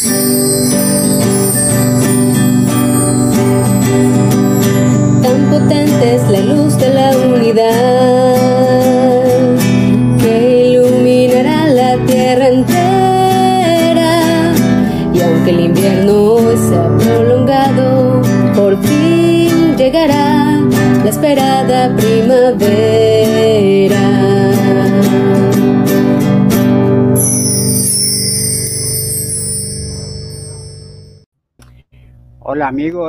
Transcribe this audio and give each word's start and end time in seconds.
Tan 0.00 0.49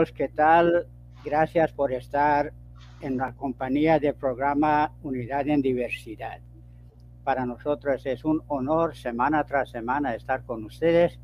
amigos, 0.01 0.17
¿qué 0.17 0.29
tal? 0.29 0.87
Gracias 1.23 1.71
por 1.73 1.93
estar 1.93 2.51
en 3.01 3.17
la 3.17 3.33
compañía 3.33 3.99
del 3.99 4.15
programa 4.15 4.91
Unidad 5.03 5.47
en 5.47 5.61
Diversidad. 5.61 6.39
Para 7.23 7.45
nosotros 7.45 8.03
es 8.07 8.25
un 8.25 8.41
honor 8.47 8.95
semana 8.95 9.43
tras 9.43 9.69
semana 9.69 10.15
estar 10.15 10.43
con 10.43 10.63
ustedes 10.65 11.19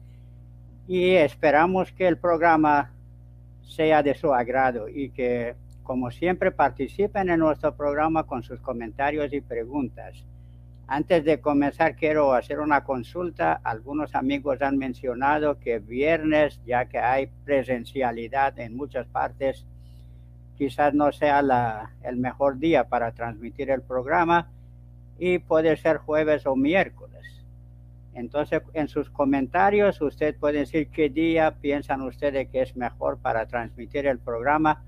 y 0.88 1.16
esperamos 1.16 1.92
que 1.92 2.08
el 2.08 2.18
programa 2.18 2.92
sea 3.64 4.04
de 4.04 4.14
su 4.14 4.32
agrado 4.32 4.88
y 4.88 5.10
que, 5.10 5.56
como 5.82 6.12
siempre, 6.12 6.52
participen 6.52 7.30
en 7.30 7.40
nuestro 7.40 7.76
programa 7.76 8.26
con 8.26 8.44
sus 8.44 8.60
comentarios 8.60 9.34
y 9.34 9.42
preguntas. 9.42 10.24
Antes 10.90 11.26
de 11.26 11.42
comenzar, 11.42 11.98
quiero 11.98 12.34
hacer 12.34 12.62
una 12.62 12.86
consulta. 12.86 13.60
Algunos 13.62 14.16
amigos 14.16 14.62
han 14.62 14.78
mencionado 14.78 15.60
que 15.60 15.80
viernes, 15.80 16.62
ya 16.66 16.86
que 16.86 16.98
hay 16.98 17.28
presencialidad 17.44 18.58
en 18.58 18.78
muchas 18.78 19.06
partes, 19.08 19.66
quizás 20.58 20.94
no 20.94 21.12
sea 21.12 21.42
la, 21.42 21.92
el 22.04 22.16
mejor 22.16 22.58
día 22.58 22.86
para 22.86 23.12
transmitir 23.12 23.70
el 23.70 23.82
programa 23.82 24.50
y 25.20 25.40
puede 25.40 25.76
ser 25.76 25.98
jueves 25.98 26.46
o 26.46 26.56
miércoles. 26.56 27.18
Entonces, 28.14 28.62
en 28.74 28.88
sus 28.88 29.10
comentarios, 29.10 30.02
usted 30.02 30.36
puede 30.38 30.60
decir 30.60 30.88
qué 30.88 31.10
día 31.10 31.56
piensan 31.60 32.02
ustedes 32.02 32.48
que 32.48 32.62
es 32.62 32.78
mejor 32.78 33.18
para 33.20 33.46
transmitir 33.46 34.08
el 34.08 34.20
programa. 34.20 34.84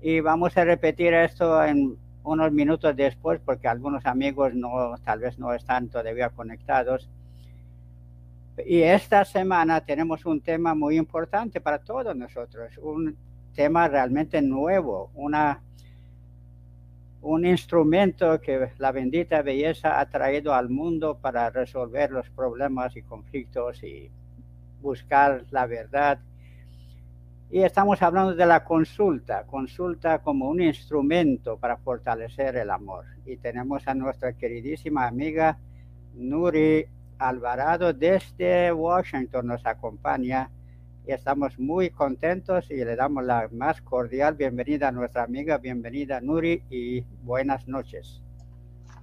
Y 0.00 0.20
vamos 0.20 0.56
a 0.56 0.64
repetir 0.64 1.12
esto 1.12 1.62
en 1.62 1.98
unos 2.22 2.52
minutos 2.52 2.94
después, 2.96 3.40
porque 3.44 3.68
algunos 3.68 4.04
amigos 4.06 4.54
no, 4.54 4.94
tal 5.04 5.20
vez 5.20 5.38
no 5.38 5.54
están 5.54 5.88
todavía 5.88 6.30
conectados. 6.30 7.08
Y 8.66 8.82
esta 8.82 9.24
semana 9.24 9.80
tenemos 9.80 10.26
un 10.26 10.40
tema 10.40 10.74
muy 10.74 10.96
importante 10.96 11.60
para 11.60 11.78
todos 11.78 12.14
nosotros, 12.14 12.76
un 12.78 13.16
tema 13.54 13.88
realmente 13.88 14.42
nuevo, 14.42 15.10
una, 15.14 15.62
un 17.22 17.46
instrumento 17.46 18.40
que 18.40 18.70
la 18.78 18.92
bendita 18.92 19.42
belleza 19.42 19.98
ha 19.98 20.08
traído 20.10 20.54
al 20.54 20.68
mundo 20.68 21.18
para 21.18 21.48
resolver 21.50 22.10
los 22.10 22.28
problemas 22.30 22.96
y 22.96 23.02
conflictos 23.02 23.82
y 23.82 24.10
buscar 24.82 25.44
la 25.50 25.66
verdad 25.66 26.18
y 27.52 27.62
estamos 27.62 28.00
hablando 28.00 28.34
de 28.34 28.46
la 28.46 28.62
consulta, 28.62 29.44
consulta 29.44 30.20
como 30.20 30.48
un 30.48 30.62
instrumento 30.62 31.58
para 31.58 31.76
fortalecer 31.76 32.56
el 32.56 32.70
amor. 32.70 33.06
Y 33.26 33.38
tenemos 33.38 33.88
a 33.88 33.94
nuestra 33.94 34.34
queridísima 34.34 35.08
amiga 35.08 35.58
Nuri 36.14 36.86
Alvarado 37.18 37.92
desde 37.92 38.72
Washington, 38.72 39.48
nos 39.48 39.66
acompaña. 39.66 40.48
Y 41.04 41.12
estamos 41.12 41.58
muy 41.58 41.90
contentos 41.90 42.70
y 42.70 42.76
le 42.84 42.94
damos 42.94 43.24
la 43.24 43.48
más 43.50 43.82
cordial 43.82 44.36
bienvenida 44.36 44.88
a 44.88 44.92
nuestra 44.92 45.24
amiga, 45.24 45.58
bienvenida 45.58 46.20
Nuri 46.20 46.62
y 46.70 47.00
buenas 47.24 47.66
noches. 47.66 48.22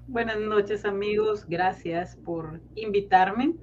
Buenas 0.08 0.40
noches 0.40 0.86
amigos, 0.86 1.46
gracias 1.50 2.16
por 2.16 2.62
invitarme. 2.76 3.56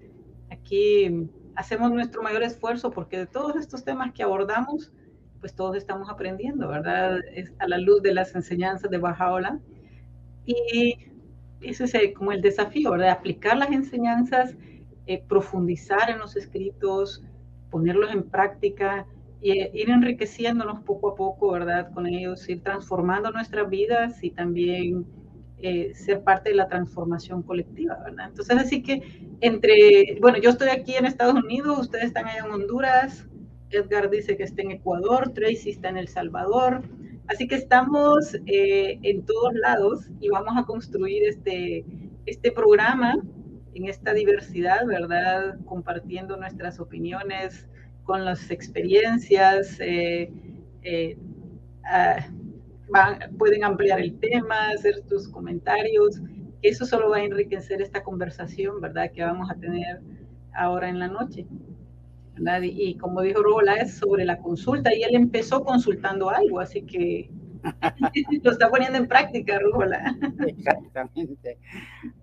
Aquí 0.50 1.30
hacemos 1.56 1.92
nuestro 1.92 2.22
mayor 2.22 2.42
esfuerzo 2.42 2.90
porque 2.90 3.18
de 3.18 3.26
todos 3.26 3.56
estos 3.56 3.84
temas 3.84 4.12
que 4.12 4.22
abordamos, 4.22 4.92
pues 5.40 5.54
todos 5.54 5.76
estamos 5.76 6.08
aprendiendo, 6.08 6.68
¿verdad? 6.68 7.18
Es 7.34 7.52
a 7.58 7.68
la 7.68 7.78
luz 7.78 8.02
de 8.02 8.14
las 8.14 8.34
enseñanzas 8.34 8.90
de 8.90 8.98
Bajaola. 8.98 9.60
Y 10.46 10.96
ese 11.60 11.84
es 11.84 12.14
como 12.14 12.32
el 12.32 12.40
desafío, 12.40 12.92
¿verdad? 12.92 13.10
Aplicar 13.10 13.56
las 13.56 13.70
enseñanzas, 13.70 14.56
eh, 15.06 15.22
profundizar 15.28 16.10
en 16.10 16.18
los 16.18 16.36
escritos, 16.36 17.22
ponerlos 17.70 18.12
en 18.12 18.22
práctica 18.22 19.06
y 19.40 19.50
eh, 19.50 19.70
ir 19.74 19.90
enriqueciéndonos 19.90 20.80
poco 20.80 21.10
a 21.10 21.14
poco, 21.14 21.50
¿verdad? 21.52 21.92
Con 21.92 22.06
ellos, 22.06 22.48
ir 22.48 22.62
transformando 22.62 23.30
nuestras 23.30 23.68
vidas 23.68 24.22
y 24.24 24.30
también 24.30 25.04
eh, 25.66 25.94
ser 25.94 26.22
parte 26.22 26.50
de 26.50 26.56
la 26.56 26.68
transformación 26.68 27.42
colectiva, 27.42 27.98
¿verdad? 28.04 28.26
Entonces, 28.28 28.54
así 28.58 28.82
que 28.82 29.00
entre, 29.40 30.18
bueno, 30.20 30.36
yo 30.36 30.50
estoy 30.50 30.68
aquí 30.68 30.94
en 30.94 31.06
Estados 31.06 31.42
Unidos, 31.42 31.78
ustedes 31.78 32.04
están 32.04 32.26
allá 32.26 32.44
en 32.44 32.50
Honduras, 32.50 33.26
Edgar 33.70 34.10
dice 34.10 34.36
que 34.36 34.42
está 34.42 34.60
en 34.60 34.72
Ecuador, 34.72 35.32
Tracy 35.32 35.70
está 35.70 35.88
en 35.88 35.96
El 35.96 36.08
Salvador, 36.08 36.82
así 37.28 37.48
que 37.48 37.54
estamos 37.54 38.34
eh, 38.44 38.98
en 39.04 39.24
todos 39.24 39.54
lados 39.54 40.10
y 40.20 40.28
vamos 40.28 40.52
a 40.54 40.66
construir 40.66 41.22
este, 41.26 41.86
este 42.26 42.52
programa 42.52 43.24
en 43.72 43.86
esta 43.86 44.12
diversidad, 44.12 44.84
¿verdad? 44.84 45.56
Compartiendo 45.64 46.36
nuestras 46.36 46.78
opiniones 46.78 47.66
con 48.02 48.26
las 48.26 48.50
experiencias, 48.50 49.78
eh, 49.80 50.30
pueden 53.38 53.64
ampliar 53.64 54.00
el 54.00 54.18
tema, 54.18 54.70
hacer 54.70 55.02
tus 55.08 55.28
comentarios. 55.28 56.20
Eso 56.62 56.86
solo 56.86 57.10
va 57.10 57.18
a 57.18 57.24
enriquecer 57.24 57.82
esta 57.82 58.02
conversación, 58.02 58.80
¿verdad? 58.80 59.10
Que 59.12 59.22
vamos 59.22 59.50
a 59.50 59.54
tener 59.54 60.00
ahora 60.54 60.88
en 60.88 60.98
la 60.98 61.08
noche. 61.08 61.46
¿verdad? 62.34 62.62
Y, 62.62 62.96
como 62.96 63.22
dijo 63.22 63.42
Rola, 63.42 63.76
es 63.76 63.94
sobre 63.94 64.24
la 64.24 64.38
consulta 64.38 64.94
y 64.94 65.02
él 65.02 65.14
empezó 65.14 65.64
consultando 65.64 66.30
algo, 66.30 66.60
así 66.60 66.82
que 66.82 67.30
lo 68.42 68.50
está 68.50 68.68
poniendo 68.68 68.98
en 68.98 69.06
práctica, 69.06 69.58
Rola. 69.58 70.16
Exactamente. 70.46 71.58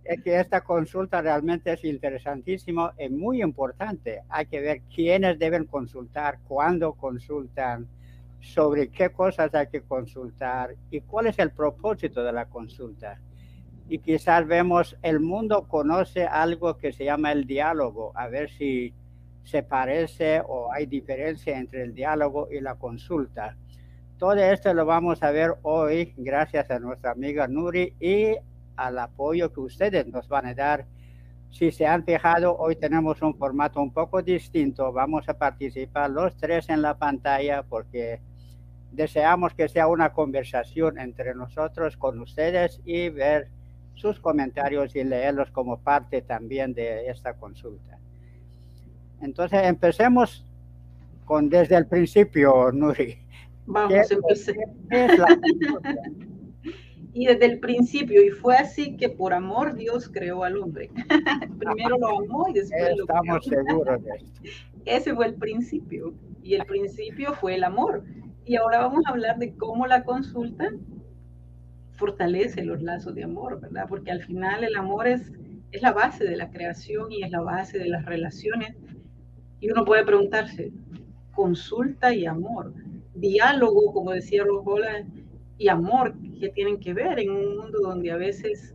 Es 0.03 0.21
que 0.21 0.39
esta 0.39 0.61
consulta 0.61 1.21
realmente 1.21 1.71
es 1.71 1.83
interesantísimo, 1.83 2.91
es 2.97 3.11
muy 3.11 3.41
importante. 3.41 4.21
Hay 4.29 4.45
que 4.45 4.59
ver 4.59 4.81
quiénes 4.93 5.39
deben 5.39 5.65
consultar, 5.65 6.39
cuándo 6.47 6.93
consultan, 6.93 7.87
sobre 8.41 8.89
qué 8.89 9.11
cosas 9.11 9.53
hay 9.53 9.67
que 9.67 9.81
consultar 9.81 10.75
y 10.89 11.01
cuál 11.01 11.27
es 11.27 11.39
el 11.39 11.51
propósito 11.51 12.23
de 12.23 12.33
la 12.33 12.45
consulta. 12.45 13.19
Y 13.87 13.99
quizás 13.99 14.47
vemos, 14.47 14.97
el 15.01 15.19
mundo 15.19 15.67
conoce 15.67 16.25
algo 16.25 16.77
que 16.77 16.91
se 16.91 17.05
llama 17.05 17.31
el 17.31 17.45
diálogo, 17.45 18.11
a 18.15 18.27
ver 18.27 18.49
si 18.49 18.93
se 19.43 19.63
parece 19.63 20.41
o 20.47 20.71
hay 20.71 20.85
diferencia 20.85 21.57
entre 21.57 21.83
el 21.83 21.93
diálogo 21.93 22.47
y 22.51 22.61
la 22.61 22.75
consulta. 22.75 23.57
Todo 24.17 24.35
esto 24.35 24.73
lo 24.73 24.85
vamos 24.85 25.23
a 25.23 25.31
ver 25.31 25.55
hoy 25.63 26.13
gracias 26.15 26.69
a 26.69 26.79
nuestra 26.79 27.11
amiga 27.11 27.47
Nuri 27.47 27.95
y 27.99 28.35
al 28.75 28.99
apoyo 28.99 29.51
que 29.51 29.59
ustedes 29.61 30.07
nos 30.07 30.27
van 30.27 30.45
a 30.45 30.53
dar. 30.53 30.85
Si 31.49 31.71
se 31.71 31.85
han 31.85 32.05
fijado, 32.05 32.55
hoy 32.55 32.75
tenemos 32.75 33.21
un 33.21 33.35
formato 33.35 33.81
un 33.81 33.91
poco 33.91 34.21
distinto. 34.21 34.93
Vamos 34.93 35.27
a 35.27 35.37
participar 35.37 36.09
los 36.11 36.37
tres 36.37 36.69
en 36.69 36.81
la 36.81 36.97
pantalla 36.97 37.63
porque 37.63 38.21
deseamos 38.91 39.53
que 39.53 39.67
sea 39.69 39.87
una 39.87 40.11
conversación 40.13 40.99
entre 40.99 41.33
nosotros 41.33 41.97
con 41.97 42.19
ustedes 42.19 42.81
y 42.85 43.09
ver 43.09 43.47
sus 43.95 44.19
comentarios 44.19 44.95
y 44.95 45.03
leerlos 45.03 45.51
como 45.51 45.79
parte 45.79 46.21
también 46.21 46.73
de 46.73 47.07
esta 47.07 47.33
consulta. 47.35 47.99
Entonces, 49.21 49.61
empecemos 49.63 50.45
con 51.25 51.49
desde 51.49 51.77
el 51.77 51.87
principio, 51.87 52.71
Nuri. 52.71 53.17
Vamos 53.65 53.93
a 53.93 54.13
empezar. 54.13 54.55
y 57.13 57.25
desde 57.27 57.45
el 57.45 57.59
principio, 57.59 58.23
y 58.23 58.29
fue 58.31 58.55
así 58.55 58.97
que 58.97 59.09
por 59.09 59.33
amor 59.33 59.75
Dios 59.75 60.09
creó 60.09 60.43
al 60.43 60.57
hombre. 60.57 60.89
Primero 61.59 61.97
lo 61.97 62.19
amó 62.19 62.47
y 62.49 62.53
después 62.53 62.81
Estamos 62.81 62.97
lo 62.97 63.05
creó. 63.05 63.37
Estamos 63.37 63.45
seguros 63.45 64.03
de 64.03 64.11
esto. 64.15 64.41
Ese 64.85 65.13
fue 65.13 65.27
el 65.27 65.35
principio, 65.35 66.13
y 66.41 66.55
el 66.55 66.65
principio 66.65 67.33
fue 67.35 67.55
el 67.55 67.63
amor. 67.63 68.03
Y 68.45 68.55
ahora 68.55 68.79
vamos 68.79 69.05
a 69.05 69.11
hablar 69.11 69.37
de 69.37 69.55
cómo 69.55 69.85
la 69.87 70.03
consulta 70.03 70.69
fortalece 71.93 72.63
los 72.63 72.81
lazos 72.81 73.13
de 73.13 73.23
amor, 73.23 73.61
¿verdad? 73.61 73.85
Porque 73.87 74.11
al 74.11 74.23
final 74.23 74.63
el 74.63 74.75
amor 74.75 75.07
es, 75.07 75.31
es 75.71 75.81
la 75.81 75.93
base 75.93 76.23
de 76.23 76.35
la 76.35 76.49
creación 76.49 77.11
y 77.11 77.23
es 77.23 77.31
la 77.31 77.41
base 77.41 77.77
de 77.77 77.87
las 77.87 78.05
relaciones. 78.05 78.75
Y 79.59 79.69
uno 79.71 79.85
puede 79.85 80.03
preguntarse, 80.03 80.71
consulta 81.33 82.13
y 82.13 82.25
amor, 82.25 82.73
diálogo, 83.13 83.93
como 83.93 84.11
decía 84.11 84.43
Rojola, 84.43 85.05
y 85.59 85.67
amor, 85.67 86.15
¿qué 86.39 86.49
tienen 86.49 86.79
que 86.79 86.93
ver 86.95 87.19
en 87.19 87.29
un 87.29 87.57
mundo 87.57 87.79
donde 87.83 88.09
a 88.09 88.17
veces 88.17 88.73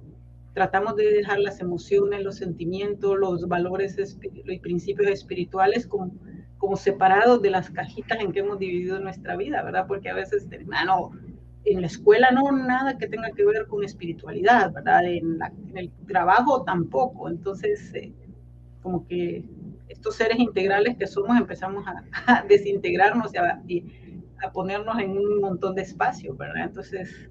tratamos 0.55 0.95
de 0.95 1.11
dejar 1.11 1.41
las 1.41 1.61
emociones, 1.61 2.23
los 2.23 2.37
sentimientos, 2.37 3.19
los 3.19 3.49
valores 3.49 3.97
y 4.23 4.59
principios 4.61 5.11
espirituales 5.11 5.87
como, 5.89 6.13
como 6.67 6.77
separados 6.77 7.41
de 7.43 7.51
las 7.51 7.71
cajitas 7.71 8.19
en 8.19 8.33
que 8.33 8.41
hemos 8.41 8.59
dividido 8.59 8.99
nuestra 8.99 9.37
vida, 9.37 9.63
¿verdad? 9.63 9.87
Porque 9.87 10.11
a 10.11 10.15
veces, 10.15 10.49
ah, 10.73 10.85
no, 10.85 11.13
en 11.65 11.81
la 11.81 11.87
escuela 11.87 12.33
no, 12.33 12.51
nada 12.51 12.99
que 12.99 13.07
tenga 13.07 13.31
que 13.31 13.45
ver 13.45 13.69
con 13.69 13.85
espiritualidad, 13.85 14.73
¿verdad? 14.73 15.05
En, 15.05 15.39
el 15.77 15.93
trabajo 16.09 16.65
tampoco. 16.65 17.29
Entonces, 17.29 17.95
eh, 17.95 18.13
como 18.83 19.07
que 19.07 19.45
estos 19.87 20.17
seres 20.17 20.41
integrales 20.41 20.97
que 20.97 21.07
somos 21.07 21.39
empezamos 21.39 21.85
a, 21.87 22.43
desintegrarnos 22.49 23.31
y 23.69 23.85
a, 24.43 24.53
ponernos 24.53 24.99
en 24.99 25.11
un 25.13 25.41
montón 25.41 25.77
de 25.77 25.83
espacio, 25.83 26.35
¿verdad? 26.35 26.65
Entonces, 26.65 27.31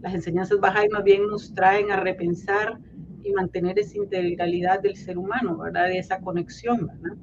las 0.00 0.14
enseñanzas 0.14 0.58
bajas 0.58 0.86
más 0.90 1.04
bien 1.04 1.28
nos 1.28 1.54
traen 1.54 1.92
a 1.92 2.00
repensar 2.00 2.80
y 3.22 3.30
mantener 3.30 3.78
esa 3.78 3.98
integralidad 3.98 4.80
del 4.80 4.96
ser 4.96 5.16
humano, 5.16 5.58
¿verdad? 5.58 5.86
De 5.86 5.98
esa 5.98 6.18
conexión, 6.18 6.88
¿verdad? 6.88 7.16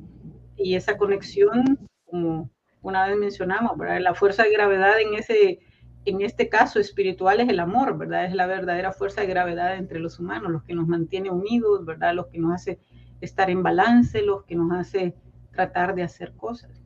Y 0.56 0.76
esa 0.76 0.98
conexión, 0.98 1.88
como 2.06 2.50
una 2.82 3.08
vez 3.08 3.18
mencionamos, 3.18 3.78
¿verdad? 3.78 4.00
La 4.02 4.16
fuerza 4.16 4.44
de 4.44 4.52
gravedad 4.52 5.00
en 5.00 5.16
ese 5.16 5.60
en 6.06 6.22
este 6.22 6.50
caso 6.50 6.80
espiritual 6.80 7.40
es 7.40 7.50
el 7.50 7.60
amor, 7.60 7.98
¿verdad? 7.98 8.26
Es 8.26 8.34
la 8.34 8.48
verdadera 8.48 8.92
fuerza 8.92 9.22
de 9.22 9.28
gravedad 9.28 9.76
entre 9.78 10.00
los 10.00 10.20
humanos, 10.20 10.52
los 10.52 10.64
que 10.64 10.74
nos 10.74 10.88
mantiene 10.88 11.30
unidos, 11.30 11.86
¿verdad? 11.86 12.16
Los 12.16 12.28
que 12.28 12.40
nos 12.40 12.54
hace 12.56 12.80
estar 13.22 13.50
en 13.50 13.62
balance, 13.62 14.22
los 14.24 14.44
que 14.46 14.56
nos 14.56 14.72
hace 14.72 15.16
tratar 15.52 15.94
de 15.94 16.04
hacer 16.04 16.34
cosas. 16.36 16.82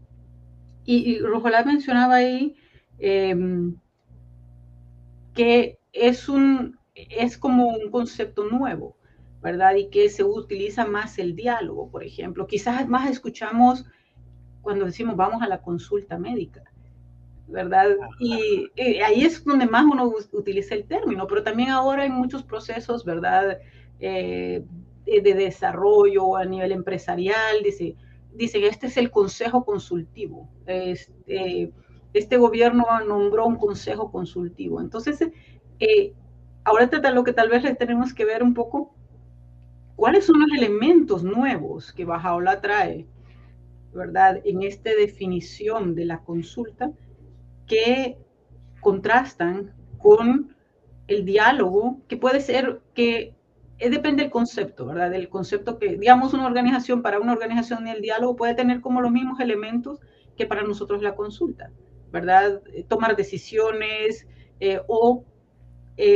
Y, 0.84 1.18
y 1.18 1.20
mencionaba 1.66 2.16
ahí 2.16 2.56
em, 3.00 3.76
que 5.34 5.80
es, 5.94 6.28
un, 6.28 6.78
es 6.94 7.38
como 7.38 7.70
un 7.70 7.90
concepto 7.90 8.44
nuevo, 8.44 8.95
¿verdad? 9.46 9.76
Y 9.76 9.90
que 9.90 10.10
se 10.10 10.24
utiliza 10.24 10.86
más 10.86 11.20
el 11.20 11.36
diálogo, 11.36 11.90
por 11.90 12.04
ejemplo. 12.04 12.48
Quizás 12.48 12.88
más 12.90 13.10
escuchamos 13.10 13.86
cuando 14.62 14.86
decimos 14.86 15.16
vamos 15.16 15.42
a 15.42 15.48
la 15.48 15.62
consulta 15.62 16.18
médica 16.18 16.64
¿verdad? 17.48 17.96
Y, 18.20 18.72
ahí 19.02 19.24
es 19.24 19.44
donde 19.44 19.68
más 19.68 19.86
uno 19.86 20.12
utiliza 20.32 20.76
el 20.76 20.86
término, 20.86 21.28
pero 21.28 21.44
también 21.44 21.70
ahora 21.70 22.06
en 22.06 22.14
muchos 22.14 22.44
procesos, 22.44 23.06
¿verdad? 23.06 23.60
Eh, 24.00 24.64
de 25.06 25.34
desarrollo 25.34 26.36
a 26.36 26.46
nivel 26.46 26.72
empresarial, 26.72 27.62
dice, 27.64 27.96
dicen, 28.34 28.64
este 28.64 28.88
es 28.88 28.98
el 28.98 29.12
consejo 29.12 29.64
consultivo. 29.64 30.50
Este, 30.66 31.72
este 32.14 32.38
gobierno 32.38 32.86
nombró 33.08 33.46
un 33.46 33.58
consejo 33.58 34.12
consultivo. 34.12 34.82
Entonces, 34.82 35.20
eh, 35.80 36.14
ahora 36.64 36.90
lo 37.12 37.24
que 37.24 37.34
tal 37.34 37.50
vez 37.50 37.64
le 37.64 37.76
tenemos 37.76 38.14
que 38.14 38.26
ver 38.26 38.42
un 38.42 38.56
poco, 38.56 38.95
cuáles 39.96 40.26
son 40.26 40.40
los 40.40 40.52
elementos 40.58 41.24
nuevos 41.24 41.94
que 41.94 42.06
Bajaola 42.06 42.62
trae, 42.62 43.08
¿verdad? 43.94 44.42
En 44.44 44.62
esta 44.62 44.92
definición 44.92 45.96
de 45.96 46.06
la 46.06 46.20
consulta 46.20 46.92
que 47.66 48.18
contrastan 48.82 49.74
con 49.98 50.56
el 51.08 51.26
diálogo, 51.26 52.02
que 52.08 52.18
puede 52.18 52.42
ser 52.42 52.82
que 52.94 53.36
eh, 53.78 53.90
depende 53.90 54.24
del 54.24 54.32
concepto, 54.32 54.86
¿verdad? 54.86 55.12
Del 55.12 55.30
concepto 55.30 55.80
que, 55.80 55.98
digamos, 55.98 56.34
una 56.34 56.46
organización, 56.46 57.02
para 57.02 57.20
una 57.20 57.34
organización 57.34 57.88
el 57.88 58.02
diálogo 58.02 58.36
puede 58.36 58.56
tener 58.56 58.82
como 58.82 59.02
los 59.02 59.12
mismos 59.12 59.40
elementos 59.40 60.00
que 60.38 60.46
para 60.46 60.64
nosotros 60.64 61.02
la 61.02 61.16
consulta, 61.16 61.72
¿verdad? 62.12 62.62
Eh, 62.74 62.84
tomar 62.88 63.16
decisiones 63.16 64.28
eh, 64.60 64.82
o 64.88 65.26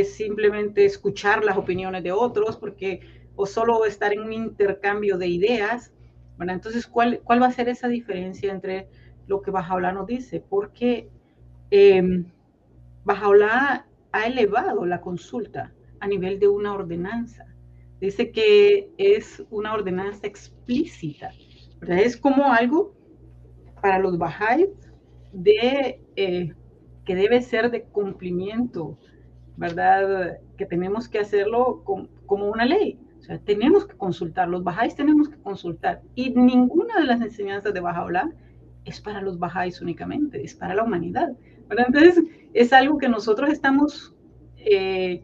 simplemente 0.03 0.83
escuchar 0.83 1.45
las 1.45 1.57
opiniones 1.57 2.03
de 2.03 2.11
otros, 2.11 2.57
porque 2.57 2.99
o 3.41 3.45
solo 3.45 3.85
estar 3.85 4.11
en 4.11 4.19
un 4.19 4.33
intercambio 4.33 5.17
de 5.17 5.29
ideas, 5.29 5.93
¿verdad? 6.37 6.55
Entonces, 6.55 6.85
¿cuál, 6.85 7.21
cuál 7.23 7.41
va 7.41 7.47
a 7.47 7.53
ser 7.53 7.69
esa 7.69 7.87
diferencia 7.87 8.51
entre 8.51 8.89
lo 9.27 9.41
que 9.41 9.49
Bajaola 9.49 9.93
nos 9.93 10.07
dice? 10.07 10.41
Porque 10.41 11.07
eh, 11.71 12.25
ha 13.05 14.27
elevado 14.27 14.85
la 14.85 14.99
consulta 14.99 15.71
a 16.01 16.07
nivel 16.07 16.37
de 16.37 16.49
una 16.49 16.73
ordenanza. 16.73 17.45
Dice 18.01 18.29
que 18.29 18.91
es 18.97 19.41
una 19.49 19.73
ordenanza 19.73 20.27
explícita. 20.27 21.31
Es 21.87 22.17
como 22.17 22.51
algo 22.51 22.93
para 23.81 23.99
los 23.99 24.17
Bahá'ís 24.17 24.67
de, 25.31 26.01
eh, 26.17 26.53
que 27.05 27.15
debe 27.15 27.41
ser 27.41 27.71
de 27.71 27.83
cumplimiento, 27.83 28.97
¿verdad? 29.55 30.39
Que 30.57 30.65
tenemos 30.65 31.07
que 31.07 31.19
hacerlo 31.19 31.85
como 32.25 32.49
una 32.49 32.65
ley. 32.65 32.99
Tenemos 33.45 33.85
que 33.85 33.95
consultar, 33.95 34.47
los 34.47 34.63
Bahá'ís 34.63 34.95
tenemos 34.95 35.29
que 35.29 35.37
consultar. 35.37 36.01
Y 36.15 36.31
ninguna 36.31 36.99
de 36.99 37.05
las 37.05 37.21
enseñanzas 37.21 37.73
de 37.73 37.79
Bajaola 37.79 38.31
es 38.85 38.99
para 39.01 39.21
los 39.21 39.39
Bahá'ís 39.39 39.81
únicamente, 39.81 40.43
es 40.43 40.55
para 40.55 40.73
la 40.73 40.83
humanidad. 40.83 41.33
Entonces, 41.69 42.23
es 42.53 42.73
algo 42.73 42.97
que 42.97 43.09
nosotros 43.09 43.51
estamos 43.51 44.15
eh, 44.57 45.23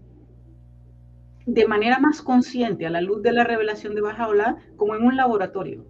de 1.46 1.68
manera 1.68 2.00
más 2.00 2.22
consciente 2.22 2.86
a 2.86 2.90
la 2.90 3.02
luz 3.02 3.22
de 3.22 3.31
la 3.31 3.44
revelación 3.44 3.96
de 3.96 4.02
Bajaola 4.02 4.57
como 4.75 4.96
en 4.96 5.04
un 5.04 5.16
laboratorio, 5.16 5.86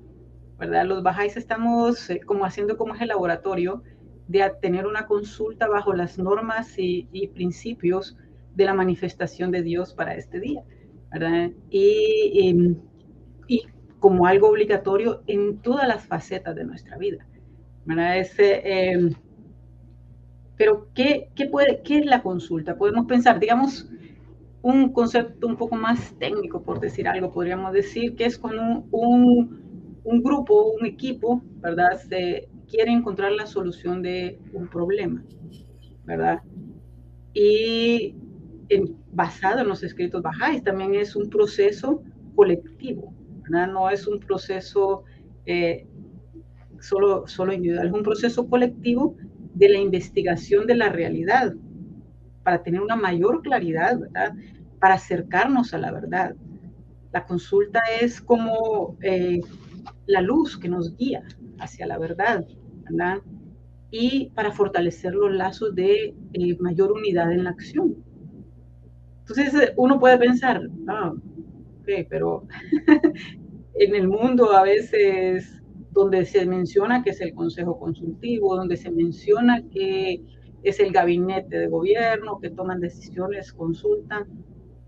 ¿verdad? 0.58 0.86
Los 0.86 1.04
Bajáis 1.04 1.38
estamos 1.38 2.10
eh, 2.10 2.20
como 2.26 2.46
haciendo 2.46 2.78
como 2.78 2.96
ese 2.96 3.06
laboratorio 3.06 3.84
de 4.28 4.52
tener 4.62 4.88
una 4.88 5.06
consulta 5.06 5.68
bajo 5.68 5.94
las 5.94 6.18
normas 6.18 6.74
y, 6.78 7.30
principios 7.34 8.18
de 8.56 8.66
la 8.66 8.74
manifestación 8.74 9.52
de 9.52 9.62
Dios 9.62 9.94
para 9.94 10.16
este 10.16 10.40
día, 10.40 10.64
¿verdad? 11.12 11.52
Y, 11.70 12.76
y, 13.48 13.62
como 14.00 14.28
algo 14.28 14.50
obligatorio 14.50 15.24
en 15.26 15.58
todas 15.60 15.88
las 15.88 16.06
facetas 16.06 16.56
de 16.56 16.64
nuestra 16.64 16.98
vida, 16.98 17.26
¿verdad? 17.86 18.20
Ese, 18.20 18.62
eh, 18.64 19.10
pero, 20.58 20.88
¿qué, 20.94 21.30
qué, 21.36 21.48
puede, 21.48 21.82
¿qué 21.84 22.00
es 22.00 22.06
la 22.06 22.22
consulta? 22.22 22.78
Podemos 22.78 23.06
pensar, 23.08 23.40
digamos, 23.40 23.90
un 24.62 24.94
concepto 24.94 25.48
un 25.48 25.58
poco 25.58 25.76
más 25.76 26.14
técnico, 26.18 26.64
por 26.64 26.80
decir 26.80 27.08
algo, 27.08 27.32
podríamos 27.32 27.74
decir 27.74 28.16
que 28.16 28.26
es 28.26 28.38
cuando 28.38 28.86
un, 28.92 30.00
un, 30.04 30.24
grupo, 30.24 30.72
un 30.80 30.86
equipo, 30.86 31.42
¿verdad? 31.58 32.00
Se 32.08 32.48
quiere 32.68 32.92
encontrar 32.92 33.32
la 33.34 33.46
solución 33.46 34.02
de 34.02 34.40
un 34.54 34.68
problema, 34.68 35.24
¿verdad? 36.06 36.42
Y 37.34 38.16
basado 39.16 39.62
en 39.62 39.68
los 39.68 39.82
escritos 39.84 40.22
bajáis, 40.22 40.64
también 40.64 40.94
es 40.94 41.16
un 41.16 41.30
proceso 41.30 42.04
colectivo, 42.36 43.14
¿verdad? 43.44 43.72
No 43.72 43.90
es 43.90 44.06
un 44.08 44.20
proceso 44.20 45.04
eh, 45.46 45.88
solo, 46.80 47.26
solo 47.28 47.54
individual, 47.54 47.88
es 47.88 47.94
un 47.94 48.04
proceso 48.04 48.48
colectivo 48.48 49.16
de 49.54 49.70
la 49.70 49.80
investigación 49.80 50.68
de 50.68 50.76
la 50.76 50.90
realidad, 50.90 51.54
para 52.44 52.62
tener 52.62 52.80
una 52.82 52.96
mayor 52.96 53.42
claridad, 53.42 54.00
¿verdad? 54.00 54.34
Para 54.80 54.96
acercarnos 54.96 55.74
a 55.74 55.80
la 55.80 55.92
verdad. 55.92 56.36
La 57.12 57.26
consulta 57.26 57.82
es 58.02 58.22
como 58.22 58.98
eh, 59.02 59.42
la 60.06 60.22
luz 60.22 60.58
que 60.58 60.70
nos 60.70 60.96
guía 60.96 61.24
hacia 61.60 61.88
la 61.88 61.98
verdad, 61.98 62.46
¿verdad? 62.84 63.18
Y 63.90 64.30
para 64.36 64.52
fortalecer 64.52 65.16
los 65.16 65.34
lazos 65.34 65.74
de 65.74 66.14
eh, 66.34 66.58
mayor 66.60 66.92
unidad 66.92 67.32
en 67.32 67.46
la 67.46 67.50
acción. 67.50 67.96
Entonces 69.28 69.56
eh, 69.56 69.74
uno 69.78 70.00
puede 70.00 70.20
pensar, 70.20 70.62
ah, 70.88 71.12
ok, 71.82 72.08
pero 72.10 72.44
en 73.74 73.96
el 73.96 74.08
mundo 74.08 74.52
a 74.52 74.62
veces 74.62 75.64
donde 75.92 76.26
se 76.26 76.46
menciona 76.46 77.02
que 77.02 77.10
es 77.10 77.22
el 77.22 77.34
Consejo 77.34 77.80
Consultivo, 77.80 78.56
donde 78.56 78.78
se 78.78 78.92
menciona 78.92 79.64
que 79.72 80.22
es 80.62 80.80
el 80.80 80.92
gabinete 80.92 81.58
de 81.58 81.68
gobierno, 81.68 82.40
que 82.40 82.52
toman 82.52 82.80
decisiones, 82.82 83.52
consultan. 83.52 84.26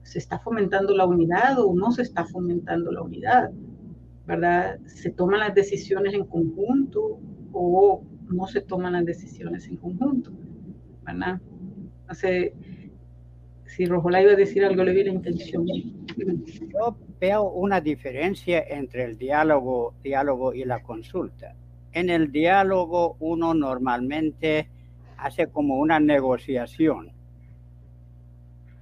¿Se 0.03 0.20
está 0.20 0.39
fomentando 0.39 0.96
la 0.96 1.06
unidad 1.06 1.58
o 1.60 1.74
no 1.74 1.91
se 1.91 2.03
está 2.03 2.25
fomentando 2.25 2.91
la 2.91 3.01
unidad? 3.01 3.51
¿Verdad? 4.27 4.79
¿Se 4.86 5.10
toman 5.10 5.39
las 5.39 5.56
decisiones 5.56 6.13
en 6.13 6.25
conjunto 6.25 7.20
o 7.53 8.03
no 8.29 8.46
se 8.48 8.62
toman 8.62 8.94
las 8.94 9.06
decisiones 9.06 9.67
en 9.67 9.77
conjunto? 9.77 10.32
¿Verdad? 11.03 11.41
Sé 12.12 12.53
si 13.67 13.86
Rojola 13.86 14.21
iba 14.21 14.31
a 14.31 14.36
decir 14.36 14.63
algo, 14.63 14.83
le 14.83 14.93
vi 14.93 15.03
la 15.03 15.12
intención. 15.12 15.65
Yo 15.67 16.97
veo 17.19 17.43
una 17.50 17.81
diferencia 17.81 18.63
entre 18.67 19.03
el 19.03 19.17
diálogo, 19.17 19.93
diálogo 20.03 20.53
y 20.53 20.63
la 20.65 20.81
consulta. 20.81 21.53
En 21.91 22.09
el 22.09 22.31
diálogo 22.31 23.17
uno 23.19 23.53
normalmente 23.53 24.69
hace 25.17 25.47
como 25.47 25.77
una 25.77 26.00
negociación. 26.00 27.12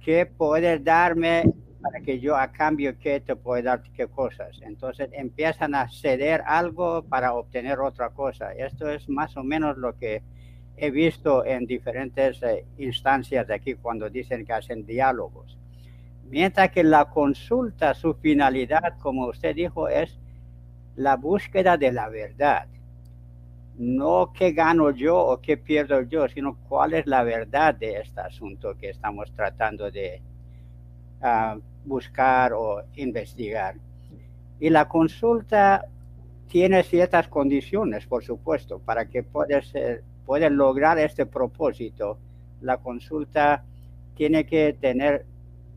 ¿Qué 0.04 0.26
puedes 0.26 0.84
darme 0.84 1.52
para 1.82 2.00
que 2.00 2.20
yo 2.20 2.36
a 2.36 2.52
cambio 2.52 2.98
qué 2.98 3.20
te 3.20 3.34
puedo 3.34 3.62
dar 3.62 3.82
qué 3.94 4.06
cosas? 4.06 4.60
Entonces 4.62 5.08
empiezan 5.12 5.74
a 5.74 5.88
ceder 5.88 6.42
algo 6.46 7.02
para 7.02 7.34
obtener 7.34 7.80
otra 7.80 8.10
cosa. 8.10 8.52
Esto 8.52 8.88
es 8.88 9.08
más 9.08 9.36
o 9.36 9.42
menos 9.42 9.76
lo 9.78 9.96
que 9.96 10.22
he 10.76 10.90
visto 10.90 11.44
en 11.44 11.66
diferentes 11.66 12.42
eh, 12.42 12.64
instancias 12.78 13.46
de 13.46 13.54
aquí 13.54 13.74
cuando 13.74 14.10
dicen 14.10 14.44
que 14.44 14.52
hacen 14.52 14.84
diálogos 14.84 15.56
Mientras 16.28 16.70
que 16.70 16.82
la 16.82 17.04
consulta, 17.04 17.94
su 17.94 18.14
finalidad, 18.14 18.98
como 18.98 19.28
usted 19.28 19.54
dijo, 19.54 19.88
es 19.88 20.18
la 20.96 21.16
búsqueda 21.16 21.76
de 21.76 21.92
la 21.92 22.08
verdad. 22.08 22.66
No 23.78 24.32
qué 24.32 24.52
gano 24.52 24.90
yo 24.90 25.16
o 25.16 25.40
qué 25.40 25.56
pierdo 25.56 26.02
yo, 26.02 26.28
sino 26.28 26.56
cuál 26.68 26.94
es 26.94 27.06
la 27.06 27.22
verdad 27.22 27.74
de 27.74 28.00
este 28.00 28.20
asunto 28.20 28.76
que 28.76 28.90
estamos 28.90 29.30
tratando 29.32 29.90
de 29.90 30.20
uh, 31.22 31.60
buscar 31.84 32.52
o 32.54 32.82
investigar. 32.94 33.76
Y 34.58 34.70
la 34.70 34.88
consulta 34.88 35.84
tiene 36.48 36.82
ciertas 36.82 37.28
condiciones, 37.28 38.06
por 38.06 38.24
supuesto, 38.24 38.80
para 38.80 39.06
que 39.06 39.22
pueda 39.22 39.62
ser, 39.62 40.02
lograr 40.50 40.98
este 40.98 41.26
propósito. 41.26 42.18
La 42.60 42.78
consulta 42.78 43.64
tiene 44.14 44.46
que 44.46 44.72
tener 44.80 45.26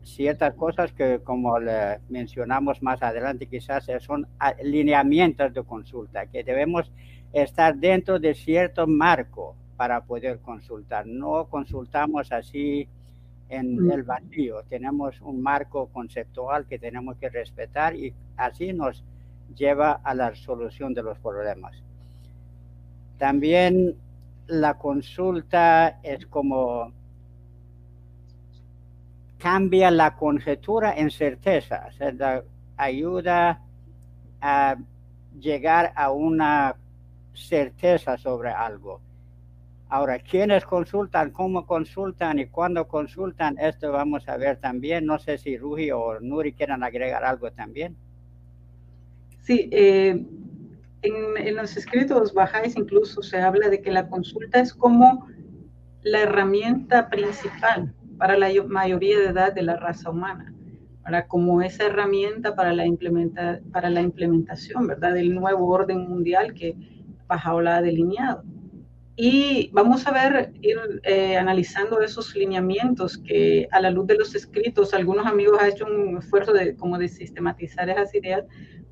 ciertas 0.02 0.54
cosas 0.54 0.92
que, 0.92 1.20
como 1.22 1.58
le 1.58 2.00
mencionamos 2.08 2.82
más 2.82 3.02
adelante, 3.02 3.46
quizás 3.46 3.86
son 4.00 4.26
lineamientos 4.62 5.52
de 5.52 5.62
consulta, 5.62 6.26
que 6.26 6.42
debemos 6.42 6.90
estar 7.32 7.76
dentro 7.76 8.18
de 8.18 8.34
cierto 8.34 8.86
marco 8.86 9.54
para 9.76 10.02
poder 10.02 10.40
consultar. 10.40 11.06
No 11.06 11.46
consultamos 11.46 12.32
así 12.32 12.88
en 13.48 13.76
mm. 13.76 13.90
el 13.90 14.02
vacío, 14.04 14.62
tenemos 14.68 15.20
un 15.20 15.42
marco 15.42 15.88
conceptual 15.88 16.66
que 16.66 16.78
tenemos 16.78 17.16
que 17.16 17.28
respetar 17.28 17.96
y 17.96 18.14
así 18.36 18.72
nos 18.72 19.04
lleva 19.56 20.00
a 20.04 20.14
la 20.14 20.34
solución 20.34 20.94
de 20.94 21.02
los 21.02 21.18
problemas. 21.18 21.82
También 23.18 23.96
la 24.50 24.74
consulta 24.74 26.00
es 26.02 26.26
como 26.26 26.92
cambia 29.38 29.90
la 29.90 30.16
conjetura 30.16 30.92
en 30.96 31.10
certeza, 31.10 31.88
ayuda 32.76 33.62
a 34.40 34.76
llegar 35.38 35.92
a 35.94 36.10
una 36.10 36.76
certeza 37.32 38.18
sobre 38.18 38.50
algo. 38.50 39.00
Ahora, 39.88 40.18
¿quiénes 40.18 40.64
consultan, 40.64 41.30
cómo 41.30 41.66
consultan 41.66 42.38
y 42.38 42.46
cuándo 42.46 42.86
consultan? 42.86 43.56
Esto 43.58 43.90
vamos 43.90 44.28
a 44.28 44.36
ver 44.36 44.58
también. 44.58 45.04
No 45.06 45.18
sé 45.18 45.38
si 45.38 45.56
Rugi 45.56 45.90
o 45.90 46.20
Nuri 46.20 46.52
quieran 46.52 46.84
agregar 46.84 47.24
algo 47.24 47.50
también. 47.50 47.96
Sí, 49.40 49.68
eh, 49.72 50.24
en, 51.02 51.56
los 51.56 51.76
escritos 51.76 52.34
bajáis 52.34 52.76
incluso 52.76 53.22
se 53.22 53.40
habla 53.40 53.68
de 53.68 53.80
que 53.80 53.90
la 53.90 54.08
consulta 54.08 54.60
es 54.60 54.74
como 54.74 55.28
la 56.02 56.20
herramienta 56.20 57.08
principal 57.08 57.94
para 58.18 58.36
la 58.36 58.48
mayoría 58.66 59.18
de 59.18 59.26
edad 59.26 59.52
de 59.52 59.62
la 59.62 59.76
raza 59.76 60.10
humana, 60.10 60.52
para 61.02 61.26
como 61.26 61.62
esa 61.62 61.86
herramienta 61.86 62.54
para 62.54 62.72
la, 62.72 62.86
implementa, 62.86 63.60
para 63.72 63.88
la 63.88 64.02
implementación, 64.02 64.86
¿verdad? 64.86 65.14
Del 65.14 65.34
nuevo 65.34 65.68
orden 65.68 66.08
mundial 66.08 66.52
que 66.54 66.76
Bajaola 67.26 67.76
ha 67.76 67.82
delineado. 67.82 68.44
Y 69.16 69.70
vamos 69.72 70.06
a 70.06 70.12
ver, 70.12 70.52
ir 70.62 70.78
eh, 71.02 71.36
analizando 71.36 72.00
esos 72.00 72.34
lineamientos 72.34 73.18
que 73.18 73.68
a 73.70 73.80
la 73.80 73.90
luz 73.90 74.06
de 74.06 74.16
los 74.16 74.34
escritos, 74.34 74.94
algunos 74.94 75.26
amigos 75.26 75.58
han 75.60 75.70
hecho 75.70 75.84
un 75.86 76.16
esfuerzo 76.16 76.52
de, 76.52 76.74
como 76.76 76.96
de 76.96 77.08
sistematizar 77.08 77.90
esas 77.90 78.14
ideas, 78.14 78.44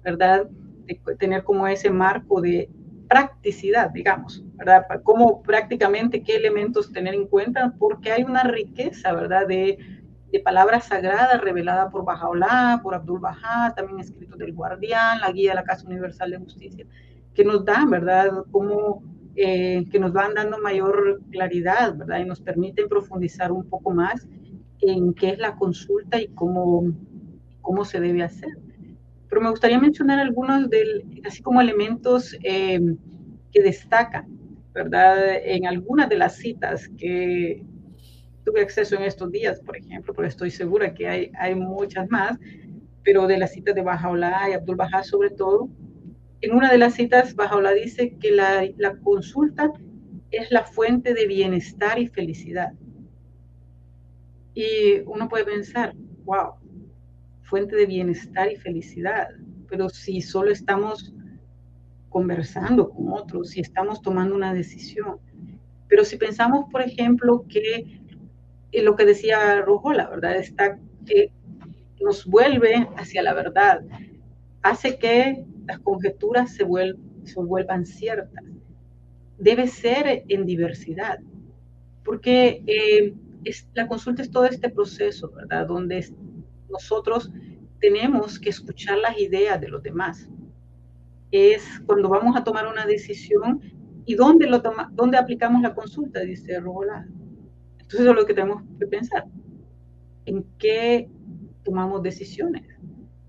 ¿verdad? 0.02 0.48
De 0.88 1.16
tener 1.16 1.44
como 1.44 1.68
ese 1.68 1.90
marco 1.90 2.40
de 2.40 2.68
practicidad, 3.08 3.90
digamos, 3.90 4.44
¿verdad? 4.54 4.84
Cómo 5.02 5.42
prácticamente 5.42 6.22
qué 6.22 6.36
elementos 6.36 6.92
tener 6.92 7.14
en 7.14 7.26
cuenta, 7.26 7.74
porque 7.78 8.12
hay 8.12 8.22
una 8.22 8.42
riqueza, 8.44 9.12
¿verdad? 9.12 9.46
De, 9.46 9.78
de 10.30 10.40
palabras 10.40 10.86
sagradas 10.86 11.40
revelada 11.40 11.90
por 11.90 12.04
Bajaola, 12.04 12.80
por 12.82 12.94
Abdul 12.94 13.20
Bahá, 13.20 13.72
también 13.74 14.00
escritos 14.00 14.38
del 14.38 14.52
Guardián, 14.52 15.20
la 15.20 15.32
Guía 15.32 15.50
de 15.50 15.56
la 15.56 15.64
Casa 15.64 15.86
Universal 15.86 16.30
de 16.30 16.38
Justicia, 16.38 16.86
que 17.34 17.44
nos 17.44 17.64
dan, 17.64 17.88
¿verdad? 17.90 18.44
Como 18.50 19.02
eh, 19.36 19.84
que 19.90 19.98
nos 19.98 20.12
van 20.12 20.34
dando 20.34 20.58
mayor 20.58 21.22
claridad, 21.30 21.96
¿verdad? 21.96 22.20
Y 22.20 22.24
nos 22.26 22.40
permiten 22.40 22.88
profundizar 22.88 23.52
un 23.52 23.68
poco 23.68 23.90
más 23.90 24.28
en 24.80 25.14
qué 25.14 25.30
es 25.30 25.38
la 25.38 25.56
consulta 25.56 26.20
y 26.20 26.28
cómo, 26.28 26.92
cómo 27.62 27.84
se 27.84 28.00
debe 28.00 28.22
hacer 28.22 28.67
pero 29.28 29.40
me 29.40 29.50
gustaría 29.50 29.78
mencionar 29.78 30.18
algunos 30.18 30.70
del, 30.70 31.04
así 31.24 31.42
como 31.42 31.60
elementos 31.60 32.36
eh, 32.42 32.80
que 33.52 33.62
destacan, 33.62 34.26
¿verdad? 34.72 35.36
En 35.44 35.66
algunas 35.66 36.08
de 36.08 36.16
las 36.16 36.36
citas 36.36 36.88
que 36.96 37.62
tuve 38.44 38.62
acceso 38.62 38.96
en 38.96 39.02
estos 39.02 39.30
días, 39.30 39.60
por 39.60 39.76
ejemplo, 39.76 40.14
porque 40.14 40.28
estoy 40.28 40.50
segura 40.50 40.94
que 40.94 41.08
hay, 41.08 41.30
hay 41.38 41.54
muchas 41.54 42.08
más, 42.10 42.38
pero 43.04 43.26
de 43.26 43.38
las 43.38 43.52
citas 43.52 43.74
de 43.74 43.82
Bajaola 43.82 44.48
y 44.48 44.52
Abdul 44.54 44.76
Bahá 44.76 45.02
sobre 45.02 45.30
todo, 45.30 45.68
en 46.40 46.54
una 46.54 46.70
de 46.70 46.78
las 46.78 46.94
citas 46.94 47.34
Bajaola 47.34 47.72
dice 47.72 48.16
que 48.20 48.30
la, 48.30 48.66
la 48.76 48.96
consulta 48.96 49.72
es 50.30 50.50
la 50.50 50.64
fuente 50.64 51.14
de 51.14 51.26
bienestar 51.26 51.98
y 51.98 52.06
felicidad. 52.06 52.72
Y 54.54 55.00
uno 55.06 55.28
puede 55.28 55.44
pensar, 55.44 55.94
wow, 56.24 56.54
fuente 57.48 57.76
de 57.76 57.86
bienestar 57.86 58.50
y 58.52 58.56
felicidad. 58.56 59.28
Pero 59.68 59.88
si 59.88 60.20
solo 60.20 60.50
estamos 60.50 61.14
conversando 62.08 62.90
con 62.90 63.12
otros, 63.12 63.50
si 63.50 63.60
estamos 63.60 64.02
tomando 64.02 64.34
una 64.34 64.54
decisión. 64.54 65.18
Pero 65.88 66.04
si 66.04 66.16
pensamos, 66.16 66.66
por 66.70 66.82
ejemplo, 66.82 67.44
que 67.48 68.00
lo 68.72 68.96
que 68.96 69.06
decía 69.06 69.62
Rojola, 69.62 70.08
¿verdad? 70.08 70.36
Está 70.36 70.78
que 71.06 71.32
nos 72.00 72.26
vuelve 72.26 72.88
hacia 72.96 73.22
la 73.22 73.34
verdad, 73.34 73.80
hace 74.62 74.98
que 74.98 75.44
las 75.66 75.78
conjeturas 75.80 76.54
se, 76.54 76.64
vuelvan 76.64 77.86
ciertas. 77.86 78.44
Debe 79.38 79.68
ser 79.68 80.24
en 80.28 80.44
diversidad, 80.44 81.18
porque 82.04 82.62
eh, 82.66 83.14
la 83.74 83.86
consulta 83.86 84.22
es 84.22 84.30
todo 84.30 84.44
este 84.44 84.68
proceso, 84.68 85.30
¿verdad? 85.30 85.66
Donde 85.66 85.98
nosotros 86.68 87.30
tenemos 87.80 88.38
que 88.38 88.50
escuchar 88.50 88.98
las 88.98 89.18
ideas 89.18 89.60
de 89.60 89.68
los 89.68 89.82
demás. 89.82 90.28
Es 91.30 91.62
cuando 91.86 92.08
vamos 92.08 92.36
a 92.36 92.44
tomar 92.44 92.66
una 92.66 92.86
decisión 92.86 93.60
y 94.06 94.14
dónde, 94.14 94.46
lo 94.46 94.62
toma, 94.62 94.90
dónde 94.94 95.18
aplicamos 95.18 95.62
la 95.62 95.74
consulta, 95.74 96.20
dice 96.20 96.58
Robola. 96.60 97.06
Entonces 97.72 98.00
eso 98.00 98.10
es 98.10 98.16
lo 98.16 98.26
que 98.26 98.34
tenemos 98.34 98.62
que 98.78 98.86
pensar. 98.86 99.24
¿En 100.24 100.44
qué 100.58 101.10
tomamos 101.62 102.02
decisiones? 102.02 102.66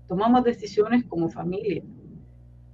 Tomamos 0.08 0.42
decisiones 0.44 1.04
como 1.04 1.28
familia, 1.28 1.82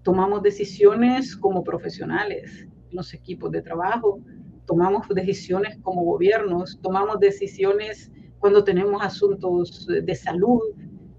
tomamos 0.02 0.42
decisiones 0.42 1.36
como 1.36 1.62
profesionales, 1.62 2.66
los 2.90 3.12
equipos 3.12 3.50
de 3.50 3.62
trabajo, 3.62 4.20
tomamos 4.66 5.06
decisiones 5.08 5.78
como 5.82 6.02
gobiernos, 6.02 6.78
tomamos 6.82 7.20
decisiones 7.20 8.10
cuando 8.38 8.64
tenemos 8.64 9.02
asuntos 9.02 9.86
de 9.86 10.14
salud, 10.14 10.60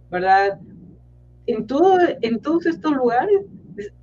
¿verdad? 0.09 0.59
En, 1.45 1.65
todo, 1.67 1.97
en 2.21 2.41
todos 2.41 2.65
estos 2.65 2.93
lugares, 2.93 3.41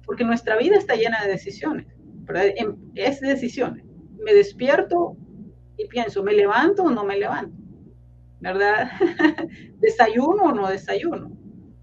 porque 0.04 0.24
nuestra 0.24 0.56
vida 0.56 0.76
está 0.76 0.94
llena 0.94 1.22
de 1.24 1.32
decisiones, 1.32 1.86
¿verdad? 2.24 2.46
Es 2.94 3.20
decisiones. 3.20 3.84
Me 4.24 4.34
despierto 4.34 5.16
y 5.76 5.86
pienso, 5.88 6.22
¿me 6.22 6.32
levanto 6.32 6.84
o 6.84 6.90
no 6.90 7.04
me 7.04 7.18
levanto? 7.18 7.56
¿Verdad? 8.40 8.90
¿Desayuno 9.80 10.44
o 10.44 10.52
no 10.52 10.68
desayuno? 10.68 11.32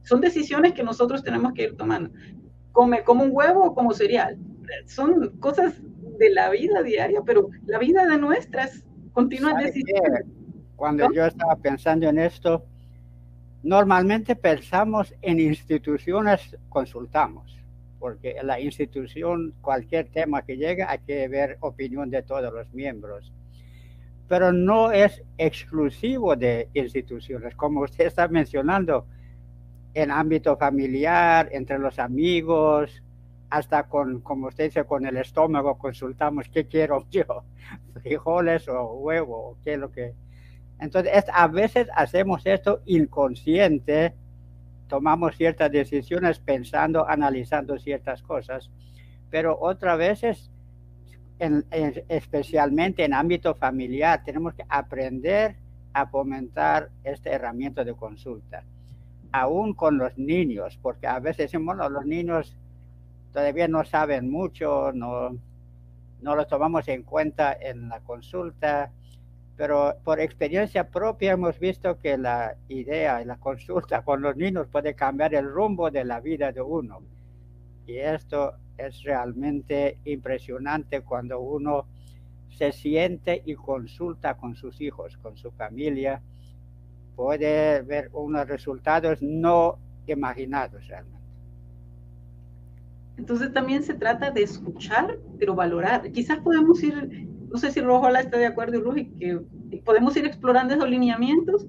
Son 0.04 0.22
decisiones 0.22 0.74
que 0.74 0.84
nosotros 0.84 1.24
tenemos 1.24 1.54
que 1.54 1.64
ir 1.64 1.78
tomando. 1.78 2.12
¿Come 2.72 3.04
como 3.04 3.24
un 3.24 3.32
huevo 3.34 3.66
o 3.66 3.76
como 3.76 3.94
cereal? 3.94 4.38
Son 4.86 5.38
cosas 5.40 5.74
de 6.20 6.30
la 6.30 6.50
vida 6.50 6.82
diaria, 6.84 7.22
pero 7.26 7.50
la 7.66 7.80
vida 7.80 8.06
de 8.06 8.18
nuestras 8.18 8.86
continúa 9.12 9.54
decisiones. 9.54 10.26
Cuando 10.76 11.12
yo 11.14 11.26
estaba 11.26 11.56
pensando 11.56 12.08
en 12.10 12.20
esto, 12.20 12.66
normalmente 13.64 14.36
pensamos 14.36 15.14
en 15.22 15.40
instituciones, 15.40 16.58
consultamos, 16.70 17.58
porque 18.00 18.38
en 18.38 18.48
la 18.48 18.60
institución, 18.60 19.54
cualquier 19.62 20.10
tema 20.10 20.42
que 20.42 20.58
llegue, 20.58 20.84
hay 20.84 21.00
que 21.00 21.28
ver 21.28 21.58
opinión 21.62 22.10
de 22.10 22.24
todos 22.24 22.52
los 22.52 22.74
miembros. 22.74 23.32
Pero 24.28 24.52
no 24.52 24.92
es 24.92 25.22
exclusivo 25.38 26.36
de 26.36 26.70
instituciones, 26.74 27.56
como 27.56 27.82
usted 27.82 28.08
está 28.08 28.28
mencionando, 28.28 29.06
en 29.94 30.10
ámbito 30.10 30.56
familiar, 30.58 31.50
entre 31.52 31.78
los 31.78 32.00
amigos, 32.00 33.04
hasta 33.52 33.84
con, 33.84 34.22
como 34.22 34.48
usted 34.48 34.66
dice, 34.66 34.86
con 34.86 35.06
el 35.06 35.18
estómago 35.18 35.78
consultamos 35.78 36.48
qué 36.50 36.66
quiero 36.66 37.06
yo, 37.12 37.44
frijoles 38.02 38.68
o 38.70 38.94
huevo, 38.94 39.58
qué 39.64 39.74
es 39.74 39.80
lo 39.80 39.92
que 39.92 40.14
entonces, 40.82 41.26
a 41.32 41.48
veces 41.48 41.88
hacemos 41.96 42.44
esto 42.44 42.82
inconsciente, 42.88 44.16
tomamos 44.88 45.38
ciertas 45.38 45.72
decisiones 45.72 46.40
pensando, 46.40 47.08
analizando 47.08 47.78
ciertas 47.78 48.24
cosas, 48.24 48.72
pero 49.30 49.56
otras 49.62 50.00
veces, 50.00 50.50
especialmente 52.10 53.06
en 53.06 53.14
ámbito 53.14 53.54
familiar, 53.54 54.24
tenemos 54.24 54.56
que 54.56 54.66
aprender 54.68 55.56
a 55.94 56.08
fomentar 56.08 56.90
esta 57.04 57.30
herramienta 57.30 57.84
de 57.84 57.94
consulta, 57.94 58.64
aún 59.32 59.76
con 59.76 60.00
los 60.00 60.18
niños, 60.18 60.80
porque 60.82 61.06
a 61.06 61.20
veces 61.20 61.52
decimos, 61.52 61.78
bueno, 61.78 61.90
los 61.92 62.08
niños 62.08 62.58
todavía 63.32 63.68
no 63.68 63.86
saben 63.86 64.32
mucho, 64.32 64.92
no, 64.94 65.38
no 66.24 66.36
lo 66.36 66.48
tomamos 66.48 66.88
en 66.88 67.04
cuenta 67.04 67.54
en 67.54 67.88
la 67.88 68.00
consulta, 68.00 68.92
pero 69.62 69.96
por 70.04 70.20
experiencia 70.20 70.90
propia 70.90 71.34
hemos 71.34 71.60
visto 71.60 72.00
que 72.00 72.18
la 72.18 72.56
idea 72.68 73.22
y 73.22 73.26
la 73.26 73.38
consulta 73.38 74.02
con 74.02 74.20
los 74.20 74.36
niños 74.36 74.66
puede 74.66 74.96
cambiar 74.96 75.36
el 75.36 75.48
rumbo 75.48 75.92
de 75.92 76.04
la 76.04 76.20
vida 76.20 76.52
de 76.52 76.62
uno. 76.62 77.04
Y 77.86 77.98
esto 77.98 78.54
es 78.76 79.04
realmente 79.04 80.00
impresionante 80.06 81.02
cuando 81.02 81.40
uno 81.42 81.86
se 82.50 82.72
siente 82.72 83.44
y 83.46 83.54
consulta 83.54 84.34
con 84.34 84.56
sus 84.56 84.82
hijos, 84.82 85.16
con 85.18 85.38
su 85.38 85.52
familia, 85.52 86.24
puede 87.16 87.84
ver 87.84 88.10
unos 88.14 88.48
resultados 88.48 89.22
no 89.22 89.78
imaginados 90.08 90.88
realmente. 90.88 91.22
Entonces 93.16 93.54
también 93.54 93.84
se 93.84 93.94
trata 93.94 94.32
de 94.32 94.42
escuchar, 94.42 95.20
pero 95.38 95.54
valorar. 95.54 96.12
Quizás 96.12 96.40
podemos 96.40 96.82
ir, 96.82 97.28
no 97.52 97.58
sé 97.58 97.72
si 97.72 97.82
Rojola 97.82 98.22
está 98.22 98.38
de 98.38 98.46
acuerdo, 98.46 98.96
y 98.96 99.06
que 99.06 99.40
podemos 99.84 100.16
ir 100.18 100.26
explorando 100.26 100.74
esos 100.74 100.90
lineamientos 100.90 101.68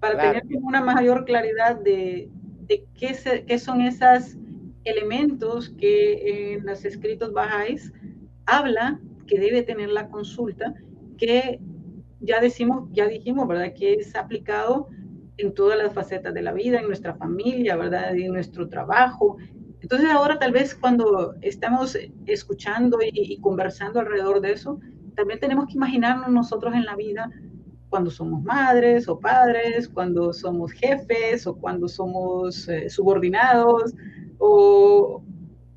para 0.00 0.18
tener 0.18 0.44
una 0.62 0.82
mayor 0.82 1.24
claridad 1.24 1.80
de, 1.80 2.28
de 2.66 2.84
qué, 2.94 3.44
qué 3.46 3.58
son 3.58 3.80
esos 3.80 4.36
elementos 4.84 5.70
que 5.70 6.54
en 6.54 6.66
los 6.66 6.84
escritos 6.84 7.32
bajáis 7.32 7.92
habla 8.44 9.00
que 9.26 9.38
debe 9.38 9.62
tener 9.62 9.88
la 9.88 10.08
consulta, 10.08 10.74
que 11.16 11.60
ya 12.20 12.40
decimos, 12.40 12.88
ya 12.92 13.06
dijimos, 13.06 13.48
¿verdad? 13.48 13.72
Que 13.74 13.94
es 13.94 14.14
aplicado 14.14 14.88
en 15.36 15.54
todas 15.54 15.78
las 15.78 15.92
facetas 15.92 16.34
de 16.34 16.42
la 16.42 16.52
vida, 16.52 16.80
en 16.80 16.86
nuestra 16.86 17.14
familia, 17.14 17.76
¿verdad? 17.76 18.14
En 18.14 18.32
nuestro 18.32 18.68
trabajo, 18.68 19.38
entonces 19.84 20.08
ahora 20.08 20.38
tal 20.38 20.50
vez 20.50 20.74
cuando 20.74 21.34
estamos 21.42 21.98
escuchando 22.24 23.00
y, 23.02 23.38
conversando 23.42 24.00
alrededor 24.00 24.40
de 24.40 24.52
eso, 24.52 24.80
también 25.14 25.40
tenemos 25.40 25.66
que 25.66 25.74
imaginarnos 25.74 26.30
nosotros 26.30 26.74
en 26.74 26.84
la 26.84 26.96
vida 26.96 27.30
cuando 27.88 28.10
somos 28.10 28.42
madres 28.42 29.08
o 29.08 29.18
padres, 29.18 29.88
cuando 29.88 30.32
somos 30.32 30.72
jefes 30.72 31.46
o 31.46 31.54
cuando 31.54 31.86
somos 31.88 32.68
eh, 32.68 32.90
subordinados 32.90 33.94
o 34.38 35.22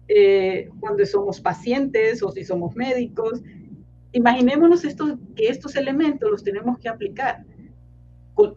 eh, 0.08 0.70
cuando 0.79 1.06
somos 1.06 1.39
pacientes 1.39 2.24
o 2.24 2.32
si 2.32 2.44
somos 2.44 2.75
médicos. 2.75 3.41
Imaginémonos 4.13 4.84
esto, 4.84 5.20
que 5.36 5.50
estos 5.50 5.75
elementos 5.75 6.32
los 6.32 6.44
tenemos 6.44 6.79
que 6.79 6.89
aplicar 6.89 7.44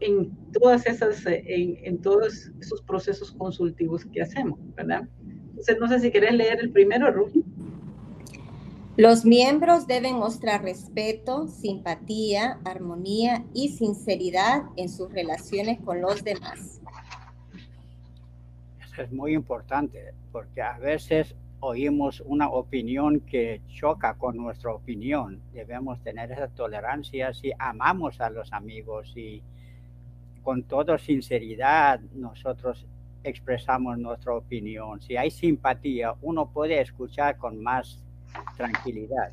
en, 0.01 0.31
todas 0.53 0.87
esas, 0.87 1.25
en, 1.27 1.79
en 1.83 1.99
todos 1.99 2.51
esos 2.61 2.83
procesos 2.83 3.33
consultivos 3.33 4.05
que 4.07 4.23
hacemos, 4.23 4.59
¿verdad? 4.75 5.09
no 5.79 5.89
sé 5.89 6.01
si 6.01 6.11
querés 6.11 6.33
leer 6.33 6.61
el 6.61 6.71
primero, 6.71 7.11
Rugi. 7.11 7.45
Los 8.97 9.25
miembros 9.25 9.87
deben 9.87 10.17
mostrar 10.17 10.63
respeto, 10.63 11.47
simpatía, 11.47 12.59
armonía 12.65 13.45
y 13.55 13.69
sinceridad 13.71 14.65
en 14.77 14.89
sus 14.89 15.11
relaciones 15.13 15.81
con 15.81 16.01
los 16.01 16.23
demás. 16.25 16.81
Eso 18.85 19.03
es 19.03 19.13
muy 19.13 19.33
importante 19.35 20.13
porque 20.33 20.61
a 20.61 20.77
veces 20.79 21.35
oímos 21.61 22.21
una 22.27 22.51
opinión 22.51 23.21
que 23.21 23.61
choca 23.69 24.15
con 24.15 24.37
nuestra 24.37 24.73
opinión. 24.73 25.41
Debemos 25.53 26.03
tener 26.03 26.33
esa 26.33 26.49
tolerancia 26.49 27.33
si 27.33 27.53
amamos 27.59 28.21
a 28.21 28.29
los 28.29 28.53
amigos 28.53 29.13
y 29.17 29.43
con 30.43 30.65
toda 30.65 30.99
sinceridad 30.99 32.01
nosotros 32.15 32.87
expresamos 33.23 33.99
nuestra 33.99 34.35
opinión, 34.35 35.01
si 35.03 35.17
hay 35.17 35.31
simpatía, 35.31 36.15
uno 36.23 36.51
puede 36.51 36.81
escuchar 36.81 37.37
con 37.37 37.63
más 37.63 38.03
tranquilidad. 38.57 39.33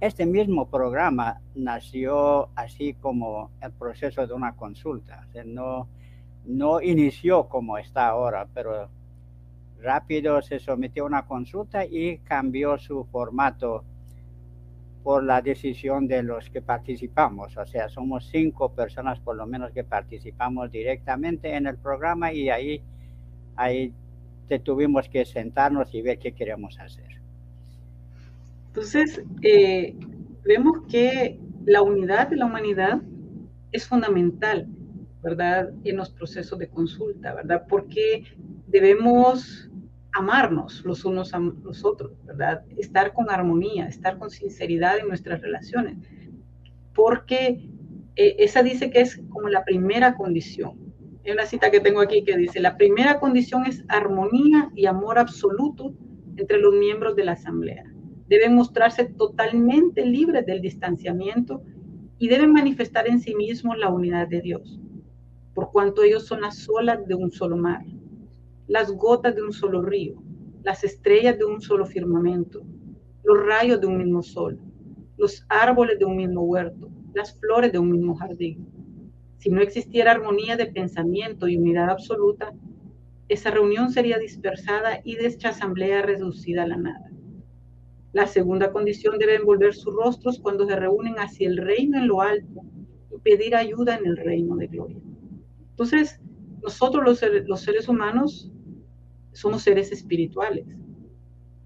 Este 0.00 0.24
mismo 0.24 0.68
programa 0.68 1.40
nació 1.54 2.48
así 2.54 2.94
como 2.94 3.50
el 3.60 3.72
proceso 3.72 4.26
de 4.26 4.32
una 4.32 4.56
consulta. 4.56 5.26
no, 5.44 5.88
no 6.46 6.80
inició 6.80 7.48
como 7.48 7.76
está 7.76 8.08
ahora, 8.08 8.46
pero 8.54 8.88
rápido 9.82 10.40
se 10.42 10.58
sometió 10.58 11.04
a 11.04 11.06
una 11.06 11.26
consulta 11.26 11.84
y 11.84 12.18
cambió 12.18 12.78
su 12.78 13.04
formato 13.04 13.84
por 15.02 15.24
la 15.24 15.40
decisión 15.40 16.06
de 16.06 16.22
los 16.22 16.50
que 16.50 16.62
participamos. 16.62 17.56
O 17.56 17.66
sea, 17.66 17.88
somos 17.88 18.28
cinco 18.30 18.72
personas 18.72 19.18
por 19.20 19.36
lo 19.36 19.46
menos 19.46 19.72
que 19.72 19.84
participamos 19.84 20.70
directamente 20.70 21.54
en 21.54 21.66
el 21.66 21.78
programa 21.78 22.32
y 22.32 22.50
ahí 22.50 22.82
ahí 23.56 23.92
tuvimos 24.64 25.08
que 25.08 25.24
sentarnos 25.24 25.94
y 25.94 26.02
ver 26.02 26.18
qué 26.18 26.32
queremos 26.32 26.78
hacer. 26.80 27.19
Entonces, 28.70 29.20
eh, 29.42 29.96
vemos 30.44 30.82
que 30.88 31.40
la 31.66 31.82
unidad 31.82 32.28
de 32.28 32.36
la 32.36 32.46
humanidad 32.46 33.02
es 33.72 33.84
fundamental, 33.84 34.68
¿verdad? 35.22 35.70
En 35.82 35.96
los 35.96 36.10
procesos 36.10 36.56
de 36.60 36.68
consulta, 36.68 37.34
¿verdad? 37.34 37.64
Porque 37.68 38.24
debemos 38.68 39.68
amarnos 40.12 40.84
los 40.84 41.04
unos 41.04 41.34
a 41.34 41.40
los 41.40 41.84
otros, 41.84 42.12
¿verdad? 42.24 42.62
Estar 42.78 43.12
con 43.12 43.28
armonía, 43.28 43.86
estar 43.86 44.18
con 44.18 44.30
sinceridad 44.30 44.98
en 45.00 45.08
nuestras 45.08 45.40
relaciones. 45.40 45.96
Porque 46.94 47.68
eh, 48.14 48.36
esa 48.38 48.62
dice 48.62 48.90
que 48.90 49.00
es 49.00 49.20
como 49.30 49.48
la 49.48 49.64
primera 49.64 50.14
condición, 50.14 50.78
hay 51.24 51.32
una 51.32 51.44
cita 51.44 51.72
que 51.72 51.80
tengo 51.80 52.00
aquí 52.00 52.22
que 52.22 52.36
dice, 52.36 52.60
la 52.60 52.76
primera 52.76 53.18
condición 53.18 53.66
es 53.66 53.84
armonía 53.88 54.70
y 54.76 54.86
amor 54.86 55.18
absoluto 55.18 55.92
entre 56.36 56.58
los 56.58 56.72
miembros 56.74 57.16
de 57.16 57.24
la 57.24 57.32
asamblea. 57.32 57.89
Deben 58.30 58.54
mostrarse 58.54 59.04
totalmente 59.04 60.06
libres 60.06 60.46
del 60.46 60.62
distanciamiento 60.62 61.62
y 62.18 62.28
deben 62.28 62.54
manifestar 62.54 63.06
en 63.06 63.20
sí 63.20 63.34
mismos 63.34 63.76
la 63.76 63.90
unidad 63.90 64.28
de 64.28 64.40
Dios, 64.40 64.80
por 65.52 65.70
cuanto 65.70 66.02
ellos 66.02 66.26
son 66.26 66.40
las 66.40 66.66
olas 66.70 67.06
de 67.06 67.14
un 67.14 67.30
solo 67.30 67.58
mar, 67.58 67.84
las 68.66 68.90
gotas 68.92 69.36
de 69.36 69.42
un 69.42 69.52
solo 69.52 69.82
río, 69.82 70.22
las 70.62 70.82
estrellas 70.82 71.36
de 71.36 71.44
un 71.44 71.60
solo 71.60 71.84
firmamento, 71.84 72.62
los 73.24 73.44
rayos 73.44 73.78
de 73.82 73.86
un 73.86 73.98
mismo 73.98 74.22
sol, 74.22 74.58
los 75.18 75.44
árboles 75.50 75.98
de 75.98 76.06
un 76.06 76.16
mismo 76.16 76.40
huerto, 76.40 76.88
las 77.12 77.38
flores 77.38 77.70
de 77.70 77.78
un 77.78 77.90
mismo 77.92 78.14
jardín 78.14 78.66
si 79.40 79.48
no 79.48 79.62
existiera 79.62 80.12
armonía 80.12 80.56
de 80.56 80.66
pensamiento 80.66 81.48
y 81.48 81.56
unidad 81.56 81.88
absoluta, 81.88 82.52
esa 83.28 83.50
reunión 83.50 83.90
sería 83.90 84.18
dispersada 84.18 85.00
y 85.02 85.16
dicha 85.16 85.48
asamblea 85.48 86.02
reducida 86.02 86.64
a 86.64 86.66
la 86.66 86.76
nada. 86.76 87.09
La 88.12 88.26
segunda 88.26 88.72
condición 88.72 89.18
debe 89.18 89.36
envolver 89.36 89.74
sus 89.74 89.94
rostros 89.94 90.40
cuando 90.40 90.66
se 90.66 90.76
reúnen 90.76 91.14
hacia 91.18 91.48
el 91.48 91.56
reino 91.56 91.98
en 91.98 92.08
lo 92.08 92.20
alto 92.20 92.62
y 93.14 93.18
pedir 93.20 93.54
ayuda 93.54 93.96
en 93.96 94.06
el 94.06 94.16
reino 94.16 94.56
de 94.56 94.66
gloria. 94.66 94.98
Entonces, 95.70 96.20
nosotros 96.62 97.04
los 97.04 97.48
los 97.48 97.60
seres 97.60 97.88
humanos 97.88 98.50
somos 99.32 99.62
seres 99.62 99.92
espirituales. 99.92 100.66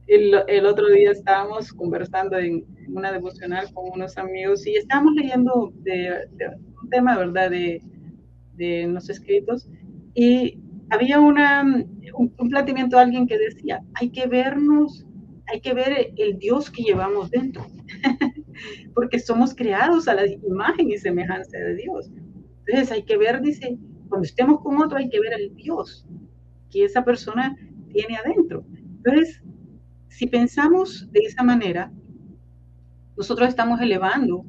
El, 0.06 0.66
otro 0.66 0.88
día 0.90 1.12
estábamos 1.12 1.72
conversando 1.72 2.36
en 2.36 2.66
una 2.88 3.10
devocional 3.10 3.72
con 3.72 3.90
unos 3.90 4.18
amigos 4.18 4.66
y 4.66 4.74
estábamos 4.74 5.14
leyendo 5.14 5.72
de 5.76 6.28
tema, 6.90 7.16
¿verdad?, 7.16 7.50
de, 7.50 7.80
de 8.54 8.86
los 8.86 9.08
escritos. 9.08 9.66
Y 10.14 10.60
había 10.90 11.18
una, 11.20 11.62
un, 11.62 12.34
un 12.38 12.48
planteamiento 12.50 12.96
de 12.96 13.02
alguien 13.02 13.26
que 13.26 13.38
decía, 13.38 13.80
hay 13.94 14.10
que 14.10 14.26
vernos, 14.26 15.06
hay 15.46 15.60
que 15.60 15.74
ver 15.74 16.12
el 16.16 16.38
Dios 16.38 16.70
que 16.70 16.82
llevamos 16.82 17.30
dentro, 17.30 17.66
porque 18.94 19.18
somos 19.18 19.54
creados 19.54 20.08
a 20.08 20.14
la 20.14 20.26
imagen 20.26 20.90
y 20.90 20.98
semejanza 20.98 21.58
de 21.58 21.74
Dios. 21.74 22.10
Entonces 22.66 22.90
hay 22.92 23.02
que 23.04 23.16
ver, 23.16 23.40
dice, 23.40 23.78
cuando 24.08 24.26
estemos 24.26 24.60
con 24.60 24.80
otro 24.80 24.98
hay 24.98 25.08
que 25.08 25.20
ver 25.20 25.34
el 25.34 25.54
Dios 25.54 26.06
que 26.70 26.84
esa 26.84 27.04
persona 27.04 27.56
tiene 27.92 28.16
adentro. 28.16 28.64
Entonces, 28.96 29.42
si 30.08 30.26
pensamos 30.26 31.10
de 31.12 31.20
esa 31.20 31.42
manera, 31.42 31.92
nosotros 33.16 33.48
estamos 33.48 33.80
elevando, 33.80 34.44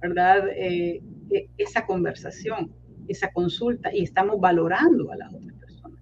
¿verdad? 0.00 0.48
Eh, 0.56 1.02
e, 1.30 1.48
esa 1.58 1.86
conversación, 1.86 2.72
esa 3.06 3.30
consulta 3.32 3.94
y 3.94 4.02
estamos 4.02 4.40
valorando 4.40 5.12
a 5.12 5.16
la 5.16 5.28
otra 5.28 5.54
persona, 5.58 5.96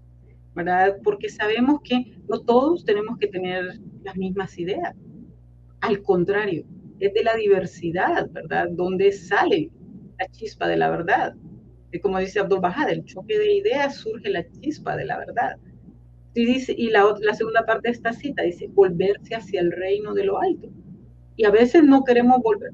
¿verdad? 0.54 0.96
Porque 1.02 1.28
sabemos 1.28 1.80
que 1.82 2.18
no 2.28 2.40
todos 2.40 2.84
tenemos 2.84 3.18
que 3.18 3.28
tener 3.28 3.80
las 4.06 4.16
mismas 4.16 4.58
ideas. 4.58 4.94
Al 5.80 6.02
contrario, 6.02 6.64
es 6.98 7.12
de 7.12 7.22
la 7.22 7.34
diversidad, 7.34 8.30
¿verdad? 8.30 8.68
Donde 8.70 9.12
sale 9.12 9.70
la 10.18 10.26
chispa 10.28 10.66
de 10.66 10.76
la 10.76 10.90
verdad. 10.90 11.34
Y 11.92 12.00
como 12.00 12.18
dice 12.18 12.40
Abdul 12.40 12.60
Bahá, 12.60 12.86
del 12.86 13.04
choque 13.04 13.38
de 13.38 13.54
ideas 13.54 13.96
surge 13.96 14.30
la 14.30 14.48
chispa 14.60 14.96
de 14.96 15.04
la 15.04 15.18
verdad. 15.18 15.56
Y, 16.34 16.44
dice, 16.44 16.74
y 16.76 16.88
la, 16.90 17.04
la 17.20 17.34
segunda 17.34 17.64
parte 17.64 17.88
de 17.88 17.92
esta 17.92 18.12
cita 18.12 18.42
dice, 18.42 18.68
volverse 18.68 19.34
hacia 19.34 19.60
el 19.60 19.70
reino 19.72 20.14
de 20.14 20.24
lo 20.24 20.40
alto. 20.40 20.68
Y 21.36 21.44
a 21.44 21.50
veces 21.50 21.84
no 21.84 22.02
queremos 22.04 22.42
volver, 22.42 22.72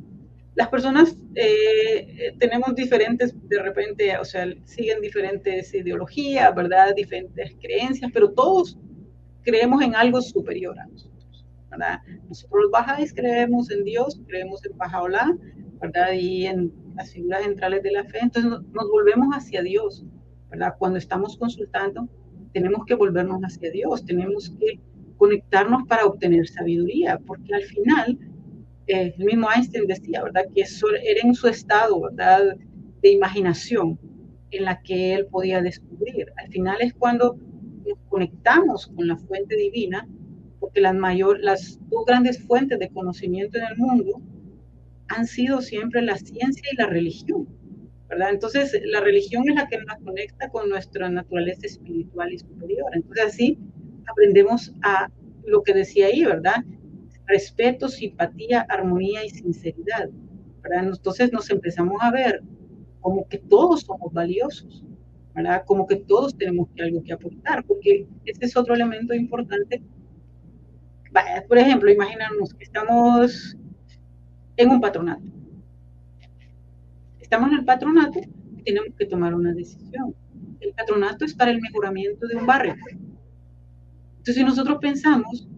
las 0.55 0.69
personas 0.69 1.17
eh, 1.35 2.35
tenemos 2.39 2.75
diferentes, 2.75 3.35
de 3.49 3.63
repente, 3.63 4.17
o 4.19 4.25
sea, 4.25 4.47
siguen 4.65 5.01
diferentes 5.01 5.73
ideologías, 5.73 6.55
¿verdad? 6.55 6.95
Diferentes 6.95 7.53
creencias, 7.61 8.11
pero 8.13 8.31
todos 8.31 8.79
creemos 9.43 9.83
en 9.83 9.95
algo 9.95 10.21
superior 10.21 10.79
a 10.79 10.87
nosotros, 10.87 11.12
Nosotros 12.29 12.63
los 12.63 12.71
bajáis 12.71 13.13
creemos 13.15 13.71
en 13.71 13.85
Dios, 13.85 14.21
creemos 14.27 14.65
en 14.65 14.77
Bajaolá, 14.77 15.37
¿verdad? 15.81 16.13
Y 16.13 16.47
en 16.47 16.73
las 16.97 17.13
figuras 17.13 17.43
centrales 17.43 17.83
de 17.83 17.93
la 17.93 18.05
fe, 18.05 18.19
entonces 18.21 18.51
nos 18.51 18.91
volvemos 18.91 19.35
hacia 19.35 19.63
Dios, 19.63 20.05
¿verdad? 20.51 20.75
Cuando 20.79 20.99
estamos 20.99 21.37
consultando, 21.37 22.09
tenemos 22.53 22.85
que 22.87 22.95
volvernos 22.95 23.41
hacia 23.43 23.71
Dios, 23.71 24.05
tenemos 24.05 24.55
que 24.61 24.79
conectarnos 25.17 25.85
para 25.89 26.05
obtener 26.05 26.47
sabiduría, 26.49 27.19
porque 27.27 27.55
al 27.55 27.63
final, 27.63 28.19
eh, 28.87 29.15
el 29.17 29.25
mismo 29.25 29.49
Einstein 29.55 29.87
decía, 29.87 30.23
¿verdad? 30.23 30.45
Que 30.55 30.63
era 30.63 31.21
en 31.23 31.35
su 31.35 31.49
estado. 31.49 32.03
De 33.03 33.11
imaginación 33.11 33.99
en 34.53 34.65
la 34.65 34.81
que 34.81 35.15
él 35.15 35.27
podía 35.27 35.61
descubrir. 35.61 36.33
Al 36.37 36.49
final 36.53 36.77
es 36.81 36.95
cuando 36.95 37.37
nos 37.85 37.99
conectamos 38.09 38.87
con 38.87 39.09
la 39.09 39.17
fuente 39.17 39.57
divina, 39.57 40.07
porque 40.63 40.81
las, 40.81 40.95
mayor, 40.95 41.41
las 41.41 41.81
dos 41.91 42.05
grandes 42.07 42.41
fuentes 42.41 42.79
de 42.79 42.89
conocimiento 42.89 43.59
en 43.59 43.65
el 43.65 43.77
mundo 43.77 44.23
han 45.09 45.27
sido 45.27 45.61
siempre 45.61 46.01
la 46.03 46.17
ciencia 46.17 46.63
y 46.73 46.77
la 46.77 46.87
religión. 46.87 47.49
¿verdad? 48.09 48.31
Entonces, 48.31 48.81
la 48.85 49.01
religión 49.01 49.43
es 49.49 49.57
la 49.57 49.67
que 49.67 49.79
nos 49.79 49.97
conecta 50.05 50.49
con 50.51 50.69
nuestra 50.69 51.11
naturaleza 51.11 51.67
espiritual 51.67 52.33
y 52.33 52.39
superior. 52.39 52.93
Entonces, 52.95 53.25
así 53.27 53.59
aprendemos 54.07 54.73
a 54.83 55.11
lo 55.45 55.65
que 55.65 55.75
decía 55.75 56.07
ahí, 56.07 56.25
¿verdad? 56.25 56.65
Respeto, 57.27 57.89
simpatía, 57.89 58.65
armonía 58.69 59.25
y 59.25 59.31
sinceridad. 59.31 60.11
¿verdad? 60.63 60.85
Entonces 60.85 61.33
nos 61.33 61.51
empezamos 61.51 61.97
a 62.01 62.13
ver 62.13 62.41
como 63.01 63.27
que 63.27 63.39
todos 63.39 63.81
somos 63.81 64.13
valiosos, 64.13 64.85
¿verdad? 65.35 65.65
Como 65.67 65.89
que 65.89 65.97
todos 65.97 66.37
tenemos 66.37 66.69
algo 66.79 67.03
que 67.03 67.15
aportar, 67.15 67.65
porque 67.65 68.07
ese 68.27 68.45
es 68.45 68.57
otro 68.57 68.75
elemento 68.75 69.13
importante. 69.13 69.83
Por 71.49 71.59
ejemplo, 71.59 71.91
imaginarnos 71.91 72.55
que 72.55 72.65
estamos 72.65 73.57
en 74.57 74.71
un 74.71 74.81
patronato. 74.81 75.23
Estamos 77.21 77.51
en 77.51 77.59
el 77.59 77.65
patronato 77.65 78.21
y 78.57 78.63
tenemos 78.63 78.95
que 78.97 79.07
tomar 79.07 79.35
una 79.35 79.53
decisión. 79.53 80.15
El 80.61 80.73
patronato 80.75 81.25
es 81.25 81.35
para 81.35 81.51
el 81.51 81.61
mejoramiento 81.61 82.27
de 82.27 82.37
un 82.37 82.47
barrio. 82.47 82.75
Entonces, 84.13 84.37
si 84.37 84.45
nosotros 84.45 84.79
pensamos, 84.81 85.49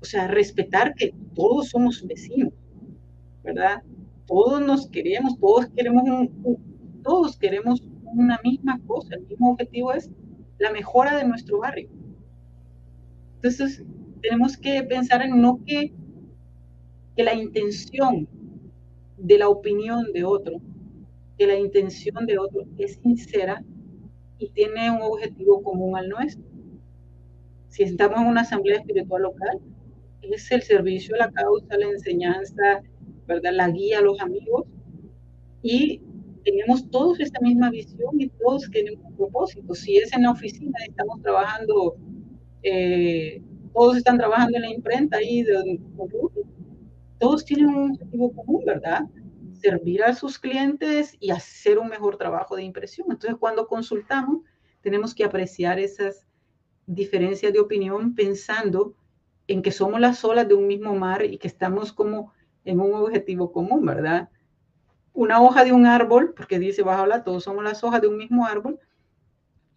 o 0.00 0.04
sea, 0.04 0.26
respetar 0.28 0.94
que 0.94 1.14
todos 1.34 1.68
somos 1.68 2.06
vecinos, 2.06 2.52
¿verdad? 3.44 3.82
Todos 4.26 4.60
nos 4.62 4.88
queremos, 4.88 5.38
todos 5.38 5.66
queremos, 5.68 6.02
todos 7.02 7.36
queremos 7.36 7.82
una 8.04 8.40
misma 8.42 8.80
cosa, 8.86 9.14
el 9.14 9.26
mismo 9.26 9.52
objetivo 9.52 9.92
es 9.92 10.10
la 10.58 10.72
mejora 10.72 11.16
de 11.16 11.26
nuestro 11.26 11.58
barrio. 11.58 11.88
Entonces, 13.36 13.84
tenemos 14.22 14.56
que 14.56 14.82
pensar 14.82 15.22
en 15.22 15.40
no 15.40 15.60
que, 15.64 15.92
que 17.16 17.24
la 17.24 17.34
intención 17.34 18.28
de 19.16 19.38
la 19.38 19.48
opinión 19.48 20.12
de 20.12 20.24
otro, 20.24 20.60
que 21.38 21.46
la 21.46 21.56
intención 21.56 22.26
de 22.26 22.38
otro 22.38 22.64
es 22.78 22.96
sincera 23.02 23.62
y 24.38 24.48
tiene 24.50 24.90
un 24.90 25.02
objetivo 25.02 25.62
común 25.62 25.96
al 25.96 26.08
nuestro. 26.08 26.44
Si 27.68 27.82
estamos 27.82 28.20
en 28.20 28.26
una 28.26 28.40
asamblea 28.40 28.78
espiritual 28.78 29.22
local, 29.22 29.60
es 30.22 30.50
el 30.50 30.62
servicio 30.62 31.16
la 31.16 31.30
causa, 31.30 31.76
la 31.78 31.86
enseñanza, 31.86 32.82
¿verdad? 33.26 33.52
la 33.54 33.68
guía 33.68 34.00
los 34.00 34.20
amigos 34.20 34.66
y 35.62 36.00
tenemos 36.44 36.88
todos 36.90 37.20
esta 37.20 37.40
misma 37.40 37.70
visión 37.70 38.18
y 38.18 38.28
todos 38.28 38.70
tenemos 38.70 39.04
un 39.04 39.16
propósito. 39.16 39.74
Si 39.74 39.98
es 39.98 40.12
en 40.14 40.22
la 40.22 40.30
oficina, 40.30 40.78
estamos 40.86 41.20
trabajando, 41.22 41.96
eh, 42.62 43.42
todos 43.72 43.96
están 43.96 44.18
trabajando 44.18 44.56
en 44.56 44.62
la 44.62 44.70
imprenta 44.70 45.18
de, 45.18 45.80
todos 47.18 47.44
tienen 47.44 47.68
un 47.68 47.90
objetivo 47.92 48.32
común, 48.32 48.64
¿verdad? 48.64 49.02
Servir 49.52 50.02
a 50.02 50.14
sus 50.14 50.38
clientes 50.38 51.16
y 51.20 51.30
hacer 51.30 51.78
un 51.78 51.88
mejor 51.88 52.16
trabajo 52.16 52.56
de 52.56 52.62
impresión. 52.62 53.08
Entonces, 53.10 53.38
cuando 53.38 53.66
consultamos, 53.66 54.42
tenemos 54.80 55.14
que 55.14 55.24
apreciar 55.24 55.78
esas 55.78 56.26
diferencias 56.86 57.52
de 57.52 57.60
opinión 57.60 58.14
pensando 58.14 58.94
en 59.46 59.62
que 59.62 59.70
somos 59.70 60.00
las 60.00 60.24
olas 60.24 60.48
de 60.48 60.54
un 60.54 60.66
mismo 60.66 60.94
mar 60.94 61.24
y 61.24 61.38
que 61.38 61.48
estamos 61.48 61.92
como 61.92 62.32
en 62.64 62.80
un 62.80 62.94
objetivo 62.94 63.52
común, 63.52 63.84
¿verdad? 63.84 64.30
una 65.12 65.40
hoja 65.42 65.64
de 65.64 65.72
un 65.72 65.86
árbol, 65.86 66.34
porque 66.36 66.58
dice 66.58 66.82
bajo 66.82 67.06
la, 67.06 67.24
todos 67.24 67.44
somos 67.44 67.64
las 67.64 67.82
hojas 67.84 68.00
de 68.00 68.08
un 68.08 68.16
mismo 68.16 68.46
árbol, 68.46 68.78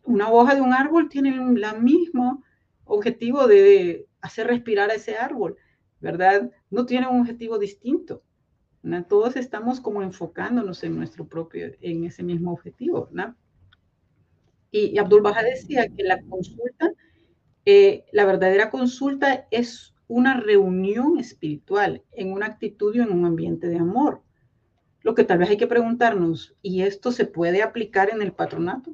una 0.04 0.32
hoja 0.32 0.56
de 0.56 0.62
un 0.62 0.74
árbol 0.74 1.10
tiene 1.10 1.30
el 1.30 1.82
mismo 1.82 2.44
objetivo 2.86 3.48
de 3.48 4.08
hacer 4.22 4.48
respirar 4.48 4.90
a 4.90 4.96
ese 4.96 5.18
árbol, 5.18 5.58
¿verdad? 6.00 6.52
No 6.70 6.86
tiene 6.86 7.08
un 7.08 7.22
objetivo 7.22 7.58
distinto. 7.58 8.24
Todos 9.08 9.38
estamos 9.38 9.80
como 9.80 10.04
enfocándonos 10.04 10.84
en 10.84 10.98
nuestro 10.98 11.26
propio, 11.26 11.72
en 11.80 12.04
ese 12.04 12.22
mismo 12.22 12.52
objetivo, 12.52 13.08
¿verdad? 13.10 13.36
Y, 14.72 14.98
Abdul 14.98 15.22
Baha 15.22 15.44
decía 15.44 15.88
que 15.88 16.04
la 16.04 16.22
consulta, 16.24 16.92
eh, 17.66 18.06
la 18.12 18.26
verdadera 18.26 18.70
consulta 18.70 19.48
es 19.52 19.94
una 20.08 20.40
reunión 20.40 21.18
espiritual 21.18 22.04
en 22.12 22.34
una 22.34 22.48
actitud 22.48 22.94
y 22.94 23.00
en 23.00 23.12
un 23.12 23.26
ambiente 23.26 23.68
de 23.68 23.78
amor. 23.78 24.22
Lo 25.02 25.16
que 25.16 25.24
tal 25.24 25.38
vez 25.38 25.50
hay 25.50 25.58
que 25.58 25.68
preguntarnos, 25.68 26.56
¿y 26.62 26.82
esto 26.82 27.12
se 27.12 27.26
puede 27.26 27.62
aplicar 27.62 28.10
en 28.10 28.22
el 28.22 28.34
patronato? 28.34 28.94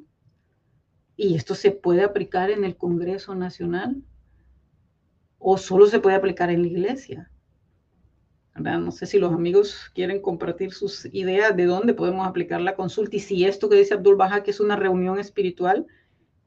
¿Y 1.22 1.34
esto 1.34 1.54
se 1.54 1.70
puede 1.70 2.02
aplicar 2.02 2.50
en 2.50 2.64
el 2.64 2.78
Congreso 2.78 3.34
Nacional? 3.34 4.02
¿O 5.38 5.58
solo 5.58 5.84
se 5.84 6.00
puede 6.00 6.16
aplicar 6.16 6.48
en 6.48 6.62
la 6.62 6.68
iglesia? 6.68 7.30
No 8.54 8.90
sé 8.90 9.04
si 9.04 9.18
los 9.18 9.30
amigos 9.30 9.90
quieren 9.94 10.22
compartir 10.22 10.72
sus 10.72 11.04
ideas 11.12 11.54
de 11.54 11.66
dónde 11.66 11.92
podemos 11.92 12.26
aplicar 12.26 12.62
la 12.62 12.74
consulta 12.74 13.16
y 13.16 13.20
si 13.20 13.44
esto 13.44 13.68
que 13.68 13.76
dice 13.76 13.92
Abdul 13.92 14.16
Baha, 14.16 14.42
que 14.42 14.50
es 14.50 14.60
una 14.60 14.76
reunión 14.76 15.18
espiritual 15.18 15.86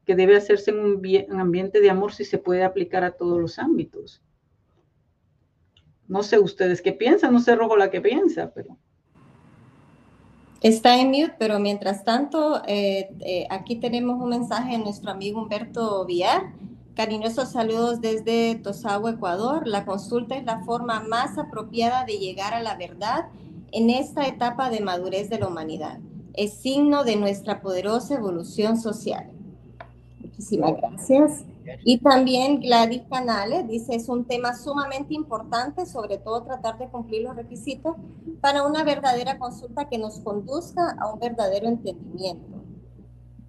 que 0.04 0.16
debe 0.16 0.36
hacerse 0.36 0.72
en 0.72 0.80
un, 0.80 1.40
ambiente 1.40 1.80
de 1.80 1.90
amor, 1.90 2.12
si 2.12 2.24
se 2.24 2.38
puede 2.38 2.64
aplicar 2.64 3.04
a 3.04 3.12
todos 3.12 3.40
los 3.40 3.60
ámbitos. 3.60 4.24
No 6.08 6.24
sé 6.24 6.40
ustedes 6.40 6.82
qué 6.82 6.90
piensan, 6.90 7.32
no 7.32 7.38
sé 7.38 7.54
Rojo 7.54 7.76
la 7.76 7.92
que 7.92 8.00
piensa, 8.00 8.52
pero... 8.52 8.76
Está 10.64 10.98
en 10.98 11.08
mute, 11.08 11.34
pero 11.38 11.60
mientras 11.60 12.04
tanto, 12.04 12.62
eh, 12.66 13.14
eh, 13.20 13.46
aquí 13.50 13.76
tenemos 13.76 14.18
un 14.18 14.30
mensaje 14.30 14.72
de 14.72 14.78
nuestro 14.78 15.10
amigo 15.10 15.42
Humberto 15.42 16.06
Villar. 16.06 16.54
Cariñosos 16.94 17.52
saludos 17.52 18.00
desde 18.00 18.54
Tosagua, 18.54 19.10
Ecuador. 19.10 19.68
La 19.68 19.84
consulta 19.84 20.36
es 20.36 20.44
la 20.46 20.64
forma 20.64 21.00
más 21.00 21.36
apropiada 21.36 22.06
de 22.06 22.16
llegar 22.16 22.54
a 22.54 22.62
la 22.62 22.76
verdad 22.76 23.26
en 23.72 23.90
esta 23.90 24.26
etapa 24.26 24.70
de 24.70 24.80
madurez 24.80 25.28
de 25.28 25.38
la 25.38 25.48
humanidad. 25.48 25.98
Es 26.32 26.54
signo 26.54 27.04
de 27.04 27.16
nuestra 27.16 27.60
poderosa 27.60 28.14
evolución 28.14 28.78
social. 28.80 29.30
Muchísimas 30.22 30.78
gracias. 30.78 31.44
Y 31.84 31.98
también 31.98 32.60
Gladys 32.60 33.02
Canales 33.10 33.66
dice, 33.68 33.94
es 33.94 34.08
un 34.08 34.24
tema 34.24 34.54
sumamente 34.54 35.14
importante, 35.14 35.86
sobre 35.86 36.18
todo 36.18 36.42
tratar 36.42 36.78
de 36.78 36.88
cumplir 36.88 37.22
los 37.22 37.36
requisitos 37.36 37.96
para 38.40 38.66
una 38.66 38.84
verdadera 38.84 39.38
consulta 39.38 39.88
que 39.88 39.98
nos 39.98 40.20
conduzca 40.20 40.96
a 41.00 41.12
un 41.12 41.20
verdadero 41.20 41.68
entendimiento. 41.68 42.64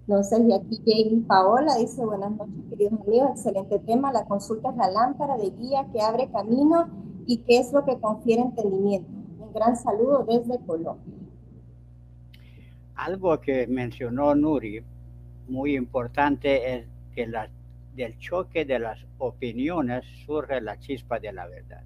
Entonces, 0.08 0.40
y 0.48 0.52
aquí 0.52 0.80
Jamie 0.86 1.24
Paola 1.26 1.76
dice, 1.76 2.04
buenas 2.04 2.30
noches 2.30 2.54
queridos 2.70 3.00
amigos, 3.06 3.30
excelente 3.32 3.78
tema, 3.80 4.12
la 4.12 4.24
consulta 4.24 4.70
es 4.70 4.76
la 4.76 4.90
lámpara 4.90 5.36
de 5.36 5.50
guía 5.50 5.86
que 5.92 6.00
abre 6.00 6.30
camino 6.30 6.88
y 7.26 7.38
qué 7.38 7.58
es 7.58 7.72
lo 7.72 7.84
que 7.84 7.98
confiere 7.98 8.42
entendimiento. 8.42 9.10
Un 9.40 9.52
gran 9.52 9.76
saludo 9.76 10.24
desde 10.24 10.64
Colombia. 10.64 11.12
Algo 12.94 13.40
que 13.40 13.66
mencionó 13.66 14.34
Nuri, 14.34 14.82
muy 15.48 15.76
importante, 15.76 16.76
es 16.76 16.86
que 17.12 17.26
la 17.26 17.50
del 17.96 18.18
choque 18.18 18.64
de 18.64 18.78
las 18.78 19.04
opiniones 19.18 20.04
surge 20.26 20.60
la 20.60 20.78
chispa 20.78 21.18
de 21.18 21.32
la 21.32 21.46
verdad. 21.46 21.82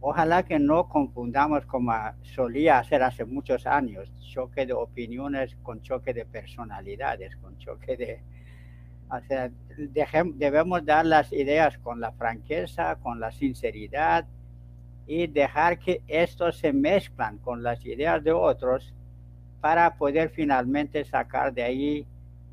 Ojalá 0.00 0.42
que 0.44 0.58
no 0.58 0.88
confundamos 0.88 1.66
como 1.66 1.92
solía 2.22 2.78
hacer 2.78 3.02
hace 3.02 3.24
muchos 3.24 3.66
años, 3.66 4.10
choque 4.20 4.66
de 4.66 4.72
opiniones 4.72 5.56
con 5.62 5.80
choque 5.82 6.12
de 6.14 6.24
personalidades, 6.24 7.36
con 7.36 7.56
choque 7.58 7.96
de... 7.96 8.20
O 9.10 9.20
sea, 9.20 9.50
debemos 10.34 10.84
dar 10.84 11.04
las 11.04 11.32
ideas 11.32 11.76
con 11.78 12.00
la 12.00 12.12
franqueza, 12.12 12.96
con 12.96 13.20
la 13.20 13.30
sinceridad 13.30 14.26
y 15.06 15.26
dejar 15.26 15.78
que 15.78 16.02
estos 16.08 16.58
se 16.58 16.72
mezclan 16.72 17.38
con 17.38 17.62
las 17.62 17.84
ideas 17.84 18.24
de 18.24 18.32
otros 18.32 18.94
para 19.60 19.94
poder 19.96 20.30
finalmente 20.30 21.04
sacar 21.04 21.52
de 21.52 21.62
ahí 21.62 22.06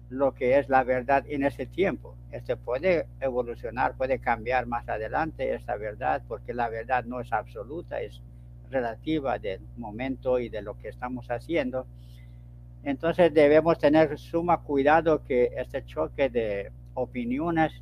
lo 0.10 0.34
que 0.34 0.58
es 0.58 0.70
la 0.70 0.84
verdad 0.84 1.24
en 1.28 1.44
ese 1.44 1.66
tiempo. 1.66 2.16
Este 2.32 2.58
puede 2.58 3.08
evolucionar, 3.20 3.96
puede 3.96 4.20
cambiar 4.20 4.66
más 4.66 4.88
adelante 4.90 5.54
esta 5.54 5.76
verdad, 5.78 6.24
porque 6.28 6.54
la 6.54 6.70
verdad 6.70 7.06
no 7.06 7.20
es 7.20 7.32
absoluta, 7.32 8.02
es 8.02 8.22
relativa 8.70 9.40
del 9.40 9.62
momento 9.78 10.40
y 10.40 10.50
de 10.50 10.62
lo 10.62 10.78
que 10.78 10.90
estamos 10.90 11.30
haciendo. 11.30 11.88
Entonces 12.84 13.34
debemos 13.34 13.78
tener 13.78 14.18
suma 14.18 14.62
cuidado 14.62 15.24
que 15.24 15.52
este 15.58 15.86
choque 15.86 16.30
de 16.30 16.72
opiniones 16.94 17.74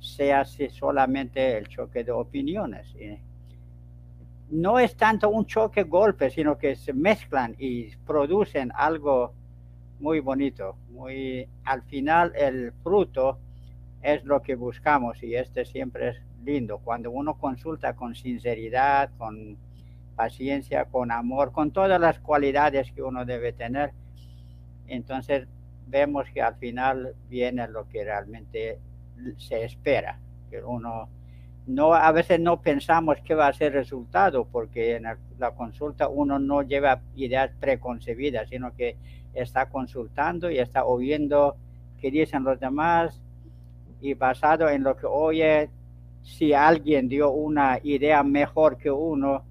sea 0.00 0.44
solamente 0.44 1.58
el 1.58 1.68
choque 1.68 2.04
de 2.04 2.12
opiniones. 2.12 2.94
No 4.50 4.78
es 4.78 4.96
tanto 4.96 5.28
un 5.28 5.44
choque 5.44 5.82
golpe, 5.82 6.30
sino 6.30 6.56
que 6.56 6.76
se 6.76 6.92
mezclan 6.92 7.54
y 7.58 7.94
producen 8.06 8.70
algo 8.74 9.34
muy 10.00 10.20
bonito, 10.20 10.76
muy 10.90 11.48
al 11.64 11.82
final 11.82 12.32
el 12.36 12.72
fruto 12.82 13.38
es 14.02 14.24
lo 14.24 14.42
que 14.42 14.54
buscamos 14.54 15.22
y 15.22 15.34
este 15.34 15.64
siempre 15.64 16.10
es 16.10 16.16
lindo 16.44 16.78
cuando 16.78 17.10
uno 17.10 17.36
consulta 17.36 17.94
con 17.94 18.14
sinceridad, 18.14 19.10
con 19.18 19.56
paciencia, 20.14 20.84
con 20.86 21.10
amor, 21.10 21.52
con 21.52 21.70
todas 21.72 22.00
las 22.00 22.18
cualidades 22.20 22.92
que 22.92 23.02
uno 23.02 23.24
debe 23.24 23.52
tener. 23.52 23.92
Entonces 24.86 25.46
vemos 25.86 26.26
que 26.32 26.42
al 26.42 26.56
final 26.56 27.14
viene 27.28 27.68
lo 27.68 27.88
que 27.88 28.04
realmente 28.04 28.78
se 29.36 29.64
espera, 29.64 30.18
que 30.50 30.62
uno 30.62 31.08
no 31.68 31.92
a 31.92 32.10
veces 32.12 32.40
no 32.40 32.62
pensamos 32.62 33.18
qué 33.22 33.34
va 33.34 33.46
a 33.46 33.52
ser 33.52 33.74
resultado 33.74 34.46
porque 34.46 34.96
en 34.96 35.04
la 35.38 35.50
consulta 35.50 36.08
uno 36.08 36.38
no 36.38 36.62
lleva 36.62 37.02
ideas 37.14 37.50
preconcebidas, 37.60 38.48
sino 38.48 38.74
que 38.74 38.96
está 39.34 39.68
consultando 39.68 40.50
y 40.50 40.58
está 40.58 40.86
oyendo 40.86 41.56
qué 42.00 42.10
dicen 42.10 42.42
los 42.42 42.58
demás 42.58 43.20
y 44.00 44.14
basado 44.14 44.70
en 44.70 44.82
lo 44.82 44.96
que 44.96 45.06
oye, 45.06 45.68
si 46.22 46.54
alguien 46.54 47.06
dio 47.06 47.30
una 47.32 47.78
idea 47.82 48.22
mejor 48.22 48.78
que 48.78 48.90
uno, 48.90 49.44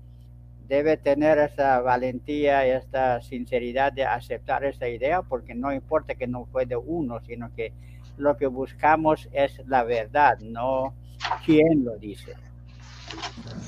debe 0.68 0.98
tener 0.98 1.38
esa 1.38 1.82
valentía 1.82 2.68
y 2.68 2.72
esta 2.72 3.22
sinceridad 3.22 3.94
de 3.94 4.06
aceptar 4.06 4.66
esa 4.66 4.90
idea, 4.90 5.22
porque 5.22 5.54
no 5.54 5.72
importa 5.72 6.16
que 6.16 6.26
no 6.26 6.46
fue 6.46 6.66
de 6.66 6.76
uno, 6.76 7.20
sino 7.22 7.54
que 7.54 7.74
lo 8.18 8.36
que 8.38 8.48
buscamos 8.48 9.30
es 9.32 9.62
la 9.68 9.84
verdad, 9.84 10.40
no 10.40 10.96
quién 11.46 11.84
lo 11.84 11.98
dice. 11.98 12.34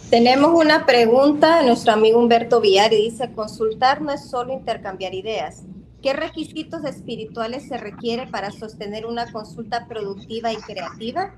Tenemos 0.10 0.52
una 0.54 0.86
pregunta, 0.86 1.64
nuestro 1.64 1.94
amigo 1.94 2.20
Humberto 2.20 2.60
Villar 2.60 2.92
dice, 2.92 3.32
consultar 3.32 4.02
no 4.02 4.12
es 4.12 4.30
solo 4.30 4.54
intercambiar 4.54 5.14
ideas, 5.14 5.64
¿Qué 6.02 6.14
requisitos 6.14 6.86
espirituales 6.86 7.68
se 7.68 7.78
requiere 7.78 8.26
para 8.28 8.52
sostener 8.52 9.06
una 9.06 9.30
consulta 9.32 9.86
productiva 9.88 10.54
y 10.54 10.56
creativa? 10.56 11.36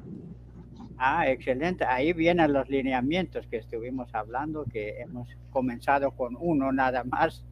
Ah, 1.00 1.28
excelente. 1.28 1.84
Ahí 1.84 2.14
vienen 2.14 2.54
los 2.54 2.70
lineamientos 2.70 3.48
que 3.48 3.58
estuvimos 3.58 4.14
hablando, 4.14 4.66
que 4.66 5.02
hemos 5.02 5.28
comenzado 5.50 6.12
con 6.12 6.38
uno 6.40 6.72
nada 6.72 7.04
más 7.04 7.44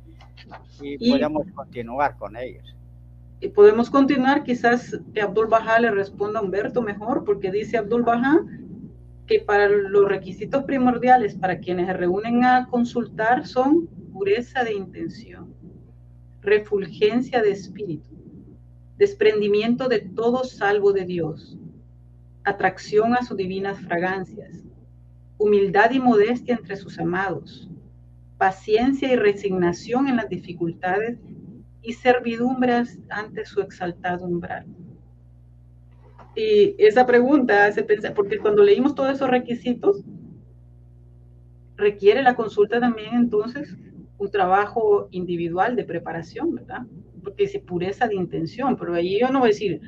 y, 0.81 1.09
podemos 1.09 1.47
continuar 1.55 2.15
con 2.15 2.37
ellos. 2.37 2.75
Podemos 3.47 3.89
continuar, 3.89 4.43
quizás 4.43 4.99
Abdul 5.21 5.47
Baha 5.47 5.79
le 5.79 5.91
responda 5.91 6.39
a 6.39 6.43
Humberto 6.43 6.81
mejor, 6.81 7.23
porque 7.23 7.51
dice 7.51 7.77
Abdul 7.77 8.03
Baha 8.03 8.39
que 9.27 9.39
para 9.39 9.69
los 9.69 10.09
requisitos 10.09 10.63
primordiales 10.63 11.35
para 11.35 11.59
quienes 11.59 11.87
se 11.87 11.93
reúnen 11.93 12.43
a 12.43 12.67
consultar 12.69 13.45
son 13.45 13.87
pureza 14.11 14.63
de 14.63 14.73
intención 14.73 15.53
refulgencia 16.41 17.41
de 17.41 17.51
espíritu, 17.51 18.09
desprendimiento 18.97 19.87
de 19.87 19.99
todo 19.99 20.43
salvo 20.43 20.93
de 20.93 21.05
Dios, 21.05 21.57
atracción 22.43 23.13
a 23.13 23.23
sus 23.23 23.37
divinas 23.37 23.79
fragancias, 23.81 24.63
humildad 25.37 25.91
y 25.91 25.99
modestia 25.99 26.55
entre 26.55 26.77
sus 26.77 26.97
amados, 26.97 27.69
paciencia 28.37 29.11
y 29.11 29.15
resignación 29.15 30.07
en 30.07 30.15
las 30.15 30.29
dificultades 30.29 31.19
y 31.89 31.93
servidumbres 31.93 32.99
ante 33.09 33.45
su 33.45 33.61
exaltado 33.61 34.27
umbral. 34.27 34.67
Y 36.35 36.75
esa 36.77 37.03
pregunta 37.07 37.65
hace 37.65 37.81
pensar, 37.81 38.13
porque 38.13 38.37
cuando 38.37 38.61
leímos 38.61 38.93
todos 38.93 39.15
esos 39.15 39.27
requisitos, 39.27 40.03
requiere 41.75 42.21
la 42.21 42.35
consulta 42.35 42.79
también 42.79 43.15
entonces 43.15 43.75
un 44.19 44.29
trabajo 44.29 45.07
individual 45.09 45.75
de 45.75 45.83
preparación, 45.83 46.53
¿verdad? 46.53 46.83
Porque 47.23 47.43
dice 47.43 47.59
pureza 47.59 48.07
de 48.07 48.15
intención, 48.15 48.77
pero 48.77 48.93
ahí 48.93 49.19
yo 49.19 49.29
no 49.29 49.39
voy 49.39 49.49
a 49.49 49.53
decir, 49.53 49.81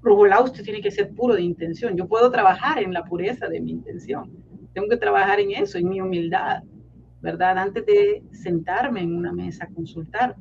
Rugolá, 0.00 0.40
usted 0.40 0.64
tiene 0.64 0.80
que 0.80 0.90
ser 0.90 1.10
puro 1.10 1.34
de 1.34 1.42
intención. 1.42 1.94
Yo 1.94 2.08
puedo 2.08 2.30
trabajar 2.30 2.82
en 2.82 2.94
la 2.94 3.04
pureza 3.04 3.48
de 3.48 3.60
mi 3.60 3.72
intención. 3.72 4.32
Tengo 4.72 4.88
que 4.88 4.96
trabajar 4.96 5.40
en 5.40 5.50
eso, 5.50 5.76
en 5.76 5.90
mi 5.90 6.00
humildad, 6.00 6.62
¿verdad? 7.20 7.58
Antes 7.58 7.84
de 7.84 8.22
sentarme 8.32 9.02
en 9.02 9.14
una 9.14 9.32
mesa 9.32 9.64
a 9.64 9.74
consultar, 9.74 10.36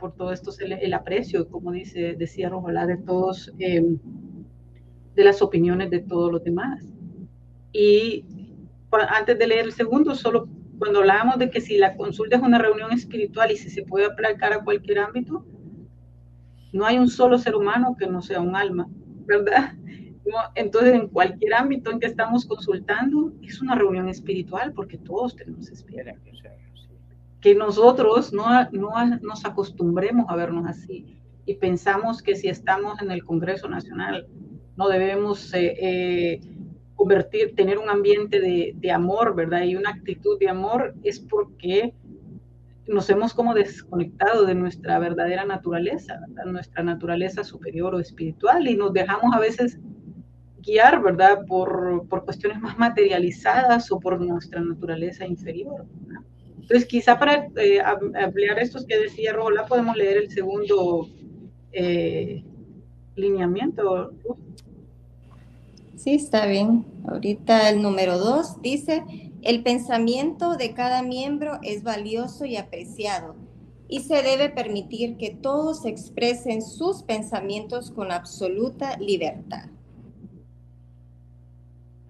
Por 0.00 0.14
todo 0.14 0.32
esto, 0.32 0.50
el, 0.60 0.72
el 0.72 0.94
aprecio, 0.94 1.48
como 1.48 1.72
dice, 1.72 2.14
decía 2.16 2.48
Rugolá, 2.48 2.86
de 2.86 2.96
todos, 2.96 3.52
eh, 3.58 3.84
de 5.14 5.24
las 5.24 5.42
opiniones 5.42 5.90
de 5.90 6.00
todos 6.00 6.32
los 6.32 6.42
demás. 6.42 6.82
Y 7.72 8.24
antes 8.90 9.38
de 9.38 9.46
leer 9.46 9.66
el 9.66 9.72
segundo, 9.72 10.14
solo 10.14 10.48
cuando 10.78 11.00
hablábamos 11.00 11.38
de 11.38 11.50
que 11.50 11.60
si 11.60 11.78
la 11.78 11.96
consulta 11.96 12.36
es 12.36 12.42
una 12.42 12.58
reunión 12.58 12.92
espiritual 12.92 13.50
y 13.50 13.56
si 13.56 13.70
se 13.70 13.82
puede 13.82 14.06
aplicar 14.06 14.52
a 14.52 14.64
cualquier 14.64 14.98
ámbito, 15.00 15.44
no 16.72 16.84
hay 16.84 16.98
un 16.98 17.08
solo 17.08 17.38
ser 17.38 17.54
humano 17.54 17.96
que 17.98 18.06
no 18.06 18.20
sea 18.22 18.40
un 18.40 18.56
alma, 18.56 18.88
¿verdad? 19.26 19.72
Entonces, 20.54 20.94
en 20.94 21.08
cualquier 21.08 21.54
ámbito 21.54 21.90
en 21.90 22.00
que 22.00 22.06
estamos 22.06 22.44
consultando, 22.44 23.32
es 23.42 23.60
una 23.62 23.74
reunión 23.74 24.08
espiritual 24.08 24.72
porque 24.72 24.98
todos 24.98 25.36
tenemos 25.36 25.70
espíritu. 25.70 26.10
Que 27.46 27.54
nosotros 27.54 28.32
no, 28.32 28.44
no 28.72 28.90
nos 29.22 29.44
acostumbremos 29.44 30.26
a 30.28 30.34
vernos 30.34 30.66
así 30.66 31.16
y 31.44 31.54
pensamos 31.54 32.20
que 32.20 32.34
si 32.34 32.48
estamos 32.48 33.00
en 33.00 33.12
el 33.12 33.24
Congreso 33.24 33.68
Nacional 33.68 34.26
no 34.74 34.88
debemos 34.88 35.54
eh, 35.54 35.76
eh, 35.78 36.40
convertir, 36.96 37.54
tener 37.54 37.78
un 37.78 37.88
ambiente 37.88 38.40
de, 38.40 38.72
de, 38.74 38.90
amor, 38.90 39.36
¿verdad? 39.36 39.62
Y 39.62 39.76
una 39.76 39.90
actitud 39.90 40.36
de 40.40 40.48
amor 40.48 40.96
es 41.04 41.20
porque 41.20 41.94
nos 42.88 43.08
hemos 43.10 43.32
como 43.32 43.54
desconectado 43.54 44.44
de 44.44 44.56
nuestra 44.56 44.98
verdadera 44.98 45.44
naturaleza, 45.44 46.18
nuestra 46.46 46.82
naturaleza 46.82 47.44
superior 47.44 47.94
o 47.94 48.00
espiritual 48.00 48.66
y 48.66 48.76
nos 48.76 48.92
dejamos 48.92 49.32
a 49.32 49.38
veces 49.38 49.78
guiar, 50.64 51.00
¿verdad? 51.00 51.46
Por, 51.46 52.08
por 52.08 52.24
cuestiones 52.24 52.60
más 52.60 52.76
materializadas 52.76 53.92
o 53.92 54.00
por 54.00 54.20
nuestra 54.20 54.60
naturaleza 54.60 55.24
inferior. 55.24 55.86
Entonces, 56.66 56.88
quizá 56.88 57.16
para 57.16 57.46
eh, 57.58 57.80
ampliar 57.80 58.58
estos 58.58 58.84
que 58.86 58.98
decía 58.98 59.32
Rola, 59.32 59.66
podemos 59.66 59.96
leer 59.96 60.16
el 60.16 60.30
segundo 60.32 61.08
eh, 61.70 62.42
lineamiento. 63.14 64.12
Sí, 65.94 66.14
está 66.14 66.46
bien. 66.46 66.84
Ahorita 67.06 67.70
el 67.70 67.80
número 67.80 68.18
dos 68.18 68.60
dice, 68.62 69.04
el 69.42 69.62
pensamiento 69.62 70.56
de 70.56 70.74
cada 70.74 71.04
miembro 71.04 71.60
es 71.62 71.84
valioso 71.84 72.46
y 72.46 72.56
apreciado 72.56 73.36
y 73.86 74.00
se 74.00 74.22
debe 74.22 74.48
permitir 74.48 75.18
que 75.18 75.30
todos 75.30 75.84
expresen 75.84 76.62
sus 76.62 77.04
pensamientos 77.04 77.92
con 77.92 78.10
absoluta 78.10 78.96
libertad. 78.96 79.66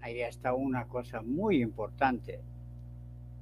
Ahí 0.01 0.23
está 0.23 0.55
una 0.55 0.89
cosa 0.89 1.21
muy 1.21 1.61
importante. 1.61 2.41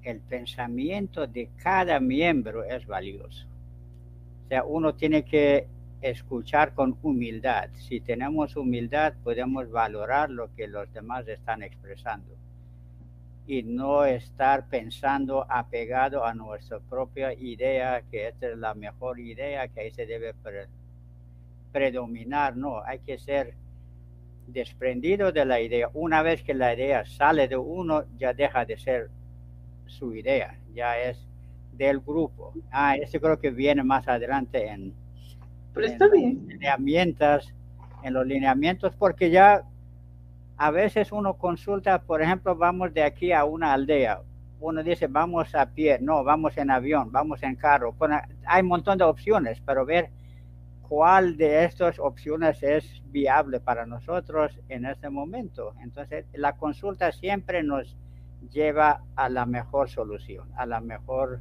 El 0.04 0.20
pensamiento 0.20 1.26
de 1.26 1.48
cada 1.56 1.98
miembro 1.98 2.62
es 2.62 2.86
valioso. 2.86 3.46
O 4.44 4.48
sea, 4.48 4.62
uno 4.64 4.94
tiene 4.94 5.24
que 5.24 5.66
escuchar 6.02 6.74
con 6.74 6.98
humildad. 7.02 7.70
Si 7.74 8.00
tenemos 8.00 8.54
humildad, 8.54 9.14
podemos 9.24 9.70
valorar 9.70 10.28
lo 10.30 10.54
que 10.54 10.68
los 10.68 10.92
demás 10.92 11.26
están 11.26 11.62
expresando 11.62 12.36
y 13.46 13.62
no 13.62 14.04
estar 14.04 14.68
pensando 14.68 15.46
apegado 15.48 16.24
a 16.24 16.34
nuestra 16.34 16.80
propia 16.80 17.32
idea, 17.32 18.02
que 18.10 18.28
esta 18.28 18.48
es 18.48 18.58
la 18.58 18.74
mejor 18.74 19.18
idea, 19.18 19.68
que 19.68 19.80
ahí 19.80 19.90
se 19.90 20.04
debe 20.04 20.34
predominar. 21.72 22.56
No, 22.56 22.82
hay 22.82 22.98
que 23.00 23.18
ser 23.18 23.54
desprendido 24.46 25.32
de 25.32 25.44
la 25.46 25.60
idea. 25.60 25.88
Una 25.94 26.22
vez 26.22 26.42
que 26.42 26.52
la 26.52 26.74
idea 26.74 27.06
sale 27.06 27.48
de 27.48 27.56
uno, 27.56 28.04
ya 28.18 28.34
deja 28.34 28.66
de 28.66 28.76
ser 28.78 29.10
su 29.86 30.14
idea, 30.14 30.58
ya 30.74 30.98
es 30.98 31.26
del 31.72 32.00
grupo. 32.00 32.52
Ah, 32.70 32.96
eso 32.96 33.20
creo 33.20 33.38
que 33.38 33.50
viene 33.50 33.82
más 33.82 34.06
adelante 34.08 34.68
en 34.68 34.94
pero 35.74 35.88
está 35.88 36.08
bien. 36.08 36.46
Lineamientos, 36.46 37.52
en 38.02 38.14
los 38.14 38.24
lineamientos, 38.24 38.94
porque 38.94 39.30
ya 39.30 39.64
a 40.56 40.70
veces 40.70 41.10
uno 41.10 41.36
consulta, 41.36 42.00
por 42.00 42.22
ejemplo, 42.22 42.54
vamos 42.54 42.94
de 42.94 43.02
aquí 43.02 43.32
a 43.32 43.44
una 43.44 43.72
aldea. 43.72 44.22
Uno 44.60 44.82
dice, 44.84 45.08
vamos 45.08 45.54
a 45.54 45.66
pie, 45.66 45.98
no, 46.00 46.22
vamos 46.22 46.56
en 46.56 46.70
avión, 46.70 47.10
vamos 47.10 47.42
en 47.42 47.56
carro. 47.56 47.94
hay 48.46 48.62
un 48.62 48.68
montón 48.68 48.96
de 48.96 49.04
opciones, 49.04 49.60
pero 49.66 49.84
ver 49.84 50.10
cuál 50.82 51.36
de 51.36 51.64
estas 51.64 51.98
opciones 51.98 52.62
es 52.62 53.02
viable 53.06 53.58
para 53.58 53.84
nosotros 53.84 54.58
en 54.68 54.86
este 54.86 55.10
momento. 55.10 55.74
Entonces, 55.82 56.24
la 56.34 56.56
consulta 56.56 57.10
siempre 57.10 57.64
nos 57.64 57.96
lleva 58.50 59.02
a 59.16 59.28
la 59.28 59.46
mejor 59.46 59.88
solución, 59.88 60.48
a 60.56 60.66
la 60.66 60.80
mejor 60.80 61.40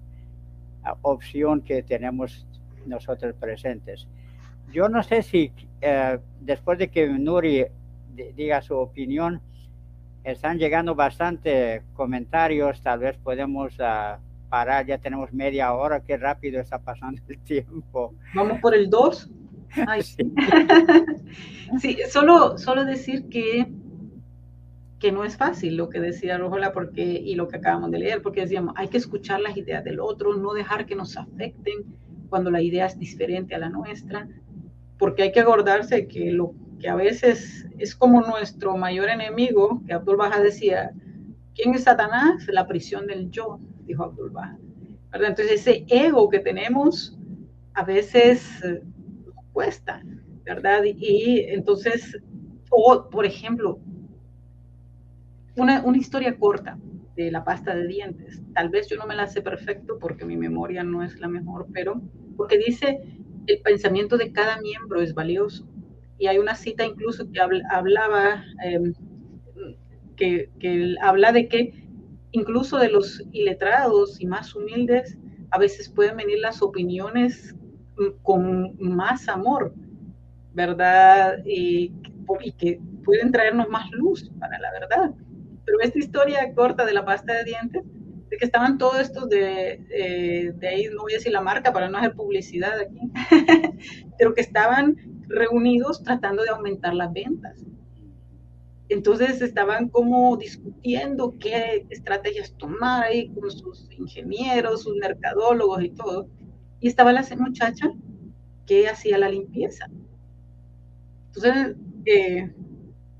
opción 1.01 1.61
que 1.61 1.83
tenemos 1.83 2.45
nosotros 2.85 3.35
presentes. 3.39 4.07
Yo 4.71 4.89
no 4.89 5.03
sé 5.03 5.21
si 5.21 5.51
eh, 5.81 6.19
después 6.41 6.79
de 6.79 6.89
que 6.89 7.07
Nuri 7.07 7.65
diga 8.35 8.61
su 8.61 8.75
opinión, 8.75 9.41
están 10.23 10.57
llegando 10.57 10.95
bastante 10.95 11.83
comentarios, 11.93 12.81
tal 12.81 12.99
vez 12.99 13.17
podemos 13.17 13.73
uh, 13.79 14.19
parar, 14.49 14.85
ya 14.85 14.97
tenemos 14.97 15.33
media 15.33 15.73
hora, 15.73 16.01
qué 16.01 16.15
rápido 16.15 16.61
está 16.61 16.79
pasando 16.79 17.21
el 17.27 17.39
tiempo. 17.39 18.13
Vamos 18.33 18.59
por 18.59 18.73
el 18.73 18.89
2. 18.89 19.29
sí. 20.01 20.33
sí, 21.79 21.97
solo, 22.09 22.57
solo 22.57 22.85
decir 22.85 23.27
que, 23.29 23.67
que 25.03 25.11
no 25.11 25.25
es 25.25 25.35
fácil 25.35 25.75
lo 25.75 25.89
que 25.89 25.99
decía 25.99 26.37
Rojola 26.37 26.71
porque, 26.71 27.03
y 27.03 27.35
lo 27.35 27.49
que 27.49 27.57
acabamos 27.57 27.91
de 27.91 27.99
leer, 27.99 28.21
porque 28.21 28.39
decíamos, 28.39 28.73
hay 28.77 28.87
que 28.87 28.95
escuchar 28.95 29.41
las 29.41 29.57
ideas 29.57 29.83
del 29.83 29.99
otro, 29.99 30.37
no 30.37 30.53
dejar 30.53 30.85
que 30.85 30.95
nos 30.95 31.17
afecten 31.17 31.83
cuando 32.29 32.49
la 32.49 32.61
idea 32.61 32.85
es 32.85 32.97
diferente 32.97 33.53
a 33.53 33.57
la 33.57 33.67
nuestra, 33.67 34.29
porque 34.97 35.23
hay 35.23 35.33
que 35.33 35.41
acordarse 35.41 36.07
que 36.07 36.31
lo 36.31 36.53
que 36.79 36.87
a 36.87 36.95
veces 36.95 37.67
es 37.77 37.93
como 37.97 38.21
nuestro 38.21 38.77
mayor 38.77 39.09
enemigo, 39.09 39.81
que 39.85 39.91
Abdul 39.91 40.15
Baha 40.15 40.39
decía, 40.39 40.93
¿quién 41.53 41.75
es 41.75 41.83
Satanás? 41.83 42.47
La 42.47 42.65
prisión 42.65 43.05
del 43.05 43.29
yo, 43.29 43.59
dijo 43.85 44.05
Abdul 44.05 44.29
Baha. 44.29 44.57
Entonces 45.11 45.51
ese 45.51 45.83
ego 45.89 46.29
que 46.29 46.39
tenemos 46.39 47.19
a 47.73 47.83
veces 47.83 48.63
eh, 48.63 48.81
cuesta, 49.51 50.01
¿verdad? 50.45 50.83
Y, 50.85 51.41
entonces, 51.49 52.17
o 52.69 53.09
por 53.09 53.25
ejemplo, 53.25 53.81
una, 55.55 55.81
una 55.83 55.97
historia 55.97 56.37
corta 56.37 56.77
de 57.15 57.31
la 57.31 57.43
pasta 57.43 57.75
de 57.75 57.87
dientes. 57.87 58.41
Tal 58.53 58.69
vez 58.69 58.87
yo 58.89 58.97
no 58.97 59.05
me 59.05 59.15
la 59.15 59.27
sé 59.27 59.41
perfecto 59.41 59.97
porque 59.99 60.25
mi 60.25 60.37
memoria 60.37 60.83
no 60.83 61.03
es 61.03 61.19
la 61.19 61.27
mejor, 61.27 61.67
pero 61.73 62.01
porque 62.35 62.57
dice 62.57 63.01
el 63.47 63.59
pensamiento 63.61 64.17
de 64.17 64.31
cada 64.31 64.59
miembro 64.61 65.01
es 65.01 65.13
valioso 65.13 65.67
y 66.17 66.27
hay 66.27 66.37
una 66.37 66.55
cita 66.55 66.85
incluso 66.85 67.29
que 67.31 67.39
hablaba, 67.69 68.43
em, 68.63 68.93
que, 70.15 70.49
habla 71.01 71.31
de 71.31 71.47
que 71.47 71.73
incluso 72.31 72.77
de 72.77 72.89
los 72.89 73.23
iletrados 73.31 74.21
y 74.21 74.25
más 74.25 74.55
humildes, 74.55 75.17
a 75.51 75.59
veces 75.59 75.89
pueden 75.89 76.17
venir 76.17 76.39
las 76.39 76.61
opiniones 76.61 77.55
con 78.23 78.75
más 78.79 79.27
amor, 79.27 79.73
¿verdad? 80.53 81.39
Y, 81.45 81.91
que 82.57 82.79
pueden 83.03 83.31
traernos 83.31 83.69
más 83.69 83.91
luz 83.91 84.31
para 84.39 84.57
la 84.59 84.71
verdad. 84.71 85.13
Pero 85.65 85.79
esta 85.81 85.99
historia 85.99 86.53
corta 86.53 86.85
de 86.85 86.93
la 86.93 87.05
pasta 87.05 87.33
de 87.33 87.43
dientes, 87.45 87.83
de 88.29 88.37
que 88.37 88.45
estaban 88.45 88.77
todos 88.77 88.99
estos 88.99 89.29
de, 89.29 89.79
eh, 89.89 90.53
de 90.55 90.67
ahí, 90.67 90.87
no 90.93 91.03
voy 91.03 91.13
a 91.13 91.17
decir 91.17 91.31
la 91.31 91.41
marca 91.41 91.71
para 91.71 91.89
no 91.89 91.97
hacer 91.97 92.13
publicidad 92.13 92.79
aquí, 92.79 92.99
pero 94.17 94.33
que 94.33 94.41
estaban 94.41 94.95
reunidos 95.27 96.03
tratando 96.03 96.43
de 96.43 96.49
aumentar 96.49 96.93
las 96.93 97.13
ventas. 97.13 97.63
Entonces 98.89 99.41
estaban 99.41 99.89
como 99.89 100.37
discutiendo 100.37 101.35
qué 101.39 101.85
estrategias 101.89 102.53
tomar 102.57 103.05
ahí 103.05 103.29
con 103.29 103.49
sus 103.49 103.89
ingenieros, 103.97 104.83
sus 104.83 104.95
mercadólogos 104.97 105.83
y 105.83 105.89
todo. 105.89 106.27
Y 106.79 106.89
estaba 106.89 107.13
la 107.13 107.25
muchacha 107.37 107.91
que 108.65 108.87
hacía 108.87 109.17
la 109.17 109.29
limpieza. 109.29 109.89
Entonces, 111.27 111.75
eh, 112.05 112.53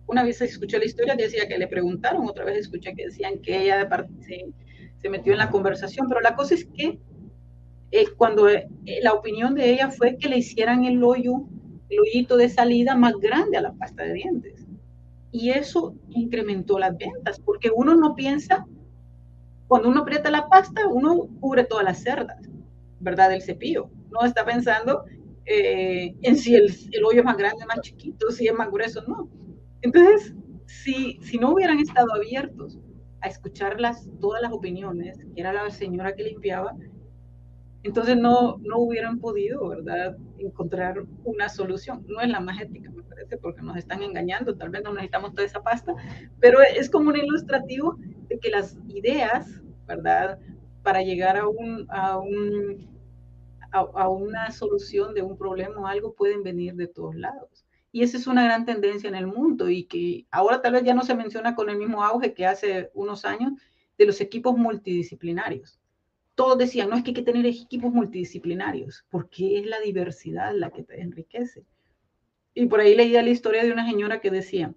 una 0.08 0.24
vez 0.24 0.42
escuché 0.42 0.80
la 0.80 0.86
historia, 0.86 1.16
decía 1.16 1.48
que 1.48 1.58
le 1.58 1.68
preguntaron, 1.68 2.28
otra 2.28 2.46
vez 2.46 2.58
escuché 2.58 2.94
que 2.94 3.06
decían 3.06 3.40
que 3.40 3.64
ella 3.64 3.88
se, 4.22 5.10
metió 5.10 5.34
en 5.34 5.40
la 5.40 5.50
conversación, 5.50 6.08
pero 6.08 6.22
la 6.22 6.36
cosa 6.36 6.56
es 6.56 6.66
que 6.66 7.00
eh, 7.92 8.06
cuando 8.18 8.50
eh, 8.50 8.68
la 9.02 9.14
opinión 9.14 9.54
de 9.54 9.72
ella 9.72 9.92
fue 9.92 10.18
que 10.18 10.30
le 10.30 10.38
hicieran 10.38 10.86
el 10.86 11.04
hoyo 11.04 11.46
el 11.94 12.00
hoyito 12.00 12.38
de 12.38 12.50
salida 12.50 12.96
más 12.96 13.14
grande 13.20 13.58
a 13.58 13.62
la 13.62 13.74
pasta 13.74 14.04
de 14.04 14.14
dientes. 14.14 14.66
Y 15.32 15.50
eso 15.50 15.96
incrementó 16.10 16.78
las 16.78 16.98
ventas, 16.98 17.40
porque 17.40 17.72
uno 17.76 17.96
no 17.96 18.16
piensa, 18.16 18.66
cuando 19.68 19.90
uno 19.90 20.02
aprieta 20.02 20.30
la 20.30 20.48
pasta, 20.48 20.88
uno 20.88 21.28
cubre 21.40 21.64
todas 21.64 21.84
las 21.84 22.04
cerdas, 22.04 22.38
¿verdad? 23.00 23.30
Del 23.30 23.42
cepillo. 23.42 23.90
No 24.12 24.26
está 24.26 24.46
pensando 24.46 25.06
eh, 25.46 26.16
en 26.22 26.36
si 26.38 26.56
el, 26.56 26.74
el, 26.92 27.04
hoyo 27.04 27.20
es 27.20 27.26
más 27.26 27.38
grande, 27.38 27.66
más 27.66 27.82
chiquito, 27.82 28.32
si 28.32 28.48
es 28.48 28.54
más 28.54 28.70
grueso, 28.70 29.02
no. 29.08 29.28
Entonces, 29.84 30.34
si, 30.66 31.20
si 31.22 31.38
no 31.38 31.52
hubieran 31.52 31.80
estado 31.80 32.14
abiertos 32.16 32.80
a 33.22 33.28
escuchar 33.28 33.80
las, 33.80 34.10
todas 34.20 34.42
las 34.42 34.52
opiniones, 34.52 35.18
que 35.36 35.42
era 35.42 35.54
la 35.54 35.70
señora 35.70 36.16
que 36.16 36.24
limpiaba, 36.24 36.76
entonces 37.84 38.16
no, 38.18 38.58
no 38.60 38.78
hubieran 38.80 39.20
podido, 39.20 39.68
¿verdad?, 39.68 40.18
encontrar 40.38 41.04
una 41.26 41.50
solución. 41.50 42.06
No 42.08 42.22
es 42.22 42.30
la 42.30 42.40
más 42.40 42.62
ética, 42.62 42.90
me 42.92 43.04
parece, 43.04 43.38
porque 43.38 43.62
nos 43.62 43.76
están 43.76 44.02
engañando, 44.02 44.56
tal 44.56 44.70
vez 44.70 44.84
no 44.84 44.94
necesitamos 44.94 45.34
toda 45.34 45.46
esa 45.46 45.62
pasta, 45.62 45.94
pero 46.40 46.60
es 46.62 46.90
como 46.90 47.10
un 47.10 47.18
ilustrativo 47.18 47.98
de 48.30 48.40
que 48.40 48.50
las 48.50 48.78
ideas, 48.88 49.62
¿verdad?, 49.86 50.40
para 50.82 51.02
llegar 51.02 51.38
a, 51.38 51.48
un, 51.48 51.86
a, 51.90 52.18
un, 52.20 52.90
a, 53.72 54.08
una 54.10 54.52
solución 54.52 55.14
de 55.14 55.22
un 55.22 55.38
problema 55.38 55.82
o 55.82 55.88
algo 55.88 56.14
pueden 56.14 56.44
venir 56.44 56.76
de 56.76 56.88
todos 56.88 57.16
lados. 57.16 57.53
Y 57.94 58.04
esa 58.04 58.18
es 58.18 58.28
una 58.28 58.44
gran 58.44 58.66
tendencia 58.66 59.08
en 59.08 59.16
el 59.16 59.28
mundo 59.28 59.70
y 59.70 59.86
que 59.86 60.28
ahora 60.32 60.62
tal 60.62 60.74
vez 60.74 60.84
ya 60.84 60.94
no 60.94 61.04
se 61.04 61.16
menciona 61.16 61.56
con 61.56 61.70
el 61.70 61.78
mismo 61.78 62.04
auge 62.04 62.34
que 62.34 62.46
hace 62.46 62.92
unos 62.94 63.24
años 63.24 63.54
de 63.98 64.06
los 64.06 64.20
equipos 64.20 64.58
multidisciplinarios 64.58 65.80
todos 66.36 66.58
decían, 66.58 66.90
no 66.90 66.96
es 66.96 67.04
que 67.04 67.12
hay 67.12 67.16
que 67.16 67.22
tener 67.22 67.46
equipos 67.46 67.92
multidisciplinarios, 67.94 69.06
porque 69.10 69.60
es 69.60 69.66
la 69.66 69.80
diversidad 69.80 70.54
la 70.56 70.72
que 70.72 70.84
te 70.84 71.00
enriquece. 71.00 71.66
Y 72.54 72.66
por 72.66 72.80
ahí 72.80 72.96
leía 72.96 73.22
la 73.22 73.30
historia 73.30 73.64
de 73.64 73.72
una 73.72 73.88
señora 73.88 74.20
que 74.20 74.32
decía, 74.32 74.74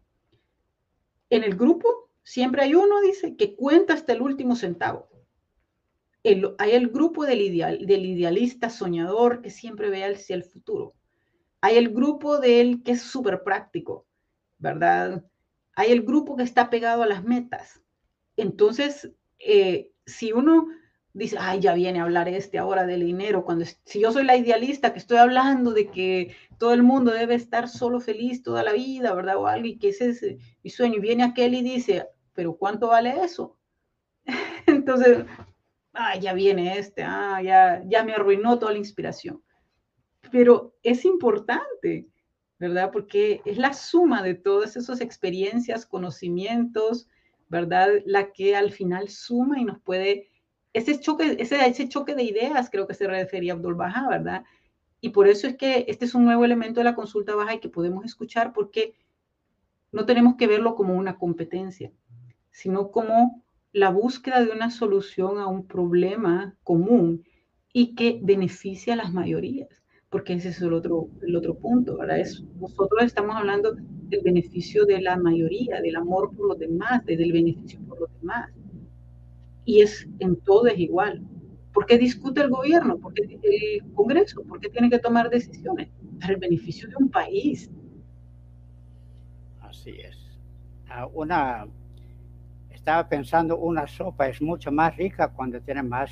en 1.31 1.45
el 1.45 1.57
grupo 1.57 2.11
siempre 2.23 2.63
hay 2.63 2.75
uno, 2.75 3.01
dice, 3.01 3.37
que 3.37 3.55
cuenta 3.55 3.95
hasta 3.95 4.13
el 4.13 4.23
último 4.23 4.57
centavo. 4.57 5.09
hay 6.23 6.71
el 6.73 6.89
grupo 6.89 7.25
del, 7.25 7.39
del 7.87 8.07
idealista 8.07 8.69
soñador 8.69 9.41
que 9.43 9.51
siempre 9.51 9.91
ve 9.91 10.05
hacia 10.05 10.37
el 10.37 10.45
futuro. 10.45 10.95
Hay 11.61 11.77
el 11.77 11.91
grupo 11.91 12.39
del 12.39 12.83
que 12.83 12.93
es 12.93 13.03
súper 13.03 13.43
práctico, 13.43 14.07
¿verdad? 14.59 15.25
Hay 15.75 15.93
el 15.93 16.03
grupo 16.03 16.37
que 16.37 16.43
está 16.43 16.71
pegado 16.71 17.03
a 17.03 17.07
las 17.07 17.25
metas. 17.25 17.83
Entonces, 18.37 19.11
eh, 19.39 19.91
si 20.05 20.33
uno 20.33 20.69
dice, 21.17 21.37
ay, 21.41 21.61
ya 21.61 21.73
viene 21.75 22.01
a 22.01 22.03
hablar 22.03 22.29
este 22.29 22.59
ahora 22.59 22.85
del 22.85 23.01
dinero, 23.01 23.45
cuando 23.45 23.65
si 23.85 24.01
yo 24.01 24.13
soy 24.13 24.25
la 24.25 24.37
idealista 24.37 24.93
que 24.93 24.99
estoy 24.99 25.17
hablando 25.17 25.73
de 25.73 25.91
que 25.91 26.37
todo 26.59 26.75
el 26.75 26.83
mundo 26.83 27.11
debe 27.11 27.35
estar 27.35 27.69
solo 27.69 28.01
feliz 28.01 28.43
toda 28.43 28.63
la 28.63 28.73
vida, 28.73 29.15
¿verdad? 29.15 29.37
O 29.39 29.47
algo, 29.47 29.67
y 29.67 29.79
que 29.79 29.89
ese 29.89 30.11
es 30.11 30.23
mi 30.63 30.71
sueño, 30.71 30.97
y 30.97 31.01
viene 31.01 31.25
aquel 31.25 31.55
y 31.55 31.63
dice, 31.63 32.07
pero 32.35 32.57
¿cuánto 32.57 32.89
vale 32.89 33.25
eso? 33.25 33.57
Entonces, 34.67 35.25
ay, 35.93 36.21
ya 36.21 36.35
viene 36.35 36.79
este, 36.79 37.03
ah, 37.03 37.41
ya, 37.43 37.83
ya 37.87 38.05
me 38.05 38.13
arruinó 38.13 38.59
toda 38.59 38.73
la 38.73 38.79
inspiración. 38.79 39.43
Pero 40.31 40.75
es 40.83 41.05
importante, 41.05 42.09
¿verdad? 42.59 42.91
Porque 42.93 43.43
es 43.45 43.59
la 43.59 43.73
suma 43.73 44.23
de 44.23 44.35
todas 44.35 44.77
esas 44.77 45.01
experiencias, 45.01 45.87
conocimientos, 45.87 47.09
¿verdad? 47.49 47.89
La 48.05 48.33
que 48.33 48.57
al 48.57 48.73
final 48.73 49.09
suma 49.09 49.61
y 49.61 49.65
nos 49.65 49.81
puede 49.81 50.29
ese 50.73 51.01
choque, 51.01 51.37
ese, 51.39 51.67
ese 51.67 51.89
choque 51.89 52.15
de 52.15 52.23
ideas 52.23 52.69
creo 52.71 52.87
que 52.87 52.93
se 52.93 53.07
refería 53.07 53.55
a 53.55 53.57
Abdul 53.57 53.77
Baha, 53.77 54.09
¿verdad? 54.11 54.45
Y 55.01 55.11
por 55.11 55.27
eso 55.27 55.47
es 55.47 55.57
que 55.57 55.87
este 55.89 56.05
es 56.05 56.15
un 56.15 56.25
nuevo 56.25 56.45
elemento 56.45 56.81
de 56.81 56.85
la 56.85 56.95
consulta 56.95 57.35
baja 57.35 57.55
y 57.55 57.61
que 57.61 57.71
podemos 57.71 58.05
escuchar 58.05 58.53
porque 58.53 58.95
no 59.91 60.05
tenemos 60.05 60.37
que 60.37 60.47
verlo 60.47 60.75
como 60.75 60.95
una 60.95 61.17
competencia, 61.17 61.93
sino 62.51 62.91
como 62.91 63.43
la 63.73 63.89
búsqueda 63.89 64.45
de 64.45 64.51
una 64.51 64.71
solución 64.71 65.39
a 65.39 65.47
un 65.47 65.67
problema 65.67 66.57
común 66.63 67.25
y 67.73 67.95
que 67.95 68.21
beneficia 68.23 68.93
a 68.93 68.97
las 68.97 69.13
mayorías, 69.13 69.83
porque 70.11 70.35
ese 70.35 70.51
es 70.51 70.61
el 70.61 70.73
otro, 70.73 71.09
el 71.23 71.37
otro 71.37 71.55
punto, 71.55 71.99
¿verdad? 71.99 72.21
Es, 72.21 72.43
nosotros 72.61 73.05
estamos 73.05 73.37
hablando 73.37 73.75
del 73.75 74.23
beneficio 74.23 74.85
de 74.87 75.01
la 75.01 75.17
mayoría, 75.17 75.81
del 75.81 75.97
amor 75.97 76.35
por 76.37 76.49
los 76.49 76.59
demás, 76.59 77.05
del 77.05 77.33
beneficio 77.33 77.81
por 77.87 78.01
los 78.01 78.11
demás 78.21 78.51
y 79.67 79.83
es 79.83 80.09
en 80.21 80.37
todo 80.37 80.69
es 80.69 80.79
igual. 80.79 81.21
¿Por 81.75 81.85
qué 81.85 81.99
discute 81.99 82.41
el 82.41 82.49
gobierno? 82.49 82.97
¿Por 82.99 83.13
qué 83.13 83.23
el 83.25 83.93
Congreso? 83.93 84.43
¿Por 84.45 84.61
qué 84.61 84.71
tiene 84.71 84.89
que 84.89 84.99
tomar 84.99 85.29
decisiones? 85.29 85.91
Para 86.19 86.33
el 86.33 86.39
beneficio 86.39 86.89
de 86.89 86.97
un 86.97 87.11
país. 87.11 87.71
Así 89.61 89.91
es. 89.91 90.17
Ah, 90.89 91.07
una, 91.13 91.67
estaba 92.71 93.07
pensando, 93.07 93.59
una 93.59 93.87
sopa 93.87 94.29
es 94.29 94.41
mucho 94.41 94.73
más 94.73 94.97
rica 94.97 95.29
cuando 95.29 95.61
tiene 95.61 95.83
más 95.83 96.11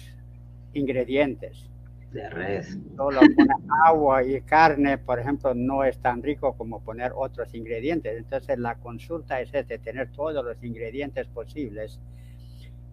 ingredientes. 0.74 1.70
De 2.14 2.30
res. 2.30 2.78
Solo 2.96 3.20
poner 3.20 3.56
agua 3.86 4.24
y 4.24 4.40
carne, 4.42 4.98
por 4.98 5.18
ejemplo, 5.18 5.52
no 5.54 5.82
es 5.84 5.98
tan 5.98 6.22
rico 6.22 6.56
como 6.56 6.80
poner 6.80 7.12
otros 7.16 7.54
ingredientes. 7.54 8.16
Entonces 8.16 8.58
la 8.58 8.76
consulta 8.76 9.40
es 9.40 9.50
de 9.52 9.64
tener 9.78 10.12
todos 10.12 10.44
los 10.44 10.62
ingredientes 10.62 11.26
posibles 11.28 12.00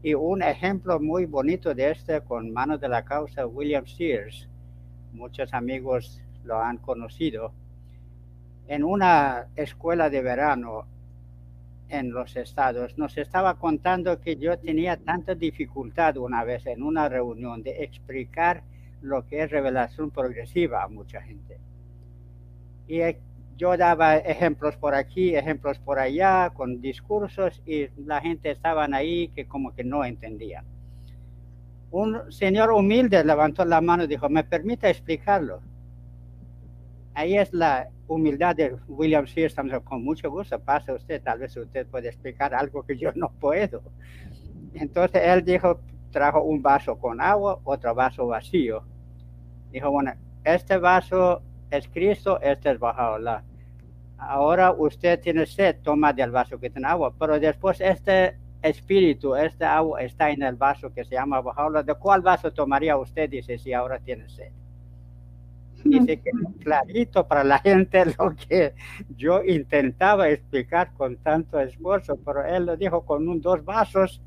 Y 0.03 0.15
un 0.15 0.43
ejemplo 0.43 0.99
muy 0.99 1.25
bonito 1.27 1.75
de 1.75 1.91
este 1.91 2.21
con 2.21 2.51
manos 2.51 2.81
de 2.81 2.89
la 2.89 3.05
causa, 3.05 3.47
William 3.47 3.85
Sears, 3.85 4.49
muchos 5.13 5.53
amigos 5.53 6.21
lo 6.43 6.59
han 6.59 6.77
conocido, 6.77 7.53
en 8.67 8.83
una 8.83 9.47
escuela 9.55 10.09
de 10.09 10.21
verano 10.23 10.87
en 11.89 12.11
los 12.11 12.35
estados, 12.37 12.97
nos 12.97 13.17
estaba 13.17 13.59
contando 13.59 14.21
que 14.21 14.37
yo 14.37 14.57
tenía 14.59 14.97
tanta 14.97 15.35
dificultad 15.35 16.17
una 16.17 16.43
vez 16.45 16.65
en 16.67 16.83
una 16.83 17.09
reunión 17.09 17.63
de 17.63 17.83
explicar 17.83 18.63
lo 19.01 19.25
que 19.27 19.43
es 19.43 19.51
revelación 19.51 20.11
progresiva 20.11 20.83
a 20.83 20.87
mucha 20.87 21.21
gente. 21.21 21.59
Y 22.87 23.01
yo 23.57 23.77
daba 23.77 24.17
ejemplos 24.17 24.75
por 24.75 24.95
aquí, 24.95 25.35
ejemplos 25.35 25.79
por 25.79 25.99
allá, 25.99 26.51
con 26.53 26.81
discursos 26.81 27.61
y 27.65 27.87
la 28.05 28.19
gente 28.19 28.49
estaban 28.51 28.93
ahí 28.93 29.27
que 29.29 29.45
como 29.45 29.73
que 29.73 29.83
no 29.83 30.03
entendían. 30.03 30.65
Un 31.91 32.31
señor 32.31 32.71
humilde 32.71 33.23
levantó 33.23 33.65
la 33.65 33.81
mano 33.81 34.05
y 34.05 34.07
dijo, 34.07 34.29
¿me 34.29 34.43
permite 34.43 34.89
explicarlo? 34.89 35.61
Ahí 37.13 37.37
es 37.37 37.53
la 37.53 37.89
humildad 38.07 38.55
de 38.55 38.75
William 38.87 39.27
Sears, 39.27 39.55
con 39.83 40.03
mucho 40.03 40.31
gusto, 40.31 40.59
pasa 40.59 40.93
usted, 40.93 41.21
tal 41.21 41.39
vez 41.39 41.55
usted 41.55 41.85
puede 41.87 42.07
explicar 42.07 42.55
algo 42.55 42.83
que 42.83 42.97
yo 42.97 43.11
no 43.15 43.29
puedo. 43.39 43.83
Entonces 44.73 45.21
él 45.23 45.43
dijo, 45.43 45.81
trajo 46.11 46.41
un 46.41 46.61
vaso 46.61 46.97
con 46.97 47.21
agua, 47.21 47.59
otro 47.63 47.93
vaso 47.93 48.27
vacío. 48.27 48.83
Dijo, 49.71 49.89
bueno, 49.91 50.13
este 50.43 50.77
vaso 50.77 51.41
es 51.69 51.87
Cristo, 51.87 52.39
este 52.41 52.71
es 52.71 52.79
Bajaola 52.79 53.43
ahora 54.21 54.71
usted 54.71 55.19
tiene 55.19 55.45
sed, 55.45 55.77
toma 55.81 56.13
del 56.13 56.31
vaso 56.31 56.59
que 56.59 56.69
tiene 56.69 56.87
agua, 56.87 57.13
pero 57.17 57.39
después 57.39 57.81
este 57.81 58.37
espíritu, 58.61 59.35
este 59.35 59.65
agua 59.65 60.01
está 60.01 60.29
en 60.29 60.43
el 60.43 60.55
vaso 60.55 60.93
que 60.93 61.03
se 61.03 61.15
llama 61.15 61.41
Bajaola. 61.41 61.81
¿De 61.81 61.95
cuál 61.95 62.21
vaso 62.21 62.53
tomaría 62.53 62.95
usted? 62.97 63.29
Dice, 63.29 63.57
si 63.57 63.73
ahora 63.73 63.99
tiene 63.99 64.29
sed. 64.29 64.51
Dice 65.83 66.21
que 66.21 66.29
clarito 66.59 67.27
para 67.27 67.43
la 67.43 67.57
gente 67.67 68.05
lo 68.05 68.35
que 68.35 68.75
yo 69.17 69.43
intentaba 69.43 70.29
explicar 70.29 70.93
con 70.93 71.17
tanto 71.17 71.59
esfuerzo, 71.59 72.19
pero 72.23 72.45
él 72.45 72.67
lo 72.67 72.77
dijo 72.77 73.03
con 73.03 73.27
un, 73.27 73.41
dos 73.41 73.65
vasos 73.65 74.21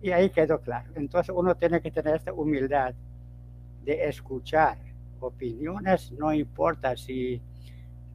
y 0.00 0.10
ahí 0.12 0.30
quedó 0.30 0.60
claro. 0.60 0.90
Entonces 0.94 1.34
uno 1.36 1.54
tiene 1.54 1.82
que 1.82 1.90
tener 1.90 2.16
esta 2.16 2.32
humildad 2.32 2.94
de 3.84 4.08
escuchar 4.08 4.78
opiniones, 5.20 6.12
no 6.12 6.32
importa 6.32 6.96
si 6.96 7.40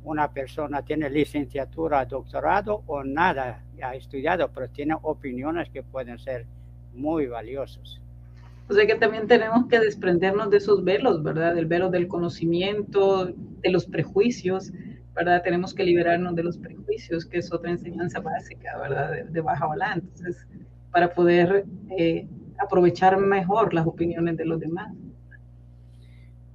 una 0.04 0.32
persona 0.32 0.82
tiene 0.84 1.10
licenciatura, 1.10 2.06
doctorado 2.06 2.84
o 2.88 3.04
nada 3.04 3.64
ha 3.82 3.96
estudiado, 3.96 4.50
pero 4.54 4.70
tiene 4.70 4.96
opiniones 5.02 5.70
que 5.70 5.84
pueden 5.84 6.18
ser 6.20 6.46
muy 6.94 7.28
valiosas. 7.28 8.00
O 8.70 8.74
sea 8.74 8.86
que 8.86 8.96
también 8.96 9.28
tenemos 9.28 9.68
que 9.68 9.80
desprendernos 9.80 10.52
de 10.52 10.58
esos 10.58 10.84
velos, 10.84 11.24
¿verdad? 11.24 11.56
Del 11.56 11.66
velo 11.66 11.90
del 11.90 12.08
conocimiento, 12.08 13.26
de 13.26 13.70
los 13.72 13.88
prejuicios, 13.88 14.72
¿verdad? 15.16 15.42
Tenemos 15.44 15.74
que 15.74 15.84
liberarnos 15.84 16.36
de 16.36 16.44
los 16.44 16.58
prejuicios, 16.58 17.26
que 17.26 17.40
es 17.40 17.52
otra 17.52 17.72
enseñanza 17.72 18.20
básica, 18.20 18.78
¿verdad? 18.78 19.26
De, 19.26 19.42
baja 19.42 19.68
ola. 19.68 20.00
Para 20.92 21.14
poder 21.14 21.66
eh, 21.98 22.28
aprovechar 22.60 23.18
mejor 23.18 23.74
las 23.74 23.88
opiniones 23.88 24.38
de 24.38 24.46
los 24.46 24.60
demás. 24.60 24.94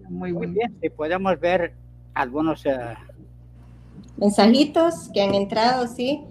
Muy, 0.09 0.33
muy 0.33 0.47
bien. 0.47 0.77
Si 0.81 0.91
podemos 0.91 1.39
ver 1.41 1.75
algunos 2.15 2.65
uh, 2.67 2.95
mensajitos 4.17 5.11
que 5.13 5.23
han 5.23 5.35
entrado, 5.35 5.87
sí. 5.87 6.23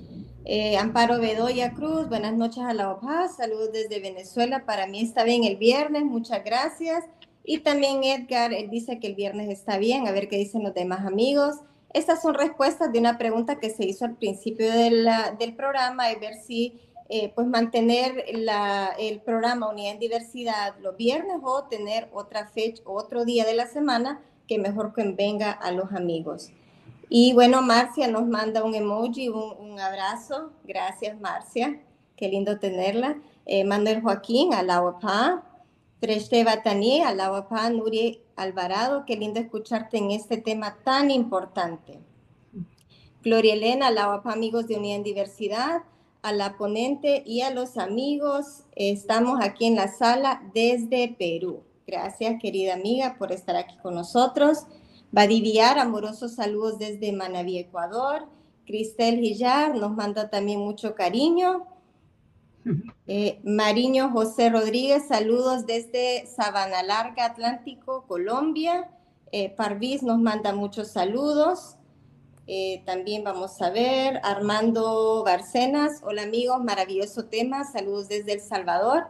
Eh, 0.45 0.77
Amparo 0.77 1.19
Bedoya 1.19 1.71
Cruz, 1.73 2.09
buenas 2.09 2.33
noches 2.33 2.63
a 2.63 2.73
la 2.73 2.91
OPA, 2.91 3.29
saludos 3.29 3.71
desde 3.71 4.01
Venezuela, 4.01 4.65
para 4.65 4.87
mí 4.87 4.99
está 4.99 5.23
bien 5.23 5.45
el 5.45 5.55
viernes, 5.55 6.03
muchas 6.03 6.43
gracias. 6.43 7.05
Y 7.45 7.59
también 7.59 8.03
Edgar, 8.03 8.53
él 8.53 8.69
dice 8.69 8.99
que 8.99 9.07
el 9.07 9.15
viernes 9.15 9.49
está 9.49 9.77
bien, 9.77 10.05
a 10.07 10.11
ver 10.11 10.27
qué 10.27 10.37
dicen 10.37 10.63
los 10.63 10.73
demás 10.73 11.05
amigos. 11.05 11.55
Estas 11.93 12.21
son 12.21 12.33
respuestas 12.33 12.91
de 12.91 12.99
una 12.99 13.17
pregunta 13.17 13.59
que 13.59 13.69
se 13.69 13.85
hizo 13.85 14.03
al 14.03 14.15
principio 14.15 14.69
del 14.71 15.55
programa, 15.55 16.11
y 16.11 16.19
ver 16.19 16.33
si 16.35 16.79
eh, 17.09 17.31
pues 17.35 17.47
mantener 17.47 18.25
el 18.27 19.21
programa 19.21 19.69
Unidad 19.69 19.93
en 19.93 19.99
Diversidad 19.99 20.75
los 20.81 20.95
viernes 20.95 21.37
o 21.43 21.63
tener 21.65 22.09
otra 22.13 22.47
fecha, 22.47 22.81
otro 22.85 23.25
día 23.25 23.45
de 23.45 23.53
la 23.53 23.67
semana 23.67 24.21
que 24.47 24.57
mejor 24.57 24.93
convenga 24.93 25.51
a 25.51 25.71
los 25.71 25.91
amigos. 25.91 26.51
Y 27.09 27.33
bueno, 27.33 27.61
Marcia 27.61 28.07
nos 28.07 28.25
manda 28.25 28.63
un 28.63 28.73
emoji, 28.73 29.29
un, 29.29 29.79
abrazo. 29.79 30.51
Gracias, 30.63 31.19
Marcia. 31.19 31.79
Qué 32.15 32.27
lindo 32.27 32.57
tenerla. 32.59 33.17
Eh, 33.45 33.63
Manuel 33.63 34.01
Joaquín, 34.01 34.53
Alawapá. 34.53 35.43
Treste 35.99 36.43
Batani, 36.43 37.01
Alawapá, 37.01 37.69
Nuri 37.69 38.21
Alvarado. 38.35 39.05
Qué 39.05 39.15
lindo 39.15 39.39
escucharte 39.39 39.97
en 39.97 40.11
este 40.11 40.37
tema 40.37 40.77
tan 40.83 41.11
importante. 41.11 41.99
Gloria 43.21 43.53
Elena, 43.53 43.87
Alawapá, 43.87 44.33
amigos 44.33 44.67
de 44.67 44.75
Unidad 44.77 44.97
en 44.97 45.03
Diversidad. 45.03 45.83
A 46.23 46.31
la 46.31 46.57
ponente 46.57 47.21
y 47.25 47.41
a 47.41 47.51
los 47.51 47.77
amigos. 47.77 48.63
Estamos 48.75 49.39
aquí 49.41 49.65
en 49.65 49.75
la 49.75 49.89
sala 49.89 50.41
desde 50.53 51.15
Perú. 51.19 51.63
Gracias, 51.85 52.41
querida 52.41 52.73
amiga, 52.73 53.17
por 53.19 53.31
estar 53.31 53.55
aquí 53.55 53.77
con 53.83 53.93
nosotros. 53.93 54.65
Vadiviar, 55.11 55.77
amorosos 55.77 56.33
saludos 56.35 56.79
desde 56.79 57.11
Manaví, 57.11 57.57
Ecuador. 57.59 58.25
Cristel 58.65 59.19
Gillar 59.19 59.75
nos 59.75 59.91
manda 59.91 60.29
también 60.29 60.59
mucho 60.59 60.95
cariño. 60.95 61.67
Eh, 63.05 63.41
Mariño 63.43 64.11
José 64.11 64.49
Rodríguez, 64.49 65.09
saludos 65.09 65.65
desde 65.65 66.25
Sabana 66.25 66.81
Larga, 66.83 67.25
Atlántico, 67.25 68.05
Colombia. 68.07 68.89
Eh, 69.33 69.49
Parvis 69.49 70.03
nos 70.03 70.19
manda 70.19 70.55
muchos 70.55 70.87
saludos. 70.87 71.75
Eh, 72.45 72.83
también 72.85 73.23
vamos 73.23 73.61
a 73.61 73.69
ver, 73.69 74.19
Armando 74.21 75.23
Barcenas, 75.23 76.01
hola 76.03 76.23
amigos, 76.23 76.61
maravilloso 76.61 77.25
tema, 77.25 77.63
saludos 77.63 78.09
desde 78.09 78.33
El 78.33 78.41
Salvador. 78.41 79.07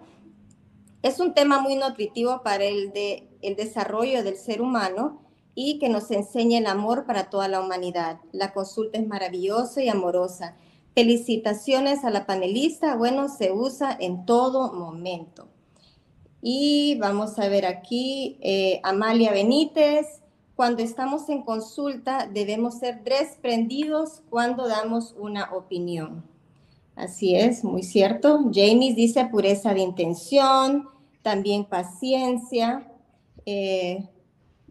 Es 1.01 1.19
un 1.19 1.33
tema 1.33 1.59
muy 1.59 1.75
nutritivo 1.75 2.43
para 2.43 2.63
el, 2.65 2.93
de, 2.93 3.27
el 3.41 3.55
desarrollo 3.55 4.23
del 4.23 4.37
ser 4.37 4.61
humano 4.61 5.19
y 5.55 5.79
que 5.79 5.89
nos 5.89 6.11
enseñe 6.11 6.57
el 6.57 6.67
amor 6.67 7.05
para 7.07 7.31
toda 7.31 7.47
la 7.47 7.59
humanidad. 7.59 8.19
La 8.31 8.53
consulta 8.53 8.99
es 8.99 9.07
maravillosa 9.07 9.81
y 9.81 9.89
amorosa. 9.89 10.55
Felicitaciones 10.93 12.05
a 12.05 12.11
la 12.11 12.27
panelista. 12.27 12.95
Bueno, 12.95 13.29
se 13.29 13.51
usa 13.51 13.97
en 13.99 14.25
todo 14.25 14.73
momento. 14.73 15.49
Y 16.41 16.97
vamos 16.99 17.39
a 17.39 17.47
ver 17.49 17.65
aquí, 17.65 18.37
eh, 18.41 18.79
Amalia 18.83 19.31
Benítez. 19.31 20.22
Cuando 20.55 20.83
estamos 20.83 21.29
en 21.29 21.43
consulta 21.43 22.27
debemos 22.27 22.79
ser 22.79 23.03
desprendidos 23.03 24.21
cuando 24.29 24.67
damos 24.67 25.15
una 25.17 25.51
opinión. 25.53 26.23
Así 26.95 27.35
es, 27.35 27.63
muy 27.63 27.83
cierto. 27.83 28.51
James 28.53 28.95
dice 28.95 29.25
pureza 29.25 29.73
de 29.73 29.81
intención, 29.81 30.87
también 31.23 31.65
paciencia. 31.65 32.87
Eh, 33.45 34.07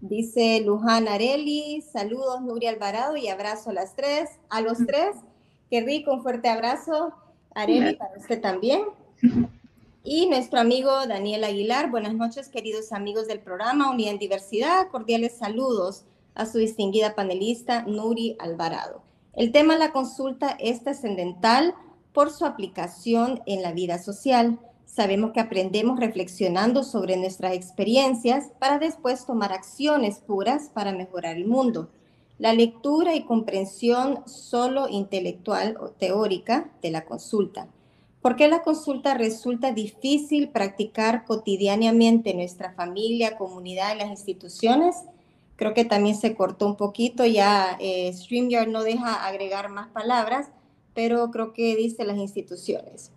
Dice 0.02 0.60
Luján 0.62 1.06
Areli, 1.06 1.80
saludos 1.80 2.42
Nuria 2.42 2.70
Alvarado 2.70 3.16
y 3.16 3.28
abrazo 3.28 3.70
a 3.70 3.72
las 3.72 3.94
tres, 3.94 4.30
a 4.50 4.60
los 4.60 4.78
tres. 4.84 5.14
Qué 5.70 5.80
rico, 5.80 6.12
un 6.12 6.24
fuerte 6.24 6.48
abrazo, 6.48 7.14
Areli, 7.54 7.94
para 7.94 8.18
usted 8.18 8.40
también. 8.40 8.82
Y 10.04 10.26
nuestro 10.26 10.58
amigo 10.58 11.06
Daniel 11.06 11.44
Aguilar, 11.44 11.88
buenas 11.88 12.14
noches 12.14 12.48
queridos 12.48 12.92
amigos 12.92 13.28
del 13.28 13.38
programa 13.38 13.88
Unidad 13.88 14.14
en 14.14 14.18
Diversidad, 14.18 14.88
cordiales 14.88 15.36
saludos 15.38 16.02
a 16.34 16.44
su 16.44 16.58
distinguida 16.58 17.14
panelista 17.14 17.82
Nuri 17.82 18.34
Alvarado. 18.40 19.04
El 19.32 19.52
tema 19.52 19.74
de 19.74 19.78
la 19.78 19.92
consulta 19.92 20.56
es 20.58 20.82
trascendental 20.82 21.76
por 22.12 22.32
su 22.32 22.46
aplicación 22.46 23.42
en 23.46 23.62
la 23.62 23.70
vida 23.70 24.00
social. 24.00 24.58
Sabemos 24.86 25.30
que 25.30 25.38
aprendemos 25.38 26.00
reflexionando 26.00 26.82
sobre 26.82 27.16
nuestras 27.16 27.52
experiencias 27.52 28.50
para 28.58 28.80
después 28.80 29.24
tomar 29.24 29.52
acciones 29.52 30.18
puras 30.18 30.68
para 30.74 30.90
mejorar 30.90 31.36
el 31.36 31.46
mundo. 31.46 31.90
La 32.38 32.52
lectura 32.52 33.14
y 33.14 33.22
comprensión 33.22 34.26
solo 34.26 34.88
intelectual 34.88 35.76
o 35.80 35.90
teórica 35.90 36.72
de 36.82 36.90
la 36.90 37.04
consulta. 37.04 37.68
¿Por 38.22 38.36
qué 38.36 38.46
la 38.46 38.62
consulta 38.62 39.14
resulta 39.14 39.72
difícil 39.72 40.48
practicar 40.48 41.24
cotidianamente 41.24 42.30
en 42.30 42.36
nuestra 42.36 42.72
familia, 42.72 43.36
comunidad 43.36 43.96
y 43.96 43.98
las 43.98 44.10
instituciones? 44.10 44.94
Creo 45.56 45.74
que 45.74 45.84
también 45.84 46.16
se 46.16 46.36
cortó 46.36 46.66
un 46.66 46.76
poquito, 46.76 47.26
ya 47.26 47.76
eh, 47.80 48.12
StreamYard 48.12 48.68
no 48.68 48.84
deja 48.84 49.26
agregar 49.26 49.68
más 49.70 49.88
palabras, 49.88 50.50
pero 50.94 51.32
creo 51.32 51.52
que 51.52 51.74
dice 51.74 52.04
las 52.04 52.16
instituciones. 52.16 53.10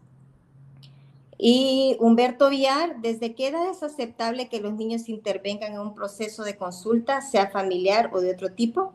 Y 1.37 1.97
Humberto 1.99 2.49
Villar, 2.49 3.01
¿desde 3.01 3.35
qué 3.35 3.49
edad 3.49 3.69
es 3.69 3.83
aceptable 3.83 4.47
que 4.47 4.61
los 4.61 4.73
niños 4.73 5.07
intervengan 5.07 5.73
en 5.73 5.79
un 5.79 5.93
proceso 5.93 6.43
de 6.43 6.55
consulta, 6.55 7.21
sea 7.21 7.51
familiar 7.51 8.09
o 8.13 8.21
de 8.21 8.31
otro 8.31 8.53
tipo? 8.53 8.93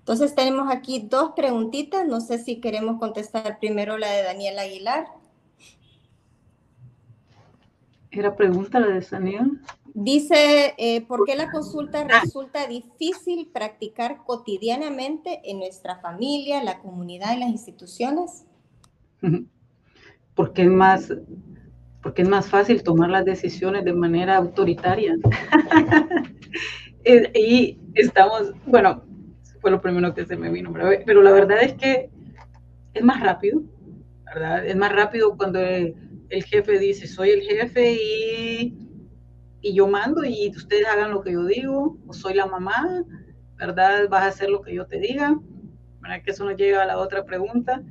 Entonces 0.00 0.34
tenemos 0.34 0.70
aquí 0.70 1.00
dos 1.00 1.32
preguntitas, 1.34 2.06
no 2.06 2.20
sé 2.20 2.38
si 2.38 2.56
queremos 2.60 2.98
contestar 2.98 3.58
primero 3.58 3.98
la 3.98 4.10
de 4.10 4.22
Daniel 4.22 4.58
Aguilar. 4.58 5.19
Era 8.10 8.34
pregunta 8.34 8.80
la 8.80 8.88
de 8.88 9.06
Daniel. 9.08 9.60
Dice, 9.94 10.74
eh, 10.78 11.02
¿por 11.02 11.24
qué 11.24 11.36
la 11.36 11.50
consulta 11.50 12.04
resulta 12.04 12.66
difícil 12.66 13.48
practicar 13.52 14.18
cotidianamente 14.24 15.40
en 15.44 15.58
nuestra 15.58 15.96
familia, 15.96 16.62
la 16.62 16.80
comunidad 16.80 17.36
y 17.36 17.40
las 17.40 17.50
instituciones? 17.50 18.46
Porque 20.34 20.62
es 20.62 20.68
más, 20.68 21.12
porque 22.02 22.22
es 22.22 22.28
más 22.28 22.48
fácil 22.48 22.82
tomar 22.82 23.10
las 23.10 23.24
decisiones 23.24 23.84
de 23.84 23.92
manera 23.92 24.36
autoritaria. 24.36 25.16
Eh, 27.02 27.32
y 27.34 27.78
estamos, 27.94 28.52
bueno, 28.66 29.02
fue 29.62 29.70
lo 29.70 29.80
primero 29.80 30.12
que 30.12 30.26
se 30.26 30.36
me 30.36 30.50
vino, 30.50 30.70
pero 31.06 31.22
la 31.22 31.32
verdad 31.32 31.62
es 31.62 31.72
que 31.72 32.10
es 32.92 33.02
más 33.02 33.20
rápido, 33.20 33.62
¿verdad? 34.26 34.66
Es 34.66 34.76
más 34.76 34.92
rápido 34.92 35.34
cuando 35.34 35.60
el, 35.60 35.94
jefe 36.44 36.78
dice, 36.78 37.06
soy 37.06 37.30
el 37.30 37.42
jefe 37.42 37.92
y, 37.92 38.78
y, 39.60 39.74
yo 39.74 39.88
mando 39.88 40.24
y 40.24 40.50
ustedes 40.54 40.86
hagan 40.86 41.10
lo 41.10 41.22
que 41.22 41.32
yo 41.32 41.44
digo, 41.44 41.98
o 42.06 42.12
soy 42.12 42.34
la 42.34 42.46
mamá, 42.46 43.04
¿verdad? 43.56 44.08
Vas 44.08 44.22
a 44.22 44.28
hacer 44.28 44.48
lo 44.48 44.62
que 44.62 44.74
yo 44.74 44.86
te 44.86 44.98
diga, 44.98 45.38
¿verdad? 46.00 46.22
Que 46.24 46.30
eso 46.30 46.44
nos 46.44 46.56
llega 46.56 46.82
a 46.82 46.86
la 46.86 46.98
otra 46.98 47.24
pregunta. 47.24 47.82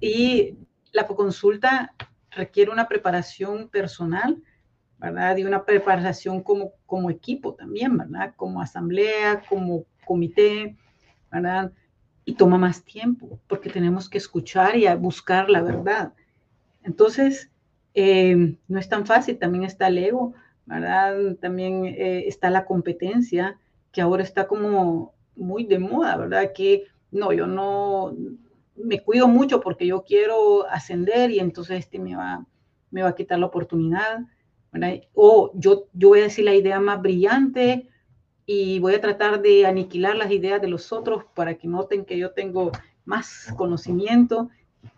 Y 0.00 0.58
la 0.92 1.06
consulta 1.06 1.94
requiere 2.30 2.70
una 2.70 2.88
preparación 2.88 3.68
personal, 3.68 4.42
¿verdad? 4.98 5.36
Y 5.36 5.44
una 5.44 5.64
preparación 5.64 6.42
como, 6.42 6.72
como 6.84 7.10
equipo 7.10 7.54
también, 7.54 7.96
¿verdad? 7.96 8.34
Como 8.36 8.60
asamblea, 8.60 9.42
como 9.48 9.86
comité, 10.04 10.76
¿verdad? 11.30 11.72
Y 12.24 12.34
toma 12.34 12.58
más 12.58 12.84
tiempo 12.84 13.40
porque 13.48 13.70
tenemos 13.70 14.08
que 14.08 14.18
escuchar 14.18 14.76
y 14.76 14.86
buscar 14.94 15.48
la 15.48 15.62
verdad. 15.62 16.12
Entonces, 16.86 17.50
eh, 17.94 18.56
no 18.68 18.78
es 18.78 18.88
tan 18.88 19.04
fácil, 19.04 19.38
también 19.38 19.64
está 19.64 19.88
el 19.88 19.98
ego, 19.98 20.34
¿verdad? 20.64 21.36
También 21.40 21.84
eh, 21.84 22.24
está 22.26 22.48
la 22.48 22.64
competencia, 22.64 23.58
que 23.92 24.00
ahora 24.00 24.22
está 24.22 24.46
como 24.46 25.14
muy 25.34 25.64
de 25.64 25.78
moda, 25.78 26.16
¿verdad? 26.16 26.52
Que 26.54 26.84
no, 27.10 27.32
yo 27.32 27.46
no, 27.46 28.14
me 28.76 29.00
cuido 29.00 29.28
mucho 29.28 29.60
porque 29.60 29.86
yo 29.86 30.04
quiero 30.04 30.68
ascender 30.68 31.30
y 31.30 31.40
entonces 31.40 31.80
este 31.80 31.98
me 31.98 32.16
va, 32.16 32.46
me 32.90 33.02
va 33.02 33.10
a 33.10 33.14
quitar 33.14 33.38
la 33.38 33.46
oportunidad. 33.46 34.20
O 35.14 35.52
yo, 35.54 35.86
yo 35.94 36.08
voy 36.08 36.20
a 36.20 36.24
decir 36.24 36.44
la 36.44 36.54
idea 36.54 36.78
más 36.80 37.00
brillante 37.00 37.88
y 38.44 38.78
voy 38.78 38.94
a 38.94 39.00
tratar 39.00 39.40
de 39.40 39.64
aniquilar 39.64 40.16
las 40.16 40.30
ideas 40.30 40.60
de 40.60 40.68
los 40.68 40.92
otros 40.92 41.24
para 41.34 41.54
que 41.54 41.66
noten 41.66 42.04
que 42.04 42.18
yo 42.18 42.32
tengo 42.32 42.72
más 43.06 43.52
conocimiento. 43.56 44.50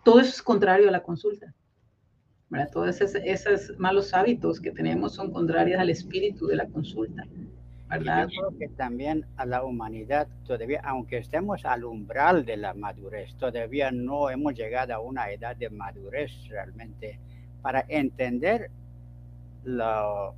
Todo 0.03 0.19
eso 0.19 0.31
es 0.31 0.41
contrario 0.41 0.89
a 0.89 0.91
la 0.91 1.01
consulta. 1.01 1.55
Todos 2.71 2.99
esos, 3.01 3.77
malos 3.77 4.13
hábitos 4.13 4.59
que 4.59 4.71
tenemos 4.71 5.13
son 5.13 5.31
contrarios 5.31 5.79
al 5.79 5.89
espíritu 5.89 6.47
de 6.47 6.55
la 6.55 6.65
consulta. 6.67 7.23
Yo 7.91 8.27
creo 8.27 8.57
que 8.57 8.67
también 8.69 9.25
a 9.37 9.45
la 9.45 9.63
humanidad 9.63 10.27
todavía, 10.45 10.81
aunque 10.83 11.17
estemos 11.17 11.65
al 11.65 11.85
umbral 11.85 12.45
de 12.45 12.57
la 12.57 12.73
madurez, 12.73 13.35
todavía 13.35 13.91
no 13.91 14.29
hemos 14.29 14.53
llegado 14.55 14.93
a 14.93 14.99
una 14.99 15.29
edad 15.31 15.55
de 15.55 15.69
madurez 15.69 16.31
realmente 16.49 17.19
para 17.61 17.85
entender 17.87 18.69
lo 19.63 20.33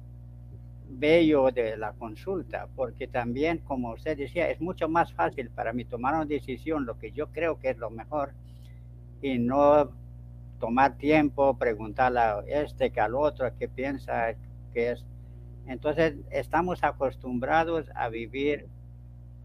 bello 0.89 1.49
de 1.51 1.78
la 1.78 1.93
consulta, 1.93 2.68
porque 2.76 3.07
también, 3.07 3.59
como 3.59 3.93
usted 3.93 4.18
decía, 4.18 4.49
es 4.49 4.59
mucho 4.59 4.89
más 4.89 5.14
fácil 5.14 5.49
para 5.49 5.72
mí 5.72 5.86
tomar 5.86 6.16
una 6.16 6.26
decisión, 6.26 6.86
lo 6.86 6.97
que 6.99 7.12
yo 7.12 7.28
creo 7.28 7.57
que 7.59 7.70
es 7.70 7.78
lo 7.78 7.89
mejor, 7.89 8.34
y 9.22 9.38
no 9.39 9.91
tomar 10.62 10.97
tiempo, 10.97 11.57
preguntarle 11.57 12.20
a 12.20 12.39
este 12.47 12.91
que 12.91 13.01
al 13.01 13.16
otro 13.16 13.51
qué 13.57 13.68
piensa 13.68 14.34
que 14.74 14.91
es 14.91 15.05
entonces, 15.68 16.16
estamos 16.32 16.84
acostumbrados 16.84 17.89
a 17.95 18.09
vivir 18.09 18.68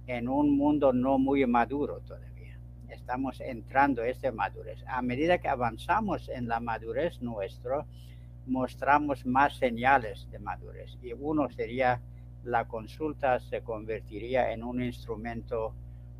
en 0.07 0.29
un 0.29 0.57
mundo 0.57 0.93
no 0.93 1.19
muy 1.19 1.47
maduro 1.47 2.01
todavía. 2.01 2.59
Estamos 2.89 3.41
entrando 3.41 4.03
a 4.03 4.09
esta 4.09 4.33
madurez. 4.33 4.83
A 4.87 5.03
medida 5.03 5.39
que 5.39 5.49
avanzamos 5.49 6.29
en 6.29 6.49
la 6.49 6.61
madurez 6.61 7.21
nuestra, 7.21 7.85
mostramos 8.47 9.27
más 9.27 9.57
señales 9.57 10.29
de 10.31 10.39
madurez. 10.39 10.97
Y 11.03 11.13
uno 11.13 11.51
sería 11.51 12.01
la 12.45 12.67
consulta 12.67 13.41
se 13.41 13.63
convertiría 13.63 14.53
en 14.53 14.63
un 14.63 14.83
instrumento 14.83 15.75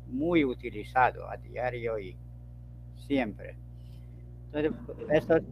muy 0.07 0.43
utilizado 0.43 1.29
a 1.29 1.37
diario 1.37 1.97
y 1.99 2.15
siempre. 3.07 3.55
Entonces, 4.53 5.43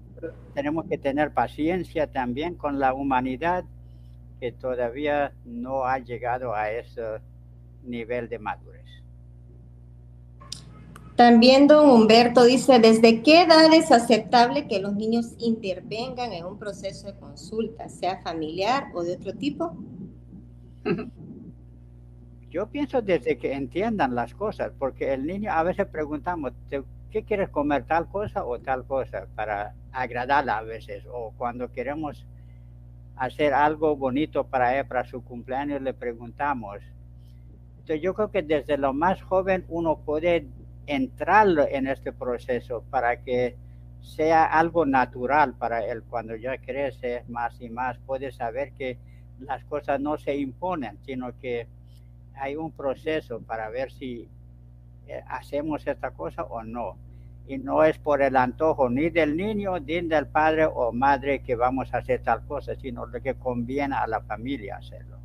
tenemos 0.54 0.86
que 0.86 0.98
tener 0.98 1.34
paciencia 1.34 2.08
también 2.08 2.56
con 2.56 2.80
la 2.80 2.94
humanidad 2.94 3.66
que 4.40 4.52
todavía 4.52 5.34
no 5.46 5.86
ha 5.86 6.00
llegado 6.00 6.54
a 6.54 6.72
ese 6.72 7.02
nivel 7.84 8.30
de 8.30 8.40
madurez. 8.40 8.84
También 11.16 11.68
don 11.68 11.90
Humberto 11.90 12.44
dice, 12.44 12.80
¿desde 12.80 13.24
qué 13.24 13.44
edad 13.44 13.74
es 13.74 13.92
aceptable 13.92 14.68
que 14.68 14.80
los 14.80 14.96
niños 14.96 15.34
intervengan 15.40 16.34
en 16.34 16.46
un 16.46 16.60
proceso 16.60 17.08
de 17.08 17.18
consulta, 17.18 17.88
sea 17.88 18.22
familiar 18.22 18.88
o 18.94 19.04
de 19.04 19.14
otro 19.14 19.34
tipo? 19.34 19.78
Yo 22.56 22.68
pienso 22.68 23.02
desde 23.02 23.38
que 23.38 23.52
entiendan 23.52 24.16
las 24.16 24.34
cosas, 24.34 24.72
porque 24.80 25.14
el 25.14 25.26
niño 25.26 25.52
a 25.52 25.62
veces 25.62 25.88
preguntamos, 25.88 26.54
¿qué 27.12 27.24
quieres 27.26 27.50
comer 27.50 27.84
tal 27.84 28.08
cosa 28.08 28.46
o 28.46 28.58
tal 28.60 28.86
cosa? 28.86 29.28
Para 29.36 29.74
agradarla 29.92 30.60
a 30.60 30.62
veces, 30.62 31.04
o 31.12 31.34
cuando 31.38 31.70
queremos 31.74 32.26
hacer 33.18 33.54
algo 33.54 33.98
bonito 33.98 34.46
para 34.46 34.80
él, 34.80 34.86
para 34.86 35.04
su 35.04 35.22
cumpleaños, 35.22 35.82
le 35.82 35.94
preguntamos. 35.94 36.78
Entonces 37.72 38.02
yo 38.02 38.14
creo 38.14 38.32
que 38.32 38.42
desde 38.42 38.78
lo 38.78 38.94
más 38.94 39.22
joven 39.22 39.66
uno 39.68 39.98
puede 39.98 40.48
entrar 40.88 41.50
en 41.70 41.88
este 41.88 42.14
proceso 42.14 42.86
para 42.90 43.18
que 43.18 43.58
sea 44.00 44.46
algo 44.46 44.86
natural 44.86 45.56
para 45.56 45.86
él. 45.86 46.04
Cuando 46.04 46.38
ya 46.38 46.58
crece 46.60 47.26
más 47.28 47.60
y 47.60 47.70
más, 47.70 47.98
puede 48.06 48.32
saber 48.32 48.72
que 48.72 48.98
las 49.40 49.62
cosas 49.66 50.00
no 50.00 50.18
se 50.18 50.38
imponen, 50.38 50.98
sino 51.06 51.38
que 51.38 51.68
hay 52.38 52.56
un 52.56 52.72
proceso 52.72 53.42
para 53.42 53.70
ver 53.70 53.92
si 53.92 54.28
eh, 55.08 55.24
hacemos 55.28 55.86
esta 55.88 56.12
cosa 56.12 56.44
o 56.44 56.64
no 56.64 56.98
y 57.48 57.58
no 57.58 57.84
es 57.84 57.98
por 57.98 58.22
el 58.22 58.36
antojo 58.36 58.90
ni 58.90 59.10
del 59.10 59.38
niño 59.38 59.80
ni 59.80 60.02
del 60.02 60.28
padre 60.28 60.66
o 60.66 60.92
madre 60.92 61.44
que 61.44 61.56
vamos 61.56 61.94
a 61.94 62.00
hacer 62.00 62.22
tal 62.24 62.46
cosa, 62.46 62.76
sino 62.76 63.06
lo 63.06 63.22
que 63.22 63.36
conviene 63.36 63.96
a 63.96 64.08
la 64.08 64.22
familia 64.22 64.78
hacerlo. 64.78 65.18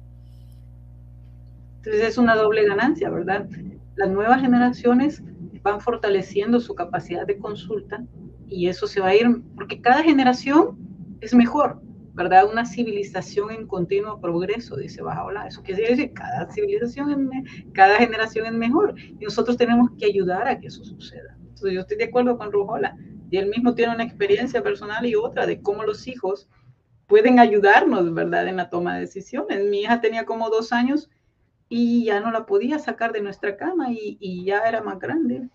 Entonces 1.77 2.03
es 2.03 2.19
una 2.19 2.37
doble 2.37 2.67
ganancia, 2.67 3.09
¿verdad? 3.09 3.49
Las 3.97 4.11
nuevas 4.11 4.43
generaciones 4.43 5.23
van 5.63 5.81
fortaleciendo 5.81 6.61
su 6.61 6.75
capacidad 6.75 7.27
de 7.27 7.39
consulta 7.39 8.03
y 8.49 8.69
eso 8.69 8.87
se 8.87 9.01
va 9.01 9.09
a 9.09 9.15
ir, 9.15 9.43
porque 9.55 9.81
cada 9.81 10.03
generación 10.03 10.77
es 11.21 11.35
mejor, 11.35 11.81
¿verdad? 12.13 12.51
Una 12.51 12.65
civilización 12.65 13.51
en 13.51 13.67
continuo 13.67 14.21
progreso, 14.21 14.77
dice 14.77 15.03
Bajaola. 15.03 15.47
Eso 15.47 15.63
quiere 15.63 15.89
decir 15.89 16.13
cada 16.13 16.51
civilización, 16.51 17.31
cada 17.73 17.97
generación 17.97 18.47
es 18.47 18.53
mejor 18.53 18.95
y 18.99 19.25
nosotros 19.25 19.57
tenemos 19.57 19.91
que 19.99 20.07
ayudar 20.07 20.49
a 20.49 20.59
que 20.59 20.69
eso 20.69 20.85
suceda 20.85 21.37
yo 21.69 21.81
estoy 21.81 21.99
de 21.99 22.05
acuerdo 22.05 22.39
con 22.39 22.53
Rujola. 22.53 22.97
Y 23.31 23.37
él 23.37 23.49
mismo 23.49 23.75
tiene 23.75 23.95
una 23.95 24.05
experiencia 24.05 24.63
personal 24.63 25.05
y 25.07 25.15
otra 25.15 25.47
de 25.47 25.61
cómo 25.61 25.85
los 25.85 26.07
hijos 26.09 26.49
pueden 27.07 27.39
ayudarnos, 27.39 28.13
¿verdad?, 28.15 28.49
en 28.49 28.57
la 28.57 28.71
toma 28.71 28.95
de 28.95 29.01
decisiones. 29.01 29.65
Mi 29.69 29.83
hija 29.83 30.01
tenía 30.01 30.25
como 30.25 30.49
dos 30.49 30.73
años 30.73 31.11
y 31.69 32.05
ya 32.05 32.21
no 32.21 32.31
la 32.31 32.47
podía 32.47 32.79
sacar 32.79 33.13
de 33.13 33.21
nuestra 33.21 33.57
cama 33.57 33.89
y, 33.91 34.45
ya 34.45 34.61
era 34.61 34.83
más 34.83 34.99
grande. 34.99 35.49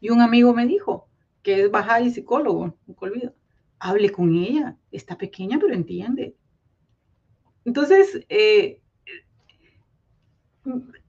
Y 0.00 0.10
un 0.10 0.20
amigo 0.20 0.52
me 0.52 0.66
dijo, 0.66 1.08
que 1.42 1.62
es 1.62 1.70
baja 1.70 2.00
y 2.00 2.10
psicólogo, 2.10 2.76
no 2.86 2.94
olvido, 2.98 3.34
hable 3.82 4.10
con 4.10 4.34
ella, 4.34 4.76
está 4.90 5.16
pequeña 5.18 5.58
pero 5.60 5.74
entiende. 5.74 6.36
Entonces, 7.64 8.24
eh, 8.28 8.80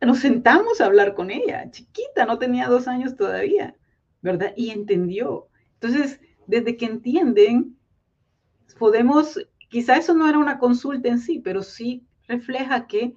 nos 0.02 0.20
sentamos 0.20 0.82
a 0.82 0.86
hablar 0.86 1.14
con 1.14 1.32
ella, 1.32 1.70
chiquita, 1.72 2.26
no 2.26 2.38
tenía 2.40 2.68
dos 2.68 2.88
años 2.88 3.16
todavía. 3.16 3.76
¿verdad? 4.24 4.54
Y 4.56 4.72
entendió. 4.72 5.50
Entonces, 5.76 6.20
desde 6.48 6.78
que 6.78 6.86
entienden, 6.86 7.78
podemos, 8.80 9.38
quizá 9.70 9.98
eso 9.98 10.16
no 10.16 10.28
era 10.28 10.40
una 10.40 10.58
consulta 10.58 11.10
en 11.10 11.20
sí, 11.20 11.40
pero 11.40 11.62
sí 11.62 12.08
refleja 12.28 12.88
que 12.88 13.16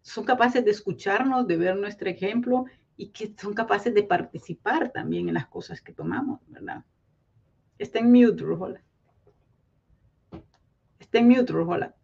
son 0.00 0.24
capaces 0.24 0.64
de 0.64 0.70
escucharnos, 0.70 1.46
de 1.46 1.58
ver 1.58 1.76
nuestro 1.76 2.08
ejemplo 2.08 2.64
y 2.96 3.08
que 3.10 3.34
son 3.38 3.52
capaces 3.52 3.94
de 3.94 4.02
participar 4.02 4.90
también 4.90 5.28
en 5.28 5.34
las 5.34 5.46
cosas 5.46 5.82
que 5.82 5.92
tomamos, 5.92 6.40
¿verdad? 6.48 6.82
Está 7.80 7.98
en 7.98 8.12
mute, 8.12 8.42
Rujola. 8.42 8.82
Está 10.98 11.18
en 11.18 11.28
mute, 11.28 11.50
Rujola. 11.50 11.94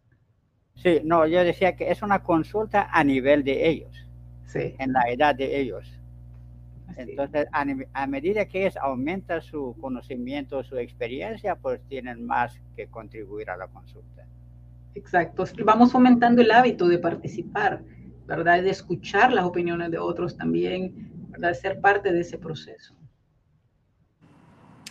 Sí, 0.73 1.01
no, 1.03 1.27
yo 1.27 1.43
decía 1.43 1.75
que 1.75 1.91
es 1.91 2.01
una 2.01 2.23
consulta 2.23 2.89
a 2.91 3.03
nivel 3.03 3.43
de 3.43 3.69
ellos. 3.69 4.07
Sí. 4.47 4.75
En 4.79 4.91
la 4.91 5.03
edad 5.03 5.35
de 5.35 5.59
ellos. 5.59 5.87
Entonces, 6.95 7.45
a, 7.51 8.07
medida 8.07 8.45
que 8.45 8.65
es, 8.65 8.75
aumenta 8.77 9.39
su 9.39 9.75
conocimiento, 9.79 10.63
su 10.63 10.77
experiencia, 10.77 11.55
pues 11.55 11.79
tienen 11.87 12.25
más 12.25 12.59
que 12.75 12.87
contribuir 12.87 13.51
a 13.51 13.57
la 13.57 13.67
consulta. 13.67 14.25
Exacto. 14.95 15.43
Vamos 15.63 15.91
fomentando 15.91 16.41
el 16.41 16.49
hábito 16.49 16.87
de 16.87 16.97
participar, 16.97 17.83
¿verdad? 18.25 18.63
De 18.63 18.71
escuchar 18.71 19.31
las 19.31 19.45
opiniones 19.45 19.91
de 19.91 19.99
otros 19.99 20.35
también, 20.35 21.11
¿verdad? 21.29 21.49
De 21.49 21.55
ser 21.55 21.79
parte 21.81 22.11
de 22.11 22.21
ese 22.21 22.39
proceso. 22.39 22.96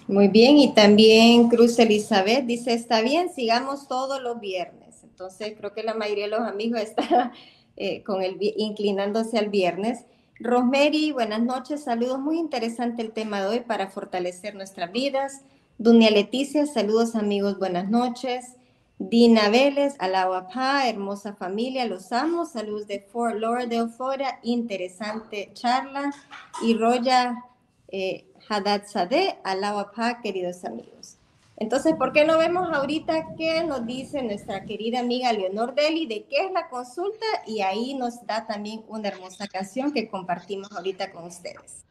Muy 0.09 0.29
bien, 0.29 0.57
y 0.59 0.73
también 0.73 1.49
Cruz 1.49 1.77
Elizabeth 1.81 2.47
dice, 2.47 2.73
está 2.75 3.01
bien, 3.01 3.29
sigamos 3.35 3.89
todos 3.89 4.23
los 4.23 4.39
viernes. 4.39 5.03
Entonces, 5.03 5.55
creo 5.59 5.73
que 5.73 5.83
la 5.83 5.95
mayoría 5.95 6.27
de 6.27 6.31
los 6.31 6.41
amigos 6.41 6.81
está 6.81 7.33
eh, 7.77 8.05
con 8.05 8.23
el, 8.23 8.37
inclinándose 8.41 9.37
al 9.37 9.49
viernes. 9.49 10.05
Rosemary, 10.39 11.11
buenas 11.11 11.43
noches, 11.43 11.83
saludos, 11.83 12.21
muy 12.21 12.39
interesante 12.39 13.03
el 13.03 13.11
tema 13.11 13.41
de 13.41 13.49
hoy 13.49 13.61
para 13.61 13.89
fortalecer 13.89 14.55
nuestras 14.55 14.93
vidas. 14.93 15.43
Dunia 15.77 16.11
Leticia, 16.13 16.67
saludos 16.67 17.17
amigos, 17.17 17.59
buenas 17.59 17.91
noches. 17.91 18.55
Dina 18.99 19.49
Vélez, 19.49 19.97
Alawapá, 19.99 20.89
hermosa 20.89 21.35
familia, 21.35 21.85
los 21.85 22.13
amo, 22.13 22.47
saludos 22.47 22.87
de 22.87 23.01
Fort 23.01 23.41
Lauderdale, 23.41 23.89
Florida, 23.89 24.39
interesante 24.45 25.51
charla. 25.53 26.15
Y 26.63 26.75
Roya 26.75 27.45
eh, 27.89 28.27
Haddad 28.49 28.87
Sadeh, 28.87 29.39
Alawapá, 29.43 30.21
queridos 30.21 30.65
amigos. 30.65 31.19
Entonces, 31.57 31.95
¿por 31.97 32.13
qué 32.13 32.25
no 32.25 32.39
vemos 32.39 32.69
ahorita 32.71 33.35
qué 33.37 33.65
nos 33.65 33.87
dice 33.87 34.23
nuestra 34.23 34.65
querida 34.65 35.01
amiga 35.01 35.33
Leonor 35.33 35.75
Deli 35.75 36.07
de 36.07 36.27
qué 36.27 36.47
es 36.47 36.53
la 36.53 36.69
consulta? 36.69 37.25
Y 37.47 37.63
ahí 37.63 37.95
nos 37.95 38.27
da 38.27 38.47
también 38.47 38.85
una 38.89 39.09
hermosa 39.09 39.49
canción 39.49 39.91
que 39.93 40.09
compartimos 40.09 40.71
ahorita 40.73 41.13
con 41.13 41.25
ustedes. 41.25 41.85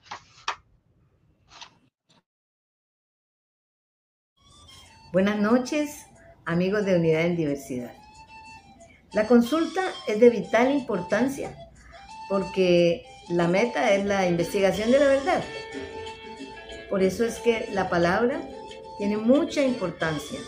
Buenas 5.11 5.39
noches, 5.39 6.05
amigos 6.45 6.85
de 6.85 6.97
Unidad 6.97 7.21
en 7.21 7.35
Diversidad. 7.35 7.93
La 9.13 9.27
consulta 9.27 9.81
es 10.07 10.19
de 10.19 10.29
vital 10.29 10.71
importancia 10.71 11.55
porque 12.29 13.03
la 13.29 13.47
meta 13.47 13.93
es 13.93 14.05
la 14.05 14.27
investigación 14.27 14.91
de 14.91 14.99
la 14.99 15.05
verdad. 15.05 15.43
Por 16.95 17.03
eso 17.03 17.25
es 17.25 17.39
que 17.39 17.67
la 17.73 17.89
palabra 17.89 18.39
tiene 18.97 19.17
mucha 19.17 19.61
importancia. 19.61 20.39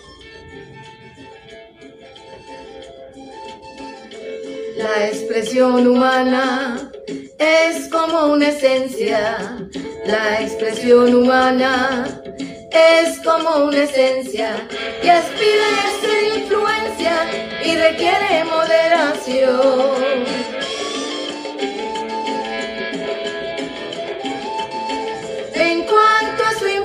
La 4.78 5.10
expresión 5.10 5.86
humana 5.86 6.90
es 7.38 7.90
como 7.90 8.28
una 8.28 8.48
esencia. 8.48 9.58
La 10.06 10.42
expresión 10.42 11.16
humana 11.16 12.22
es 12.72 13.20
como 13.26 13.66
una 13.66 13.84
esencia 13.84 14.70
que 15.02 15.12
aspira 15.12 15.68
a 15.84 16.00
ser 16.00 16.44
influencia 16.44 17.30
y 17.66 17.76
requiere 17.76 18.46
moderación. 18.46 20.57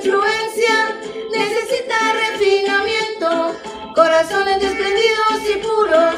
Influencia, 0.03 0.99
necesita 1.31 1.95
refinamiento, 2.13 3.55
corazones 3.95 4.59
desprendidos 4.59 5.39
y 5.49 5.57
puros, 5.59 6.15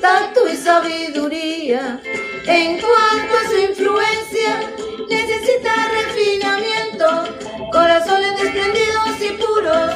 tacto 0.00 0.46
y 0.46 0.56
sabiduría. 0.56 2.00
En 2.46 2.78
cuanto 2.80 3.34
a 3.34 3.48
su 3.48 3.58
influencia, 3.58 4.60
necesita 5.08 5.72
refinamiento, 5.90 7.70
corazones 7.72 8.42
desprendidos 8.42 9.20
y 9.20 9.30
puros, 9.42 9.94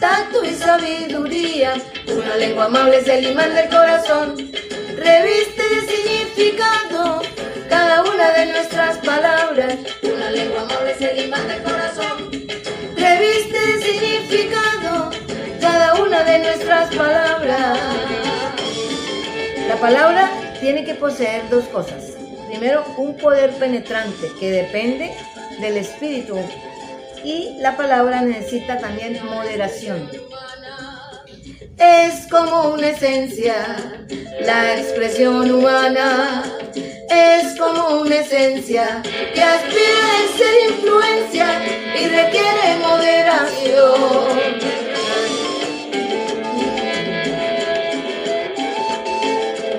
tacto 0.00 0.42
y 0.42 0.54
sabiduría. 0.54 1.74
Una 2.06 2.36
lengua 2.36 2.64
amable 2.64 2.98
es 2.98 3.08
el 3.08 3.30
imán 3.30 3.54
del 3.54 3.68
corazón, 3.68 4.36
reviste 4.96 5.62
de 5.68 5.80
significado 5.86 7.20
cada 7.68 8.02
una 8.04 8.30
de 8.30 8.46
nuestras 8.46 8.96
palabras. 8.98 9.76
Una 10.02 10.30
lengua 10.30 10.62
amable 10.62 10.92
es 10.92 11.00
el 11.02 11.26
imán 11.26 11.46
del 11.46 11.62
corazón, 11.62 12.33
cada 15.60 15.94
una 15.94 16.24
de 16.24 16.38
nuestras 16.40 16.94
palabras. 16.94 17.78
La 19.68 19.76
palabra 19.76 20.30
tiene 20.60 20.84
que 20.84 20.94
poseer 20.94 21.48
dos 21.48 21.64
cosas. 21.66 22.12
Primero, 22.48 22.84
un 22.96 23.16
poder 23.16 23.50
penetrante 23.52 24.28
que 24.38 24.50
depende 24.50 25.14
del 25.60 25.76
espíritu 25.76 26.38
y 27.24 27.56
la 27.60 27.76
palabra 27.76 28.22
necesita 28.22 28.78
también 28.78 29.24
moderación. 29.24 30.10
Es 31.78 32.26
como 32.30 32.74
una 32.74 32.90
esencia, 32.90 33.76
la 34.40 34.78
expresión 34.78 35.50
humana 35.50 36.44
es 37.10 37.58
como 37.58 38.00
una 38.00 38.16
esencia 38.16 39.02
que 39.02 39.42
aspira 39.42 40.06
a 40.14 40.38
ser 40.38 40.70
influencia 40.70 41.46
y 41.98 42.08
requiere 42.08 42.76
moderación. 42.80 44.40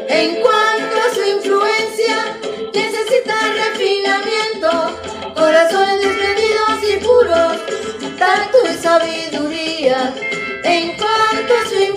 En 0.09 0.41
cuanto 0.41 0.95
a 0.97 1.13
su 1.13 1.23
influencia, 1.23 2.37
necesita 2.73 3.35
refinamiento, 3.53 4.69
corazones 5.35 6.01
desprendidos 6.01 6.77
y 6.83 6.97
puros, 7.03 8.17
tacto 8.17 8.57
y 8.69 8.77
sabiduría. 8.77 10.13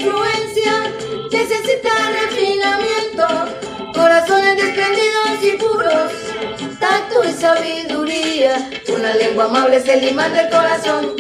Influencia, 0.08 0.92
necesita 1.30 1.90
refinamiento, 2.22 3.92
corazones 3.92 4.56
desprendidos 4.56 5.42
y 5.42 5.56
puros, 5.56 6.12
tacto 6.80 7.24
y 7.24 7.32
sabiduría. 7.32 8.70
Una 8.88 9.14
lengua 9.14 9.44
amable 9.44 9.76
es 9.76 9.88
el 9.88 10.08
imán 10.08 10.32
del 10.32 10.48
corazón, 10.48 11.14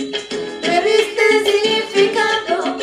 reviste 0.62 1.22
de 1.32 1.52
significado 1.52 2.76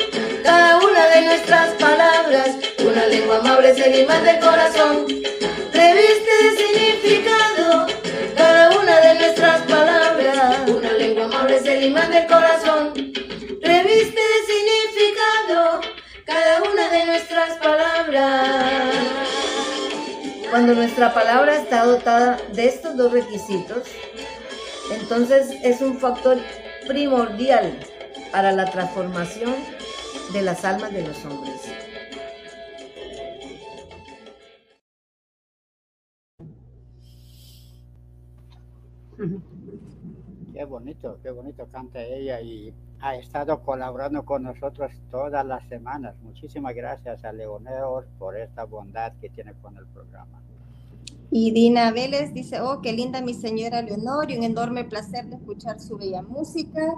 cada 0.44 0.78
una 0.78 1.08
de 1.08 1.22
nuestras 1.24 1.70
palabras. 1.74 2.50
Una 2.80 3.08
lengua 3.08 3.38
amable 3.38 3.72
es 3.72 3.80
el 3.80 4.00
imán 4.02 4.24
del 4.24 4.40
corazón, 4.40 5.06
reviste 5.74 6.32
de 6.44 6.58
significado 6.58 7.88
cada 8.36 8.80
una 8.80 9.00
de 9.00 9.16
nuestras 9.16 9.62
palabras. 9.62 10.56
Una 10.68 10.92
lengua 10.94 11.26
amable 11.26 11.58
es 11.58 11.66
el 11.66 11.84
imán 11.84 12.12
del 12.12 12.28
corazón, 12.28 12.94
nuestra 20.98 21.14
palabra 21.14 21.58
está 21.58 21.86
dotada 21.86 22.38
de 22.54 22.68
estos 22.68 22.96
dos 22.96 23.12
requisitos, 23.12 23.84
entonces 24.94 25.52
es 25.62 25.82
un 25.82 25.98
factor 25.98 26.38
primordial 26.88 27.78
para 28.32 28.54
la 28.54 28.64
transformación 28.64 29.56
de 30.32 30.42
las 30.42 30.64
almas 30.64 30.94
de 30.94 31.06
los 31.06 31.26
hombres. 31.26 31.62
Qué 40.54 40.64
bonito, 40.64 41.20
qué 41.22 41.30
bonito 41.30 41.68
canta 41.74 42.02
ella 42.02 42.40
y 42.40 42.74
ha 43.02 43.18
estado 43.18 43.62
colaborando 43.64 44.24
con 44.24 44.44
nosotros 44.44 44.94
todas 45.12 45.46
las 45.46 45.68
semanas. 45.68 46.16
Muchísimas 46.22 46.74
gracias 46.74 47.26
a 47.26 47.34
Leonor 47.34 48.08
por 48.18 48.38
esta 48.38 48.64
bondad 48.64 49.12
que 49.20 49.28
tiene 49.28 49.56
con 49.56 49.76
el 49.76 49.86
programa. 49.88 50.45
Y 51.32 51.52
Dina 51.52 51.92
Vélez 51.92 52.34
dice, 52.34 52.62
oh, 52.62 52.82
qué 52.82 52.94
linda 52.94 53.22
mi 53.22 53.34
señora 53.34 53.82
Leonor 53.82 54.32
y 54.32 54.38
un 54.38 54.44
enorme 54.44 54.86
placer 54.86 55.26
de 55.26 55.36
escuchar 55.36 55.80
su 55.80 55.98
bella 55.98 56.22
música. 56.22 56.96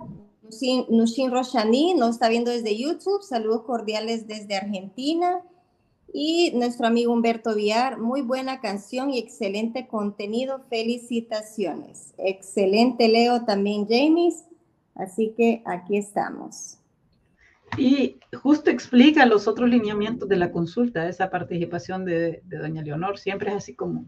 Nushin 0.89 1.32
Roshani 1.32 1.93
nos 1.93 2.11
está 2.11 2.30
viendo 2.30 2.51
desde 2.51 2.78
YouTube. 2.78 3.21
Saludos 3.21 3.63
cordiales 3.63 4.28
desde 4.28 4.55
Argentina. 4.55 5.41
Y 6.13 6.51
nuestro 6.55 6.88
amigo 6.88 7.11
Humberto 7.11 7.53
Villar, 7.53 7.99
muy 7.99 8.21
buena 8.21 8.61
canción 8.61 9.11
y 9.11 9.19
excelente 9.19 9.88
contenido. 9.88 10.61
Felicitaciones. 10.69 12.13
Excelente, 12.17 13.07
Leo, 13.09 13.43
también 13.43 13.88
James. 13.89 14.45
Así 14.95 15.34
que 15.36 15.61
aquí 15.65 15.97
estamos. 15.97 16.78
Y 17.78 18.19
justo 18.41 18.69
explica 18.71 19.25
los 19.25 19.47
otros 19.47 19.69
lineamientos 19.69 20.30
de 20.30 20.38
la 20.38 20.51
consulta, 20.51 21.07
esa 21.09 21.30
participación 21.30 22.05
de, 22.05 22.41
de 22.45 22.57
doña 22.57 22.82
Leonor. 22.82 23.19
Siempre 23.19 23.51
es 23.51 23.57
así 23.57 23.75
como 23.75 24.05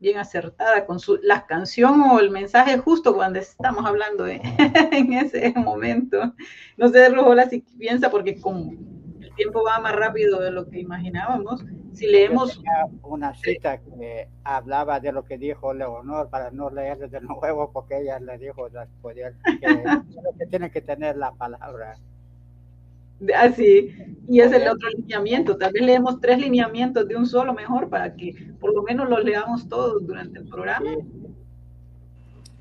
bien 0.00 0.18
acertada 0.18 0.86
con 0.86 0.98
su, 0.98 1.18
la 1.22 1.46
canción 1.46 2.00
o 2.02 2.18
el 2.18 2.30
mensaje 2.30 2.78
justo 2.78 3.14
cuando 3.14 3.38
estamos 3.38 3.84
hablando 3.84 4.26
en 4.26 5.12
ese 5.12 5.52
momento. 5.56 6.34
No 6.76 6.88
sé, 6.88 7.08
Rojola, 7.10 7.48
si 7.48 7.60
piensa, 7.60 8.10
porque 8.10 8.40
como 8.40 8.72
el 9.20 9.34
tiempo 9.36 9.62
va 9.62 9.78
más 9.78 9.94
rápido 9.94 10.40
de 10.40 10.50
lo 10.50 10.68
que 10.68 10.80
imaginábamos, 10.80 11.64
si 11.92 12.06
leemos... 12.06 12.62
Una 13.02 13.34
cita 13.34 13.78
que 13.78 14.28
hablaba 14.44 15.00
de 15.00 15.12
lo 15.12 15.24
que 15.24 15.36
dijo 15.36 15.74
Leonor 15.74 16.30
para 16.30 16.50
no 16.50 16.70
leerlo 16.70 17.08
de 17.08 17.20
nuevo 17.20 17.70
porque 17.72 18.00
ella 18.00 18.18
le 18.20 18.38
dijo 18.38 18.68
que, 18.68 19.32
que 20.38 20.46
tiene 20.46 20.70
que 20.70 20.80
tener 20.80 21.16
la 21.16 21.32
palabra. 21.32 21.96
Así, 23.36 23.90
y 24.28 24.40
es 24.40 24.52
el 24.52 24.68
otro 24.68 24.88
lineamiento. 24.90 25.56
Tal 25.56 25.72
vez 25.72 25.82
leemos 25.82 26.20
tres 26.20 26.38
lineamientos 26.38 27.06
de 27.06 27.16
un 27.16 27.26
solo 27.26 27.52
mejor 27.52 27.88
para 27.88 28.14
que 28.14 28.34
por 28.60 28.74
lo 28.74 28.82
menos 28.82 29.08
los 29.08 29.24
leamos 29.24 29.68
todos 29.68 30.06
durante 30.06 30.38
el 30.38 30.48
programa. 30.48 30.92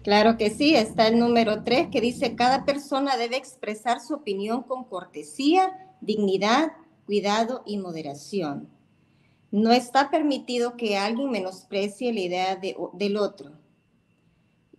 Claro 0.04 0.38
que 0.38 0.50
sí, 0.50 0.76
está 0.76 1.08
el 1.08 1.20
número 1.20 1.64
tres 1.64 1.90
que 1.92 2.02
dice, 2.02 2.36
cada 2.36 2.66
persona 2.66 3.18
debe 3.18 3.38
expresar 3.38 4.00
su 4.00 4.16
opinión 4.16 4.64
con 4.64 4.86
cortesía, 4.86 5.72
dignidad, 6.02 6.72
cuidado 7.06 7.64
y 7.66 7.78
moderación. 7.78 8.70
No 9.52 9.72
está 9.72 10.10
permitido 10.10 10.78
que 10.78 10.98
alguien 10.98 11.32
menosprecie 11.32 12.14
la 12.14 12.20
idea 12.20 12.56
del 12.56 13.18
otro. 13.18 13.59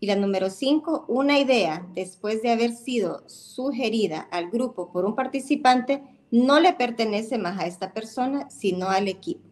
Y 0.00 0.06
la 0.06 0.16
número 0.16 0.48
cinco, 0.48 1.04
una 1.08 1.38
idea, 1.38 1.86
después 1.94 2.42
de 2.42 2.50
haber 2.50 2.72
sido 2.72 3.22
sugerida 3.28 4.20
al 4.30 4.50
grupo 4.50 4.90
por 4.90 5.04
un 5.04 5.14
participante, 5.14 6.02
no 6.30 6.58
le 6.58 6.72
pertenece 6.72 7.36
más 7.36 7.60
a 7.60 7.66
esta 7.66 7.92
persona, 7.92 8.48
sino 8.48 8.88
al 8.88 9.08
equipo. 9.08 9.50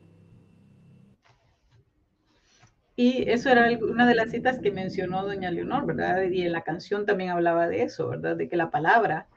Y 2.96 3.30
eso 3.30 3.50
era 3.50 3.68
una 3.78 4.08
de 4.08 4.14
las 4.14 4.30
citas 4.30 4.58
que 4.58 4.72
mencionó 4.72 5.22
doña 5.22 5.52
Leonor, 5.52 5.86
¿verdad? 5.86 6.22
Y 6.22 6.42
en 6.42 6.52
la 6.52 6.62
canción 6.62 7.06
también 7.06 7.30
hablaba 7.30 7.68
de 7.68 7.82
eso, 7.82 8.08
¿verdad? 8.08 8.34
De 8.34 8.48
que 8.48 8.56
la 8.56 8.70
palabra, 8.70 9.28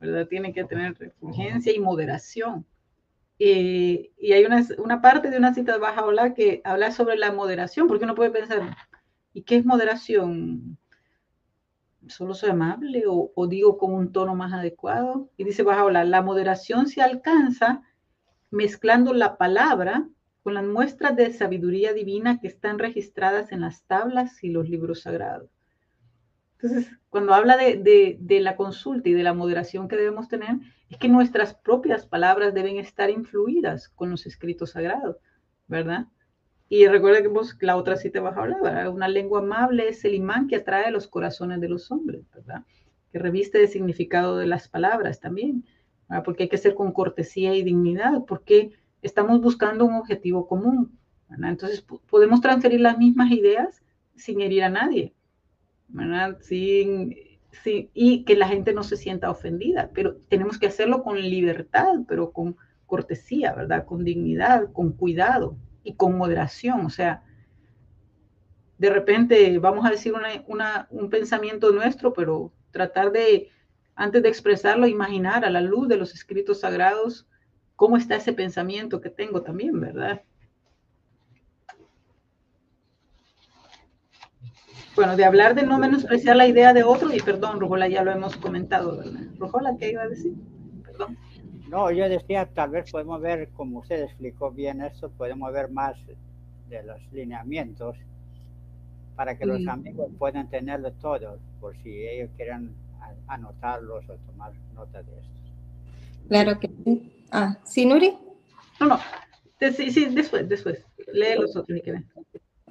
¿verdad? 0.00 0.26
Tiene 0.26 0.52
que 0.52 0.64
tener 0.64 0.98
refulgencia 0.98 1.72
y 1.72 1.78
moderación. 1.78 2.66
y 3.38 4.32
hay 4.32 4.44
una, 4.44 4.66
una, 4.78 5.00
parte 5.00 5.30
de 5.30 5.38
una 5.38 5.54
cita 5.54 5.72
de 5.72 5.78
Baja 5.78 6.04
Ola 6.04 6.34
que 6.34 6.60
habla 6.64 6.90
sobre 6.90 7.16
la 7.16 7.32
moderación, 7.32 7.88
porque 7.88 8.04
uno 8.04 8.14
puede 8.14 8.30
pensar, 8.30 8.76
¿Y 9.36 9.42
qué 9.42 9.56
es 9.56 9.66
moderación? 9.66 10.78
¿Solo 12.08 12.32
soy 12.32 12.48
amable 12.48 13.02
o, 13.06 13.46
digo 13.46 13.76
con 13.76 13.92
un 13.92 14.10
tono 14.10 14.34
más 14.34 14.54
adecuado? 14.54 15.28
Y 15.36 15.44
dice 15.44 15.62
hablar 15.68 16.06
la 16.06 16.22
moderación 16.22 16.86
se 16.86 17.02
alcanza 17.02 17.82
mezclando 18.50 19.12
la 19.12 19.36
palabra 19.36 20.08
con 20.42 20.54
las 20.54 20.64
muestras 20.64 21.16
de 21.16 21.34
sabiduría 21.34 21.92
divina 21.92 22.40
que 22.40 22.46
están 22.46 22.78
registradas 22.78 23.52
en 23.52 23.60
las 23.60 23.82
tablas 23.82 24.42
y 24.42 24.48
los 24.48 24.70
libros 24.70 25.02
sagrados. 25.02 25.50
Entonces, 26.58 26.90
cuando 27.10 27.34
habla 27.34 27.58
de, 27.58 28.38
la 28.40 28.56
consulta 28.56 29.10
y 29.10 29.12
de 29.12 29.22
la 29.22 29.34
moderación 29.34 29.86
que 29.86 29.96
debemos 29.96 30.28
tener, 30.28 30.56
es 30.88 30.96
que 30.96 31.10
nuestras 31.10 31.52
propias 31.52 32.06
palabras 32.06 32.54
deben 32.54 32.78
estar 32.78 33.10
influidas 33.10 33.90
con 33.90 34.08
los 34.08 34.24
escritos 34.24 34.70
sagrados, 34.70 35.18
¿verdad? 35.66 36.06
Y 36.68 36.86
vos, 37.28 37.56
la 37.60 37.76
otra 37.76 37.96
sí 37.96 38.10
te 38.10 38.18
vas 38.18 38.36
a 38.36 38.40
hablar, 38.40 38.60
¿verdad? 38.60 38.88
Una 38.88 39.08
lengua 39.08 39.38
amable 39.38 39.88
es 39.88 40.04
el 40.04 40.14
imán 40.14 40.48
que 40.48 40.56
atrae 40.56 40.90
los 40.90 41.06
corazones 41.06 41.60
de 41.60 41.68
los 41.68 41.90
hombres, 41.92 42.22
¿verdad? 42.34 42.64
Que 43.12 43.18
reviste 43.20 43.58
de 43.58 43.68
significado 43.68 44.36
de 44.36 44.46
las 44.46 44.68
palabras 44.68 45.20
también, 45.20 45.64
¿verdad? 46.08 46.24
Porque 46.24 46.44
hay 46.44 46.48
que 46.48 46.58
ser 46.58 46.74
con 46.74 46.92
cortesía 46.92 47.54
y 47.54 47.62
dignidad, 47.62 48.24
porque 48.26 48.72
estamos 49.00 49.40
buscando 49.40 49.84
un 49.84 49.94
objetivo 49.94 50.48
común, 50.48 50.98
¿verdad? 51.28 51.50
Entonces 51.50 51.82
podemos 51.82 52.40
transferir 52.40 52.80
las 52.80 52.98
mismas 52.98 53.30
ideas 53.30 53.82
sin 54.16 54.40
herir 54.40 54.64
a 54.64 54.68
nadie, 54.68 55.14
¿verdad? 55.86 56.38
Sin, 56.40 57.14
y 57.64 58.24
que 58.24 58.36
la 58.36 58.48
gente 58.48 58.72
no 58.72 58.82
se 58.82 58.96
sienta 58.96 59.30
ofendida, 59.30 59.90
pero 59.94 60.16
tenemos 60.28 60.58
que 60.58 60.66
hacerlo 60.66 61.04
con 61.04 61.20
libertad, 61.20 62.00
pero 62.08 62.32
con 62.32 62.56
cortesía, 62.86 63.52
¿verdad? 63.54 63.84
Con 63.84 64.04
dignidad, 64.04 64.72
con 64.72 64.92
cuidado, 64.92 65.56
y 65.86 65.94
con 65.94 66.18
moderación. 66.18 66.84
O 66.84 66.90
sea, 66.90 67.22
de 68.78 68.90
repente 68.90 69.58
vamos 69.58 69.86
a 69.86 69.90
decir 69.90 70.12
un 70.90 71.10
pensamiento 71.10 71.70
nuestro, 71.70 72.12
pero 72.12 72.52
tratar 72.72 73.12
de, 73.12 73.50
antes 73.94 74.22
de 74.22 74.28
expresarlo, 74.28 74.86
imaginar 74.86 75.44
a 75.44 75.50
la 75.50 75.60
luz 75.60 75.88
de 75.88 75.96
los 75.96 76.12
escritos 76.12 76.60
sagrados 76.60 77.26
cómo 77.76 77.96
está 77.96 78.16
ese 78.16 78.32
pensamiento 78.32 79.00
que 79.00 79.10
tengo 79.10 79.42
también, 79.42 79.78
¿verdad? 79.80 80.22
Bueno, 84.96 85.14
de 85.14 85.26
hablar 85.26 85.54
de 85.54 85.62
no 85.62 85.78
menospreciar 85.78 86.36
la 86.36 86.46
idea 86.46 86.72
de 86.72 86.82
otro, 86.82 87.12
y 87.12 87.20
perdón, 87.20 87.60
Rojola, 87.60 87.86
ya 87.86 88.02
lo 88.02 88.10
hemos 88.10 88.34
comentado, 88.36 88.96
¿verdad? 88.96 89.20
Rojola, 89.38 89.76
¿qué 89.78 89.90
iba 89.90 90.02
a 90.02 90.08
decir? 90.08 90.32
Perdón. 90.82 91.18
No, 91.68 91.90
yo 91.90 92.08
decía, 92.08 92.46
tal 92.46 92.70
vez 92.70 92.90
podemos 92.90 93.20
ver, 93.20 93.48
como 93.50 93.80
usted 93.80 94.02
explicó 94.02 94.50
bien 94.50 94.80
esto, 94.82 95.10
podemos 95.10 95.52
ver 95.52 95.70
más 95.70 95.96
de 96.68 96.82
los 96.84 97.00
lineamientos 97.12 97.96
para 99.16 99.36
que 99.36 99.46
los 99.46 99.66
amigos 99.66 100.10
puedan 100.18 100.48
tenerlo 100.48 100.92
todo, 100.92 101.38
por 101.60 101.76
si 101.82 102.06
ellos 102.06 102.30
quieren 102.36 102.74
anotarlos 103.26 104.08
o 104.08 104.14
tomar 104.30 104.52
nota 104.74 105.02
de 105.02 105.12
esto. 105.12 105.32
Claro 106.28 106.60
que 106.60 106.68
sí. 106.84 107.24
Ah, 107.30 107.56
¿sí, 107.64 107.86
Nuri? 107.86 108.16
No, 108.78 108.86
no. 108.86 108.98
Sí, 109.58 109.90
sí, 109.90 110.06
después, 110.06 110.48
después. 110.48 110.84
Lee 111.12 111.34
los 111.38 111.56
otros 111.56 111.80
que 111.82 111.92
ven. 111.92 112.06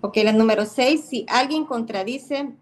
Ok, 0.02 0.18
la 0.18 0.34
número 0.34 0.66
seis, 0.66 1.06
si 1.06 1.26
alguien 1.28 1.66
contradice 1.66 2.56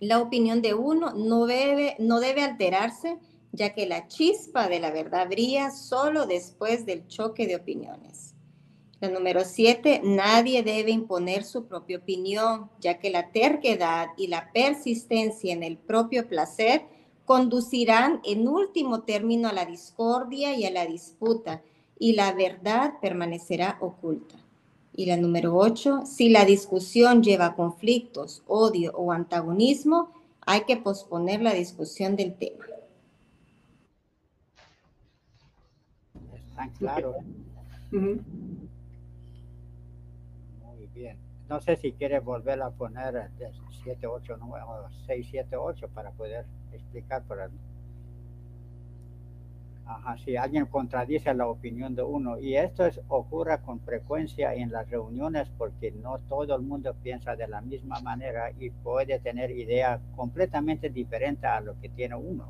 la 0.00 0.20
opinión 0.20 0.62
de 0.62 0.74
uno, 0.74 1.12
no 1.12 1.46
debe, 1.46 1.96
no 1.98 2.18
debe 2.18 2.42
alterarse 2.42 3.18
ya 3.52 3.74
que 3.74 3.86
la 3.86 4.08
chispa 4.08 4.68
de 4.68 4.80
la 4.80 4.90
verdad 4.90 5.28
brilla 5.28 5.70
solo 5.70 6.26
después 6.26 6.86
del 6.86 7.06
choque 7.06 7.46
de 7.46 7.56
opiniones. 7.56 8.34
La 9.00 9.10
número 9.10 9.44
siete, 9.44 10.00
nadie 10.04 10.62
debe 10.62 10.92
imponer 10.92 11.44
su 11.44 11.66
propia 11.66 11.98
opinión, 11.98 12.70
ya 12.80 12.98
que 12.98 13.10
la 13.10 13.30
terquedad 13.30 14.08
y 14.16 14.28
la 14.28 14.52
persistencia 14.52 15.52
en 15.52 15.64
el 15.64 15.76
propio 15.76 16.28
placer 16.28 16.82
conducirán 17.24 18.20
en 18.24 18.46
último 18.46 19.02
término 19.02 19.48
a 19.48 19.52
la 19.52 19.64
discordia 19.64 20.54
y 20.54 20.64
a 20.64 20.70
la 20.70 20.86
disputa, 20.86 21.62
y 21.98 22.12
la 22.12 22.32
verdad 22.32 22.94
permanecerá 23.00 23.76
oculta. 23.80 24.36
Y 24.94 25.06
la 25.06 25.16
número 25.16 25.56
ocho, 25.56 26.02
si 26.04 26.28
la 26.28 26.44
discusión 26.44 27.22
lleva 27.22 27.56
conflictos, 27.56 28.42
odio 28.46 28.92
o 28.94 29.10
antagonismo, 29.10 30.12
hay 30.42 30.62
que 30.62 30.76
posponer 30.76 31.42
la 31.42 31.54
discusión 31.54 32.14
del 32.14 32.34
tema. 32.34 32.64
Claro. 36.70 37.14
Muy 37.90 38.26
bien. 40.94 41.16
No 41.48 41.60
sé 41.60 41.76
si 41.76 41.92
quieres 41.92 42.24
volver 42.24 42.62
a 42.62 42.70
poner 42.70 43.30
7, 43.84 44.06
8, 44.06 44.36
9, 44.40 44.64
6, 45.06 45.26
7, 45.30 45.56
8 45.56 45.88
para 45.88 46.10
poder 46.12 46.46
explicar 46.72 47.22
el... 47.30 47.50
Ajá, 49.84 50.16
si 50.16 50.36
alguien 50.36 50.66
contradice 50.66 51.34
la 51.34 51.48
opinión 51.48 51.94
de 51.94 52.02
uno, 52.02 52.38
y 52.38 52.54
esto 52.56 52.86
es, 52.86 53.00
ocurre 53.08 53.60
con 53.60 53.80
frecuencia 53.80 54.54
en 54.54 54.70
las 54.70 54.88
reuniones 54.88 55.50
porque 55.58 55.90
no 55.90 56.18
todo 56.20 56.54
el 56.56 56.62
mundo 56.62 56.94
piensa 57.02 57.36
de 57.36 57.48
la 57.48 57.60
misma 57.60 58.00
manera 58.00 58.52
y 58.58 58.70
puede 58.70 59.18
tener 59.18 59.50
ideas 59.50 60.00
completamente 60.16 60.88
diferentes 60.88 61.44
a 61.44 61.60
lo 61.60 61.78
que 61.80 61.88
tiene 61.90 62.14
uno. 62.14 62.48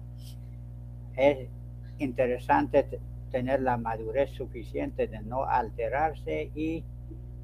Es 1.16 1.48
interesante 1.98 3.00
tener 3.32 3.62
la 3.62 3.76
madurez 3.76 4.30
suficiente 4.30 5.08
de 5.08 5.20
no 5.22 5.44
alterarse 5.44 6.50
y 6.54 6.84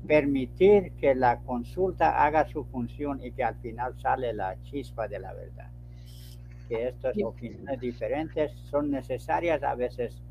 permitir 0.07 0.93
que 0.93 1.14
la 1.14 1.39
consulta 1.41 2.24
haga 2.24 2.47
su 2.47 2.64
función 2.64 3.20
y 3.24 3.32
que 3.32 3.43
al 3.43 3.57
final 3.57 3.99
sale 4.01 4.32
la 4.32 4.57
chispa 4.62 5.09
de 5.09 5.18
la 5.18 5.32
verdad. 5.32 5.70
Que 6.68 6.89
estas 6.89 7.16
opiniones 7.24 7.80
diferentes 7.80 8.53
son 8.70 8.91
necesarias 8.91 9.62
a 9.62 9.74
veces 9.74 10.22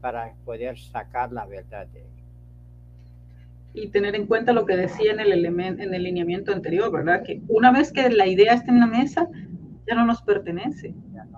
para 0.00 0.32
poder 0.44 0.78
sacar 0.78 1.30
la 1.32 1.46
verdad 1.46 1.86
de 1.88 2.02
y 3.76 3.88
tener 3.88 4.14
en 4.14 4.26
cuenta 4.26 4.54
lo 4.54 4.64
que 4.64 4.74
decía 4.74 5.12
en 5.12 5.20
el 5.20 5.32
elemento, 5.32 5.82
en 5.82 5.92
el 5.92 6.02
lineamiento 6.02 6.50
anterior, 6.50 6.90
¿verdad? 6.90 7.22
Que 7.22 7.42
una 7.48 7.70
vez 7.70 7.92
que 7.92 8.08
la 8.08 8.26
idea 8.26 8.54
está 8.54 8.72
en 8.72 8.80
la 8.80 8.86
mesa, 8.86 9.28
ya 9.86 9.94
no 9.94 10.06
nos 10.06 10.22
pertenece, 10.22 10.94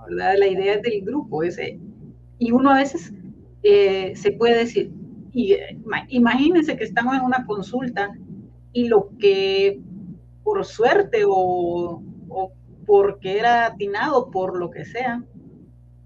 ¿verdad? 0.09 0.35
La 0.39 0.47
idea 0.47 0.75
es 0.75 0.83
del 0.83 1.05
grupo, 1.05 1.43
ese. 1.43 1.81
Y 2.39 2.53
uno 2.53 2.71
a 2.71 2.77
veces 2.77 3.13
eh, 3.63 4.15
se 4.17 4.33
puede 4.33 4.59
decir, 4.59 4.91
y, 5.33 5.57
imagínense 6.09 6.77
que 6.77 6.85
estamos 6.85 7.17
en 7.17 7.23
una 7.23 7.45
consulta 7.47 8.11
y 8.73 8.89
lo 8.89 9.11
que 9.19 9.81
por 10.43 10.65
suerte 10.65 11.25
o, 11.27 12.03
o 12.29 12.53
porque 12.87 13.39
era 13.39 13.67
atinado 13.67 14.31
por 14.31 14.59
lo 14.59 14.71
que 14.71 14.85
sea, 14.85 15.23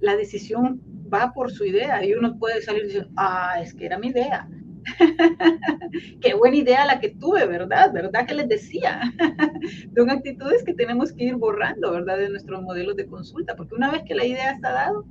la 0.00 0.16
decisión 0.16 0.82
va 1.12 1.32
por 1.32 1.53
su 1.53 1.64
idea 1.64 2.05
y 2.05 2.14
uno 2.14 2.38
puede 2.38 2.62
salir 2.62 2.84
diciendo, 2.84 3.11
ah, 3.16 3.57
es 3.62 3.72
que 3.74 3.86
era 3.86 3.98
mi 3.98 4.09
idea. 4.09 4.48
Qué 6.20 6.34
buena 6.34 6.57
idea 6.57 6.84
la 6.84 6.98
que 6.98 7.11
tuve, 7.11 7.46
¿verdad? 7.46 7.92
¿Verdad 7.92 8.26
que 8.26 8.34
les 8.34 8.48
decía? 8.48 9.00
Son 9.96 10.11
actitudes 10.11 10.64
que 10.64 10.74
tenemos 10.74 11.12
que 11.12 11.24
ir 11.24 11.36
borrando, 11.36 11.92
¿verdad? 11.92 12.18
De 12.18 12.30
nuestros 12.30 12.62
modelos 12.62 12.96
de 12.96 13.07
consulta, 13.07 13.55
porque 13.55 13.74
una 13.74 13.90
vez 13.90 14.03
que 14.07 14.14
la 14.14 14.24
idea 14.24 14.50
está 14.50 14.72
dado, 14.72 15.05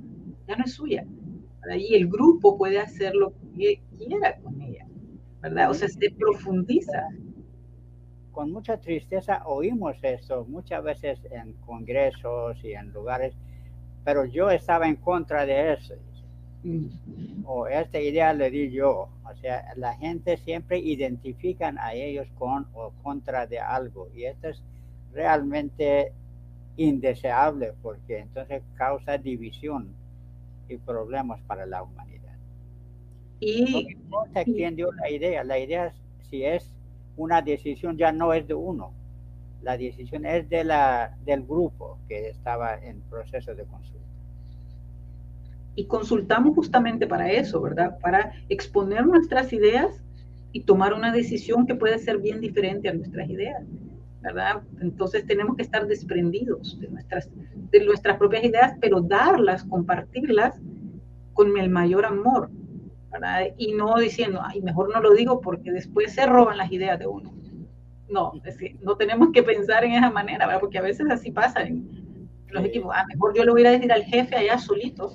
ya 0.46 0.56
no 0.56 0.64
es 0.64 0.74
suya, 0.74 1.06
y 1.70 1.94
el 1.94 2.08
grupo 2.08 2.58
puede 2.58 2.78
hacer 2.78 3.14
lo 3.14 3.32
que 3.56 3.80
quiera 3.96 4.36
con 4.36 4.60
ella. 4.60 4.86
¿verdad? 5.40 5.70
O 5.70 5.74
sea, 5.74 5.88
se 5.88 6.10
profundiza. 6.10 7.08
Con 8.30 8.50
mucha 8.50 8.78
tristeza 8.78 9.42
oímos 9.44 9.96
esto 10.02 10.46
muchas 10.48 10.82
veces 10.82 11.18
en 11.30 11.52
congresos 11.66 12.56
y 12.64 12.72
en 12.72 12.90
lugares, 12.92 13.34
pero 14.04 14.24
yo 14.24 14.50
estaba 14.50 14.88
en 14.88 14.96
contra 14.96 15.44
de 15.44 15.74
eso. 15.74 15.94
Mm. 16.62 17.44
O 17.44 17.66
esta 17.66 18.00
idea 18.00 18.32
le 18.32 18.50
di 18.50 18.70
yo. 18.70 19.08
O 19.24 19.36
sea, 19.40 19.74
la 19.76 19.94
gente 19.96 20.36
siempre 20.38 20.78
identifican 20.78 21.76
a 21.78 21.92
ellos 21.94 22.26
con 22.38 22.66
o 22.72 22.92
contra 23.02 23.46
de 23.46 23.58
algo 23.58 24.08
y 24.14 24.24
esto 24.24 24.48
es 24.48 24.62
realmente 25.12 26.12
indeseable 26.76 27.74
porque 27.82 28.20
entonces 28.20 28.62
causa 28.76 29.18
división 29.18 29.94
y 30.72 30.78
problemas 30.78 31.40
para 31.42 31.66
la 31.66 31.82
humanidad. 31.82 32.36
Y, 33.40 33.72
No 33.72 33.90
importa 33.90 34.44
quién 34.44 34.76
dio 34.76 34.92
la 34.92 35.10
idea, 35.10 35.44
la 35.44 35.58
idea 35.58 35.86
es- 35.86 36.02
si 36.30 36.44
es 36.44 36.74
una 37.16 37.42
decisión 37.42 37.96
ya 37.98 38.12
no 38.12 38.32
es 38.32 38.46
de 38.46 38.54
uno, 38.54 38.92
la 39.62 39.76
decisión 39.76 40.26
es 40.26 40.48
de 40.48 40.64
la, 40.64 41.16
del 41.24 41.42
grupo 41.44 41.98
que 42.08 42.28
estaba 42.30 42.76
en 42.82 43.00
proceso 43.02 43.54
de 43.54 43.64
consulta. 43.64 44.00
y 45.74 45.86
consultamos 45.86 46.54
justamente 46.54 47.06
para 47.06 47.30
eso, 47.32 47.60
¿verdad? 47.62 47.98
Para 48.00 48.32
exponer 48.50 49.06
nuestras 49.06 49.52
ideas 49.54 50.02
y 50.52 50.64
tomar 50.64 50.92
una 50.92 51.12
decisión 51.12 51.66
que 51.66 51.74
puede 51.74 51.98
ser 51.98 52.18
bien 52.18 52.40
diferente 52.42 52.90
a 52.90 52.92
nuestras 52.94 53.28
ideas, 53.30 53.64
¿verdad? 54.22 54.62
Entonces 54.80 55.26
tenemos 55.26 55.56
que 55.56 55.62
estar 55.62 55.86
desprendidos 55.86 56.78
de 56.80 56.88
nuestras, 56.88 57.28
de 57.70 57.84
nuestras 57.84 58.16
propias 58.16 58.44
ideas, 58.44 58.74
pero 58.80 59.00
darlas, 59.00 59.64
compartirlas 59.64 60.60
con 61.32 61.56
el 61.58 61.68
mayor 61.68 62.04
amor, 62.04 62.50
¿verdad? 63.10 63.48
Y 63.56 63.74
no 63.74 63.96
diciendo, 63.96 64.40
ay, 64.42 64.62
mejor 64.62 64.92
no 64.92 65.00
lo 65.00 65.12
digo 65.12 65.40
porque 65.40 65.72
después 65.72 66.14
se 66.14 66.24
roban 66.26 66.56
las 66.56 66.70
ideas 66.70 66.98
de 66.98 67.06
uno. 67.06 67.34
No, 68.08 68.32
es 68.44 68.56
que 68.56 68.76
no 68.80 68.96
tenemos 68.96 69.30
que 69.32 69.42
pensar 69.42 69.84
en 69.84 69.92
esa 69.92 70.10
manera, 70.10 70.46
¿verdad? 70.46 70.60
Porque 70.60 70.78
a 70.78 70.82
veces 70.82 71.10
así 71.10 71.30
pasa 71.30 71.62
en 71.62 72.28
los 72.48 72.64
equipos. 72.64 72.92
Ah, 72.94 73.04
mejor 73.08 73.34
yo 73.34 73.44
le 73.44 73.50
voy 73.50 73.66
a 73.66 73.70
decir 73.70 73.90
al 73.90 74.04
jefe 74.04 74.36
allá 74.36 74.58
solito, 74.58 75.14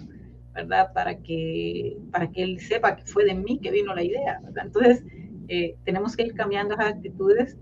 ¿verdad? 0.53 0.91
Para 0.93 1.17
que, 1.19 1.97
para 2.11 2.29
que 2.29 2.43
él 2.43 2.59
sepa 2.59 2.95
que 2.95 3.05
fue 3.05 3.23
de 3.23 3.35
mí 3.35 3.59
que 3.59 3.71
vino 3.71 3.93
la 3.93 4.03
idea, 4.03 4.39
¿verdad? 4.43 4.65
Entonces, 4.65 5.05
eh, 5.47 5.75
tenemos 5.85 6.15
que 6.15 6.23
ir 6.23 6.33
cambiando 6.33 6.73
esas 6.73 6.87
actitudes 6.87 7.55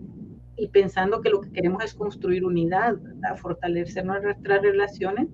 y 0.57 0.67
pensando 0.69 1.21
que 1.21 1.29
lo 1.29 1.41
que 1.41 1.51
queremos 1.51 1.83
es 1.83 1.93
construir 1.93 2.45
unidad, 2.45 2.97
¿verdad? 2.97 3.35
Fortalecer 3.37 4.05
nuestras 4.05 4.61
relaciones 4.61 5.27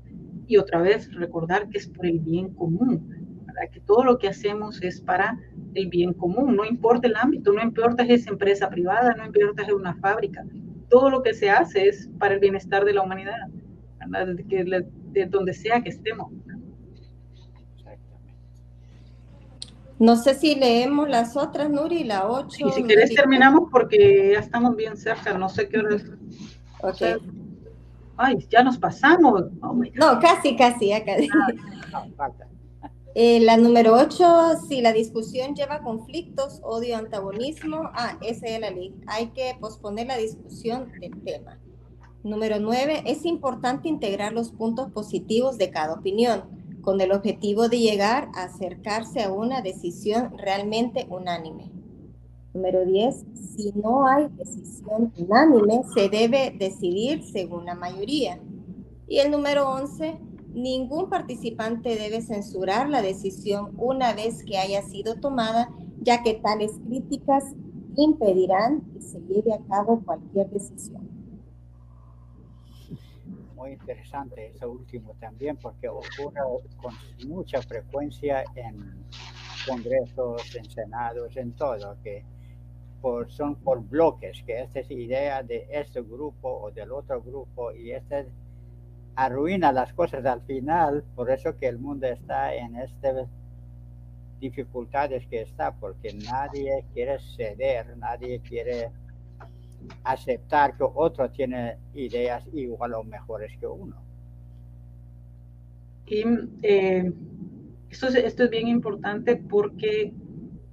y 0.47 0.57
otra 0.57 0.81
vez 0.81 1.13
recordar 1.13 1.69
que 1.69 1.77
es 1.77 1.87
por 1.87 2.05
el 2.05 2.19
bien 2.19 2.53
común, 2.53 3.45
¿verdad? 3.45 3.69
Que 3.71 3.79
todo 3.81 4.03
lo 4.03 4.17
que 4.17 4.27
hacemos 4.27 4.81
es 4.81 4.99
para 5.01 5.39
el 5.75 5.87
bien 5.87 6.13
común, 6.13 6.55
no 6.55 6.65
importa 6.65 7.07
el 7.07 7.15
ámbito, 7.15 7.53
no 7.53 7.61
importa 7.61 8.05
si 8.05 8.13
es 8.13 8.27
empresa 8.27 8.69
privada, 8.69 9.15
no 9.15 9.25
importa 9.25 9.63
si 9.63 9.69
es 9.69 9.75
una 9.75 9.95
fábrica, 9.95 10.43
todo 10.89 11.09
lo 11.09 11.23
que 11.23 11.33
se 11.33 11.49
hace 11.49 11.87
es 11.87 12.09
para 12.19 12.33
el 12.33 12.39
bienestar 12.39 12.83
de 12.83 12.93
la 12.93 13.01
humanidad, 13.01 13.47
de 15.11 15.25
donde 15.27 15.53
sea 15.53 15.81
que 15.81 15.89
estemos. 15.89 16.33
Exactamente. 17.77 18.35
No 20.01 20.15
sé 20.15 20.33
si 20.33 20.55
leemos 20.55 21.07
las 21.07 21.37
otras, 21.37 21.69
Nuri, 21.69 22.03
la 22.03 22.27
8. 22.27 22.69
Y 22.69 22.71
si 22.71 22.83
querés 22.85 23.13
terminamos 23.13 23.69
porque 23.71 24.31
ya 24.33 24.39
estamos 24.39 24.75
bien 24.75 24.97
cerca, 24.97 25.37
no 25.37 25.47
sé 25.47 25.69
qué 25.69 25.77
hora 25.77 25.95
es. 25.95 26.05
Ok. 26.81 27.21
Ay, 28.17 28.47
ya 28.49 28.63
nos 28.63 28.79
pasamos. 28.79 29.43
Oh. 29.61 29.79
No, 29.93 30.19
casi, 30.19 30.55
casi, 30.55 30.87
ya 30.87 31.05
casi. 31.05 31.27
No, 31.27 32.15
falta. 32.17 32.47
Eh, 33.13 33.41
la 33.41 33.57
número 33.57 33.93
8, 33.93 34.61
si 34.67 34.81
la 34.81 34.91
discusión 34.91 35.53
lleva 35.53 35.83
conflictos, 35.83 36.61
odio, 36.63 36.97
antagonismo, 36.97 37.91
ah, 37.93 38.17
esa 38.21 38.47
es 38.47 38.59
la 38.59 38.71
ley. 38.71 38.95
Hay 39.05 39.27
que 39.27 39.55
posponer 39.59 40.07
la 40.07 40.17
discusión 40.17 40.91
del 40.99 41.21
tema. 41.21 41.59
Número 42.23 42.59
9, 42.59 43.03
es 43.05 43.23
importante 43.23 43.87
integrar 43.87 44.33
los 44.33 44.51
puntos 44.51 44.89
positivos 44.91 45.59
de 45.59 45.69
cada 45.69 45.93
opinión, 45.93 46.60
con 46.81 46.99
el 47.01 47.11
objetivo 47.11 47.69
de 47.69 47.79
llegar 47.79 48.29
a 48.35 48.43
acercarse 48.43 49.23
a 49.23 49.31
una 49.31 49.61
decisión 49.61 50.37
realmente 50.37 51.07
unánime. 51.09 51.71
Número 52.53 52.85
10, 52.85 53.25
si 53.55 53.71
no 53.73 54.05
hay 54.07 54.27
decisión 54.29 55.13
unánime, 55.17 55.83
se 55.93 56.09
debe 56.09 56.53
decidir 56.57 57.23
según 57.23 57.65
la 57.65 57.75
mayoría. 57.75 58.39
Y 59.07 59.19
el 59.19 59.31
número 59.31 59.69
11, 59.71 60.19
ningún 60.53 61.09
participante 61.09 61.95
debe 61.95 62.21
censurar 62.21 62.89
la 62.89 63.01
decisión 63.01 63.71
una 63.77 64.13
vez 64.13 64.43
que 64.43 64.57
haya 64.57 64.81
sido 64.81 65.15
tomada, 65.15 65.69
ya 66.01 66.23
que 66.23 66.33
tales 66.33 66.71
críticas 66.85 67.45
impedirán 67.95 68.81
que 68.93 69.01
se 69.01 69.19
lleve 69.21 69.53
a 69.53 69.59
cabo 69.69 70.01
cualquier 70.03 70.49
decisión. 70.49 71.00
Muy 73.61 73.73
interesante 73.73 74.47
eso 74.47 74.71
último 74.71 75.13
también 75.19 75.55
porque 75.55 75.87
ocurre 75.87 76.41
con 76.81 76.95
mucha 77.27 77.61
frecuencia 77.61 78.43
en 78.55 79.05
congresos, 79.67 80.55
en 80.55 80.67
senados, 80.67 81.37
en 81.37 81.51
todo, 81.51 81.95
que 82.01 82.25
por, 83.03 83.31
son 83.31 83.57
por 83.57 83.87
bloques, 83.87 84.41
que 84.47 84.61
esta 84.61 84.79
es 84.79 84.89
idea 84.89 85.43
de 85.43 85.67
este 85.69 86.01
grupo 86.01 86.49
o 86.49 86.71
del 86.71 86.91
otro 86.91 87.21
grupo 87.21 87.71
y 87.71 87.91
este 87.91 88.25
arruina 89.15 89.71
las 89.71 89.93
cosas 89.93 90.25
al 90.25 90.41
final, 90.41 91.03
por 91.15 91.29
eso 91.29 91.55
que 91.55 91.67
el 91.67 91.77
mundo 91.77 92.07
está 92.07 92.55
en 92.55 92.75
estas 92.77 93.27
dificultades 94.39 95.27
que 95.27 95.43
está, 95.43 95.71
porque 95.71 96.15
nadie 96.15 96.83
quiere 96.95 97.19
ceder, 97.37 97.95
nadie 97.95 98.39
quiere 98.39 98.89
aceptar 100.03 100.75
que 100.77 100.83
otro 100.83 101.29
tiene 101.29 101.77
ideas 101.93 102.43
igual 102.53 102.93
o 102.93 103.03
mejores 103.03 103.57
que 103.59 103.67
uno. 103.67 103.95
Y 106.05 106.23
eh, 106.63 107.11
esto, 107.89 108.07
es, 108.07 108.15
esto 108.15 108.43
es 108.43 108.49
bien 108.49 108.67
importante 108.67 109.35
porque 109.35 110.13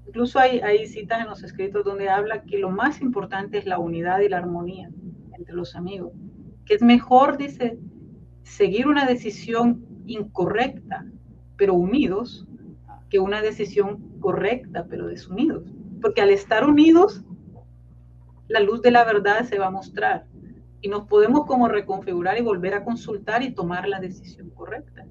incluso 0.06 0.38
hay, 0.38 0.60
hay 0.60 0.86
citas 0.86 1.20
en 1.20 1.28
los 1.28 1.44
escritos 1.44 1.84
donde 1.84 2.08
habla 2.08 2.42
que 2.42 2.58
lo 2.58 2.70
más 2.70 3.00
importante 3.00 3.58
es 3.58 3.66
la 3.66 3.78
unidad 3.78 4.20
y 4.20 4.28
la 4.28 4.38
armonía 4.38 4.90
entre 5.36 5.54
los 5.54 5.76
amigos. 5.76 6.12
Que 6.64 6.74
es 6.74 6.82
mejor, 6.82 7.38
dice, 7.38 7.78
seguir 8.42 8.88
una 8.88 9.06
decisión 9.06 9.86
incorrecta, 10.06 11.06
pero 11.56 11.74
unidos, 11.74 12.46
que 13.10 13.18
una 13.18 13.42
decisión 13.42 14.18
correcta, 14.20 14.86
pero 14.88 15.06
desunidos. 15.06 15.64
Porque 16.00 16.20
al 16.20 16.30
estar 16.30 16.68
unidos, 16.68 17.24
la 18.48 18.60
luz 18.60 18.82
de 18.82 18.90
la 18.90 19.04
verdad 19.04 19.44
se 19.44 19.58
va 19.58 19.66
a 19.66 19.70
mostrar 19.70 20.26
y 20.80 20.88
nos 20.88 21.06
podemos 21.06 21.44
como 21.46 21.68
reconfigurar 21.68 22.38
y 22.38 22.42
volver 22.42 22.74
a 22.74 22.84
consultar 22.84 23.42
y 23.42 23.52
tomar 23.52 23.88
la 23.88 24.00
decisión 24.00 24.50
correcta. 24.50 25.06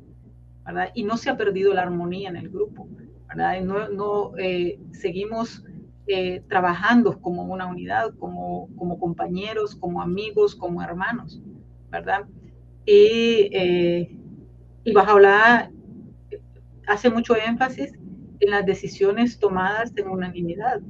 ¿verdad? 0.66 0.90
Y 0.94 1.04
no 1.04 1.18
se 1.18 1.30
ha 1.30 1.38
perdido 1.38 1.74
la 1.74 1.84
armonía 1.84 2.30
en 2.30 2.36
el 2.36 2.50
grupo, 2.50 2.88
¿verdad? 3.30 3.60
Y 3.60 3.64
no, 3.64 3.88
no 3.90 4.38
eh, 4.38 4.80
seguimos 4.92 5.64
eh, 6.08 6.44
trabajando 6.50 7.22
como 7.22 7.44
una 7.44 7.68
unidad, 7.68 8.14
como, 8.20 8.70
como 8.76 9.00
compañeros, 9.00 9.76
como 9.76 10.02
amigos, 10.02 10.56
como 10.56 10.82
hermanos, 10.82 11.42
¿verdad? 11.90 12.26
Y, 12.86 13.50
eh, 13.54 14.18
y 14.84 14.94
Bajaola 14.94 15.72
hace 16.86 17.10
mucho 17.10 17.36
énfasis 17.36 17.94
en 18.40 18.52
las 18.52 18.66
decisiones 18.66 19.40
tomadas 19.40 19.94
en 19.96 20.10
unanimidad. 20.10 20.82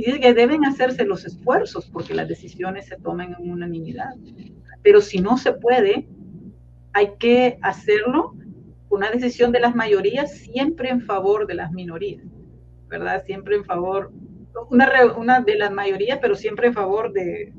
Y 0.00 0.04
dice 0.04 0.20
que 0.20 0.32
deben 0.32 0.64
hacerse 0.64 1.04
los 1.04 1.26
esfuerzos 1.26 1.84
porque 1.92 2.14
las 2.14 2.26
decisiones 2.26 2.86
se 2.86 2.96
tomen 2.96 3.36
en 3.38 3.50
unanimidad. 3.50 4.14
Pero 4.82 5.02
si 5.02 5.20
no 5.20 5.36
se 5.36 5.52
puede, 5.52 6.08
hay 6.94 7.10
que 7.18 7.58
hacerlo 7.60 8.34
una 8.88 9.10
decisión 9.10 9.52
de 9.52 9.60
las 9.60 9.74
mayorías 9.74 10.32
siempre 10.32 10.88
en 10.88 11.02
favor 11.02 11.46
de 11.46 11.52
las 11.52 11.70
minorías, 11.72 12.24
¿verdad? 12.88 13.22
Siempre 13.26 13.56
en 13.56 13.64
favor, 13.66 14.10
una, 14.70 14.90
una 15.18 15.42
de 15.42 15.58
las 15.58 15.70
mayorías, 15.70 16.18
pero 16.18 16.34
siempre 16.34 16.68
en 16.68 16.72
favor 16.72 17.12
de, 17.12 17.52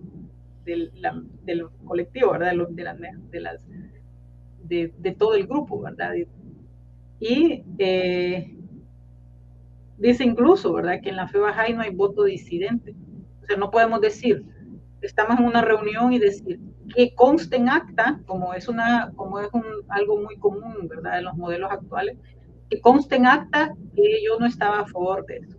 de 0.65 0.89
la, 0.95 1.21
del 1.43 1.67
colectivo, 1.85 2.31
¿verdad? 2.31 2.53
De, 2.71 2.83
las, 2.83 2.97
de, 3.29 3.39
las, 3.39 3.61
de, 4.63 4.91
de, 4.97 5.11
todo 5.11 5.35
el 5.35 5.45
grupo, 5.45 5.79
¿verdad? 5.79 6.15
Y 7.19 7.63
eh, 7.77 8.57
dice 10.01 10.23
incluso, 10.23 10.73
¿verdad? 10.73 10.99
Que 11.01 11.09
en 11.09 11.15
la 11.15 11.27
fe 11.27 11.39
Bahá'í 11.39 11.73
no 11.75 11.81
hay 11.81 11.93
voto 11.93 12.23
disidente. 12.23 12.95
O 13.41 13.45
sea, 13.45 13.57
no 13.57 13.71
podemos 13.71 14.01
decir, 14.01 14.43
estamos 15.01 15.39
en 15.39 15.45
una 15.45 15.61
reunión 15.61 16.13
y 16.13 16.19
decir 16.19 16.59
que 16.93 17.13
conste 17.15 17.55
en 17.55 17.69
acta, 17.69 18.19
como 18.25 18.53
es, 18.53 18.67
una, 18.67 19.11
como 19.15 19.39
es 19.39 19.49
un, 19.53 19.63
algo 19.89 20.21
muy 20.21 20.37
común, 20.37 20.87
¿verdad? 20.87 21.19
En 21.19 21.25
los 21.25 21.35
modelos 21.35 21.71
actuales, 21.71 22.17
que 22.69 22.81
conste 22.81 23.15
en 23.15 23.27
acta 23.27 23.75
que 23.95 24.23
yo 24.23 24.39
no 24.39 24.45
estaba 24.45 24.81
a 24.81 24.87
favor 24.87 25.25
de 25.25 25.37
eso. 25.37 25.57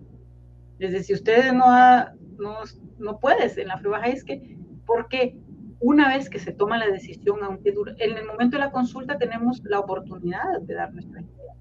Es 0.79 0.93
decir, 0.93 1.05
si 1.05 1.15
ustedes 1.15 1.55
no, 1.55 1.65
ha, 1.67 2.13
no, 2.39 2.59
no 2.99 3.19
puedes 3.19 3.57
en 3.57 3.69
la 3.69 3.79
fe 3.79 3.89
Bahá'í, 3.89 4.13
es 4.13 4.25
que, 4.25 4.59
porque 4.85 5.37
una 5.81 6.09
vez 6.09 6.29
que 6.29 6.39
se 6.39 6.53
toma 6.53 6.79
la 6.79 6.87
decisión, 6.87 7.39
aunque 7.43 7.73
dure, 7.73 7.95
en 7.99 8.17
el 8.17 8.27
momento 8.27 8.57
de 8.57 8.65
la 8.65 8.71
consulta 8.71 9.19
tenemos 9.19 9.63
la 9.65 9.81
oportunidad 9.81 10.61
de 10.61 10.75
dar 10.75 10.93
nuestra 10.93 11.21
idea, 11.21 11.55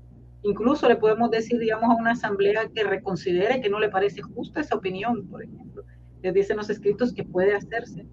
Incluso 0.44 0.88
le 0.88 0.96
podemos 0.96 1.30
decir, 1.30 1.60
digamos, 1.60 1.90
a 1.90 2.00
una 2.02 2.12
asamblea 2.12 2.70
que 2.74 2.84
reconsidere 2.84 3.62
que 3.62 3.70
no 3.70 3.80
le 3.80 3.90
parece 3.90 4.22
justa 4.22 4.62
esa 4.62 4.76
opinión, 4.76 5.28
por 5.28 5.44
ejemplo. 5.44 5.84
Les 6.24 6.34
dicen 6.34 6.58
los 6.58 6.70
escritos 6.70 7.14
que 7.14 7.24
puede 7.24 7.54
hacerse, 7.54 8.06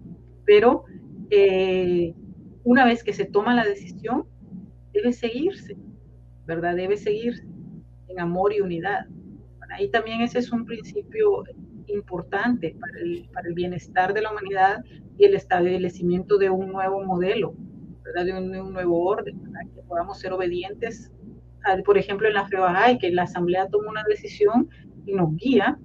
pero 0.45 0.83
eh, 1.29 2.13
una 2.63 2.85
vez 2.85 3.03
que 3.03 3.13
se 3.13 3.25
toma 3.25 3.55
la 3.55 3.65
decisión, 3.65 4.25
debe 4.93 5.13
seguirse, 5.13 5.77
¿verdad? 6.45 6.75
Debe 6.75 6.97
seguirse 6.97 7.45
en 8.07 8.19
amor 8.19 8.53
y 8.53 8.61
unidad. 8.61 9.05
ahí 9.71 9.89
también 9.89 10.21
ese 10.21 10.39
es 10.39 10.51
un 10.51 10.65
principio 10.65 11.43
importante 11.87 12.75
para 12.79 12.99
el, 12.99 13.29
para 13.33 13.47
el 13.47 13.53
bienestar 13.53 14.13
de 14.13 14.21
la 14.21 14.31
humanidad 14.31 14.83
y 15.17 15.25
el 15.25 15.35
establecimiento 15.35 16.37
de 16.37 16.49
un 16.49 16.71
nuevo 16.71 17.03
modelo, 17.03 17.53
¿verdad? 18.03 18.25
De 18.25 18.61
un, 18.61 18.73
nuevo 18.73 19.03
orden, 19.05 19.39
que 19.75 19.81
podamos 19.83 20.19
ser 20.19 20.33
obedientes, 20.33 21.11
por 21.85 21.97
ejemplo, 21.97 22.27
en 22.27 22.33
la 22.33 22.47
FEBAJA 22.47 22.91
y 22.91 22.97
que 22.99 23.11
la 23.11 23.23
Asamblea 23.23 23.67
toma 23.67 23.89
una 23.89 24.03
decisión 24.07 24.69
y 25.05 25.13
nos 25.13 25.35
guía, 25.35 25.77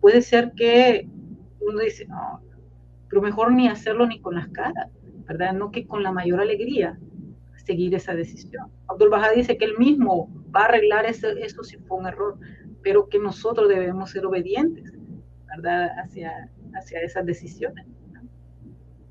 puede 0.00 0.22
ser 0.22 0.52
que 0.56 1.08
uno 1.60 1.80
dice, 1.80 2.06
no, 2.06 2.40
pero 3.08 3.22
mejor 3.22 3.52
ni 3.52 3.68
hacerlo 3.68 4.06
ni 4.06 4.20
con 4.20 4.34
las 4.34 4.48
caras, 4.48 4.90
¿verdad? 5.26 5.52
No 5.52 5.70
que 5.70 5.86
con 5.86 6.02
la 6.02 6.12
mayor 6.12 6.40
alegría 6.40 6.98
seguir 7.64 7.94
esa 7.94 8.14
decisión. 8.14 8.70
Abdul 8.88 9.10
Baha 9.10 9.30
dice 9.30 9.56
que 9.56 9.64
él 9.64 9.78
mismo 9.78 10.28
va 10.54 10.62
a 10.62 10.64
arreglar 10.64 11.06
eso, 11.06 11.28
eso 11.28 11.62
si 11.62 11.76
fue 11.76 11.98
un 11.98 12.06
error, 12.06 12.38
pero 12.82 13.08
que 13.08 13.18
nosotros 13.18 13.68
debemos 13.68 14.10
ser 14.10 14.24
obedientes, 14.26 14.92
¿verdad? 15.46 15.90
Hacia, 15.98 16.50
hacia 16.74 17.00
esas 17.00 17.26
decisiones 17.26 17.86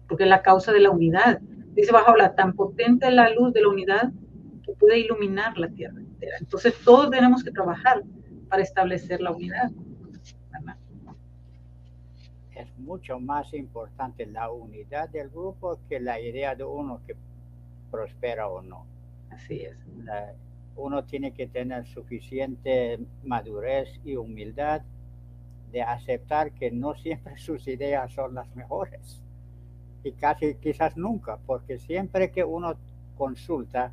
porque 0.09 0.23
es 0.23 0.29
la 0.29 0.41
causa 0.41 0.73
de 0.73 0.81
la 0.81 0.89
unidad. 0.89 1.39
Dice 1.75 1.93
bajo 1.93 2.15
la 2.17 2.35
tan 2.35 2.53
potente 2.53 3.07
es 3.07 3.13
la 3.13 3.29
luz 3.29 3.53
de 3.53 3.61
la 3.61 3.69
unidad 3.69 4.11
que 4.69 4.75
puede 4.79 4.99
iluminar 4.99 5.57
la 5.57 5.69
tierra 5.69 5.99
entera. 5.99 6.37
Entonces 6.39 6.73
todos 6.83 7.09
tenemos 7.09 7.43
que 7.43 7.51
trabajar 7.51 8.03
para 8.47 8.61
establecer 8.61 9.21
la 9.21 9.31
unidad. 9.31 9.71
Es 12.55 12.77
mucho 12.77 13.19
más 13.19 13.53
importante 13.53 14.25
la 14.25 14.51
unidad 14.51 15.09
del 15.09 15.29
grupo 15.29 15.79
que 15.87 15.99
la 15.99 16.19
idea 16.19 16.55
de 16.55 16.63
uno 16.63 16.99
que 17.07 17.15
prospera 17.89 18.49
o 18.49 18.61
no. 18.61 18.85
Así 19.29 19.61
es. 19.61 19.77
uno 20.75 21.03
tiene 21.03 21.33
que 21.33 21.47
tener 21.47 21.85
suficiente 21.85 22.99
madurez 23.23 23.89
y 24.03 24.15
humildad 24.15 24.81
de 25.71 25.81
aceptar 25.81 26.51
que 26.51 26.71
no 26.71 26.95
siempre 26.95 27.37
sus 27.37 27.67
ideas 27.67 28.11
son 28.11 28.35
las 28.35 28.53
mejores 28.55 29.21
y 30.03 30.11
casi 30.13 30.55
quizás 30.55 30.95
nunca, 30.97 31.37
porque 31.45 31.77
siempre 31.77 32.31
que 32.31 32.43
uno 32.43 32.75
consulta, 33.17 33.91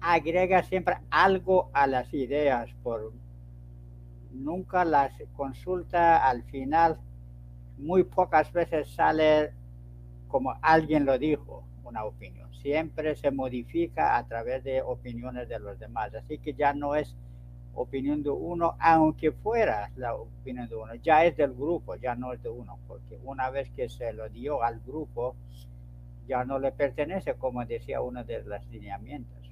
agrega 0.00 0.62
siempre 0.62 0.98
algo 1.10 1.70
a 1.72 1.86
las 1.86 2.12
ideas, 2.14 2.70
por 2.82 3.12
nunca 4.32 4.84
las 4.84 5.12
consulta 5.36 6.28
al 6.28 6.42
final, 6.44 6.98
muy 7.78 8.04
pocas 8.04 8.52
veces 8.52 8.88
sale 8.90 9.52
como 10.28 10.54
alguien 10.60 11.04
lo 11.04 11.18
dijo, 11.18 11.64
una 11.84 12.04
opinión. 12.04 12.52
Siempre 12.54 13.16
se 13.16 13.30
modifica 13.30 14.16
a 14.16 14.26
través 14.26 14.62
de 14.64 14.82
opiniones 14.82 15.48
de 15.48 15.58
los 15.58 15.78
demás, 15.78 16.14
así 16.14 16.38
que 16.38 16.54
ya 16.54 16.74
no 16.74 16.94
es 16.94 17.16
opinión 17.74 18.22
de 18.22 18.30
uno, 18.30 18.76
aunque 18.78 19.32
fuera 19.32 19.90
la 19.96 20.14
opinión 20.14 20.68
de 20.68 20.74
uno, 20.74 20.94
ya 20.96 21.24
es 21.24 21.36
del 21.36 21.54
grupo, 21.54 21.94
ya 21.96 22.14
no 22.14 22.32
es 22.32 22.42
de 22.42 22.48
uno, 22.48 22.78
porque 22.86 23.18
una 23.22 23.50
vez 23.50 23.70
que 23.70 23.88
se 23.88 24.12
lo 24.12 24.28
dio 24.28 24.62
al 24.62 24.80
grupo, 24.80 25.36
ya 26.26 26.44
no 26.44 26.58
le 26.58 26.72
pertenece, 26.72 27.34
como 27.34 27.64
decía 27.64 28.00
uno 28.00 28.24
de 28.24 28.42
los 28.42 28.66
lineamientos. 28.66 29.47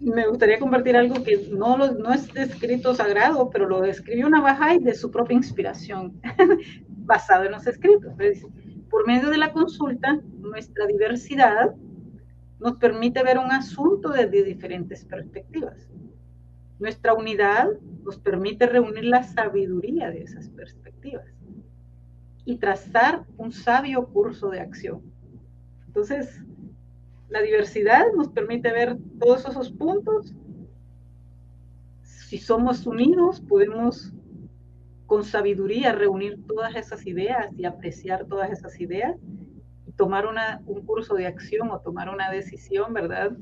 Me 0.00 0.26
gustaría 0.28 0.58
compartir 0.58 0.96
algo 0.96 1.22
que 1.24 1.48
no, 1.50 1.82
es 2.12 2.34
escrito 2.36 2.94
sagrado, 2.94 3.50
pero 3.50 3.68
lo 3.68 3.84
escribió 3.84 4.28
Bahá'í 4.28 4.82
de 4.82 4.94
su 4.94 5.10
propia 5.10 5.36
inspiración, 5.36 6.20
basado 6.88 7.44
en 7.44 7.52
los 7.52 7.66
escritos. 7.66 8.14
Por 8.90 9.06
medio 9.06 9.30
de 9.30 9.38
la 9.38 9.52
consulta, 9.52 10.20
nuestra 10.38 10.86
diversidad 10.86 11.74
nos 12.58 12.76
permite 12.76 13.22
ver 13.22 13.38
un 13.38 13.50
asunto 13.50 14.10
desde 14.10 14.44
diferentes 14.44 15.04
perspectivas. 15.04 15.88
Nuestra 16.78 17.14
unidad 17.14 17.68
nos 18.04 18.18
permite 18.18 18.66
reunir 18.66 19.04
la 19.04 19.22
sabiduría 19.22 20.10
de 20.10 20.22
esas 20.22 20.48
perspectivas 20.50 21.26
y 22.44 22.58
trazar 22.58 23.24
un 23.36 23.50
sabio 23.50 24.06
curso 24.06 24.50
de 24.50 24.60
acción. 24.60 25.02
Entonces, 25.86 26.40
la 27.28 27.42
diversidad 27.42 28.04
nos 28.16 28.28
permite 28.28 28.72
ver 28.72 28.96
todos 29.18 29.46
esos 29.46 29.70
puntos. 29.70 30.34
Si 32.02 32.38
somos 32.38 32.86
unidos, 32.86 33.40
podemos 33.40 34.12
con 35.06 35.24
sabiduría 35.24 35.92
reunir 35.92 36.44
todas 36.46 36.74
esas 36.74 37.06
ideas 37.06 37.52
y 37.56 37.64
apreciar 37.64 38.26
todas 38.26 38.50
esas 38.50 38.80
ideas 38.80 39.16
tomar 39.96 40.26
una, 40.26 40.62
un 40.66 40.84
curso 40.84 41.14
de 41.14 41.26
acción 41.26 41.70
o 41.70 41.80
tomar 41.80 42.08
una 42.08 42.30
decisión, 42.30 42.92
¿verdad? 42.92 43.32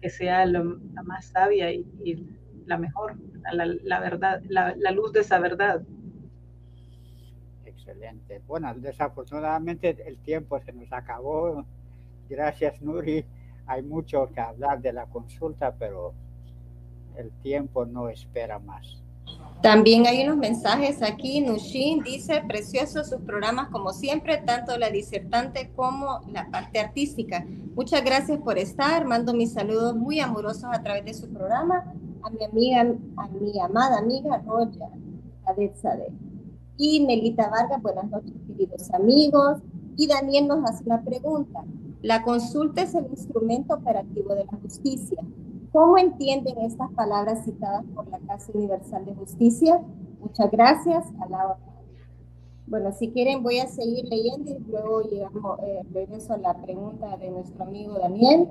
Que 0.00 0.10
sea 0.10 0.44
la 0.44 0.62
más 1.04 1.26
sabia 1.26 1.72
y, 1.72 2.26
la 2.66 2.78
mejor, 2.78 3.16
la, 3.52 4.00
verdad, 4.00 4.42
la, 4.48 4.90
luz 4.92 5.12
de 5.12 5.20
esa 5.20 5.38
verdad. 5.38 5.82
Excelente. 7.64 8.40
Bueno, 8.46 8.72
desafortunadamente 8.74 9.96
el 10.06 10.18
tiempo 10.18 10.60
se 10.60 10.72
nos 10.72 10.92
acabó. 10.92 11.64
Gracias, 12.30 12.80
Nuri. 12.80 13.24
Hay 13.66 13.82
mucho 13.82 14.30
que 14.32 14.40
hablar 14.40 14.80
de 14.80 14.92
la 14.92 15.06
consulta, 15.06 15.74
pero 15.76 16.14
el 17.16 17.30
tiempo 17.42 17.84
no 17.84 18.08
espera 18.08 18.60
más. 18.60 19.02
También 19.62 20.06
hay 20.06 20.24
unos 20.24 20.36
mensajes 20.36 21.02
aquí. 21.02 21.40
Nushin 21.40 22.02
dice, 22.02 22.42
preciosos 22.46 23.10
sus 23.10 23.20
programas 23.20 23.68
como 23.68 23.92
siempre, 23.92 24.38
tanto 24.38 24.78
la 24.78 24.90
disertante 24.90 25.70
como 25.74 26.20
la 26.32 26.48
parte 26.50 26.78
artística. 26.78 27.44
Muchas 27.74 28.02
gracias 28.04 28.38
por 28.38 28.58
estar. 28.58 29.04
Mando 29.04 29.34
mis 29.34 29.52
saludos 29.52 29.96
muy 29.96 30.20
amorosos 30.20 30.70
a 30.72 30.82
través 30.82 31.04
de 31.04 31.14
su 31.14 31.28
programa 31.28 31.92
a 32.22 32.30
mi 32.30 32.44
amiga, 32.44 32.80
a 33.16 33.28
mi 33.28 33.58
amada 33.60 33.98
amiga 33.98 34.42
Roya 34.46 34.88
Sade. 35.74 36.12
Y 36.76 37.04
Melita 37.04 37.50
Vargas, 37.50 37.82
buenas 37.82 38.08
noches, 38.08 38.32
queridos 38.46 38.90
amigos. 38.94 39.58
Y 39.96 40.06
Daniel 40.06 40.48
nos 40.48 40.70
hace 40.70 40.84
una 40.84 41.02
pregunta. 41.02 41.64
La 42.02 42.22
consulta 42.22 42.82
es 42.82 42.94
el 42.94 43.06
instrumento 43.06 43.74
operativo 43.74 44.34
de 44.34 44.44
la 44.44 44.52
justicia. 44.52 45.22
¿Cómo 45.72 45.98
entienden 45.98 46.58
estas 46.58 46.90
palabras 46.92 47.44
citadas 47.44 47.84
por 47.94 48.08
la 48.08 48.18
Casa 48.20 48.50
Universal 48.54 49.04
de 49.04 49.14
Justicia? 49.14 49.80
Muchas 50.20 50.50
gracias. 50.50 51.06
A 51.20 51.56
bueno, 52.66 52.92
si 52.92 53.10
quieren 53.10 53.42
voy 53.42 53.58
a 53.58 53.66
seguir 53.66 54.04
leyendo 54.04 54.52
y 54.52 54.58
luego 54.70 55.02
llegamos, 55.02 55.58
eh, 55.60 55.82
regreso 55.92 56.34
a 56.34 56.38
la 56.38 56.54
pregunta 56.54 57.16
de 57.16 57.30
nuestro 57.30 57.64
amigo 57.64 57.98
Daniel. 57.98 58.48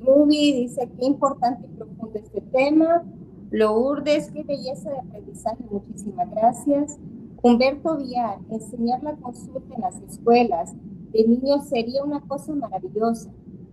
Ruby 0.00 0.54
dice, 0.54 0.90
qué 0.98 1.04
importante 1.04 1.66
y 1.66 1.76
profundo 1.76 2.18
este 2.18 2.40
tema. 2.40 3.04
Lourdes, 3.50 4.30
qué 4.30 4.42
belleza 4.42 4.90
de 4.90 4.98
aprendizaje, 4.98 5.64
muchísimas 5.70 6.30
gracias. 6.30 6.98
Humberto 7.42 7.96
Villar, 7.96 8.38
enseñar 8.50 9.02
la 9.02 9.16
consulta 9.16 9.74
en 9.74 9.82
las 9.82 10.00
escuelas 10.00 10.74
de 11.12 11.24
niños 11.26 11.68
sería 11.68 12.04
una 12.04 12.20
cosa 12.20 12.54
maravillosa 12.54 13.30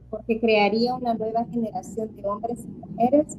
porque 0.10 0.40
crearía 0.40 0.96
una 0.96 1.14
nueva 1.14 1.46
generación 1.46 2.16
de 2.16 2.26
hombres 2.26 2.64
y 2.64 2.68
mujeres 2.68 3.38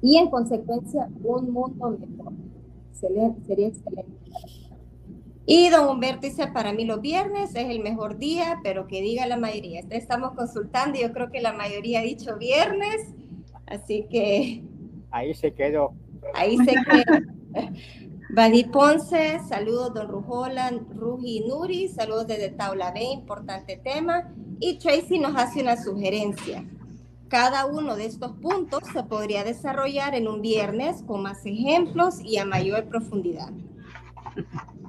y 0.00 0.16
en 0.16 0.30
consecuencia 0.30 1.08
un 1.22 1.52
mundo 1.52 1.98
mejor. 1.98 2.32
sería 2.92 3.66
excelente. 3.66 4.12
Y 5.44 5.70
don 5.70 5.88
Humberto 5.88 6.26
dice, 6.26 6.46
para 6.48 6.72
mí 6.72 6.84
los 6.84 7.00
viernes 7.00 7.50
es 7.56 7.68
el 7.68 7.80
mejor 7.80 8.18
día, 8.18 8.60
pero 8.62 8.86
que 8.86 9.02
diga 9.02 9.26
la 9.26 9.36
mayoría. 9.36 9.80
Estamos 9.90 10.32
consultando 10.32 10.98
y 10.98 11.02
yo 11.02 11.12
creo 11.12 11.30
que 11.30 11.40
la 11.40 11.52
mayoría 11.52 12.00
ha 12.00 12.04
dicho 12.04 12.36
viernes, 12.38 13.12
así 13.66 14.06
que... 14.08 14.62
Ahí 15.10 15.34
se 15.34 15.52
quedó. 15.52 15.94
Ahí 16.34 16.56
se 16.58 16.74
quedó. 16.74 17.18
Badi 18.34 18.64
Ponce, 18.64 19.40
saludos 19.46 19.92
don 19.92 20.08
Rujola, 20.08 20.70
Ruji 20.94 21.44
Nuri, 21.46 21.88
saludos 21.88 22.26
desde 22.28 22.48
Taula 22.48 22.90
B, 22.90 23.02
importante 23.02 23.76
tema. 23.76 24.32
Y 24.58 24.78
Tracy 24.78 25.18
nos 25.18 25.36
hace 25.36 25.60
una 25.60 25.76
sugerencia. 25.76 26.64
Cada 27.28 27.66
uno 27.66 27.94
de 27.94 28.06
estos 28.06 28.32
puntos 28.38 28.84
se 28.90 29.02
podría 29.02 29.44
desarrollar 29.44 30.14
en 30.14 30.28
un 30.28 30.40
viernes 30.40 31.02
con 31.06 31.22
más 31.22 31.44
ejemplos 31.44 32.20
y 32.24 32.38
a 32.38 32.46
mayor 32.46 32.86
profundidad. 32.86 33.50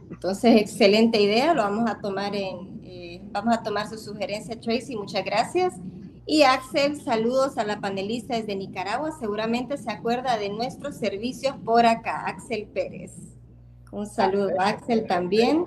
Entonces, 0.10 0.62
excelente 0.62 1.22
idea, 1.22 1.54
lo 1.54 1.64
vamos 1.64 1.90
a 1.90 2.00
tomar 2.00 2.34
en, 2.38 2.80
eh, 2.86 3.22
vamos 3.34 3.54
a 3.56 3.62
tomar 3.62 3.90
su 3.90 3.98
sugerencia, 3.98 4.58
Tracy, 4.58 4.96
muchas 4.96 5.26
gracias. 5.26 5.74
Y 6.26 6.44
Axel, 6.44 7.02
saludos 7.02 7.58
a 7.58 7.66
la 7.66 7.82
panelista 7.82 8.38
desde 8.38 8.56
Nicaragua, 8.56 9.12
seguramente 9.20 9.76
se 9.76 9.92
acuerda 9.92 10.38
de 10.38 10.48
nuestros 10.48 10.96
servicios 10.96 11.58
por 11.66 11.86
acá, 11.86 12.24
Axel 12.26 12.68
Pérez. 12.68 13.33
Un 13.94 14.08
saludo, 14.08 14.50
Axel, 14.60 15.06
también 15.06 15.66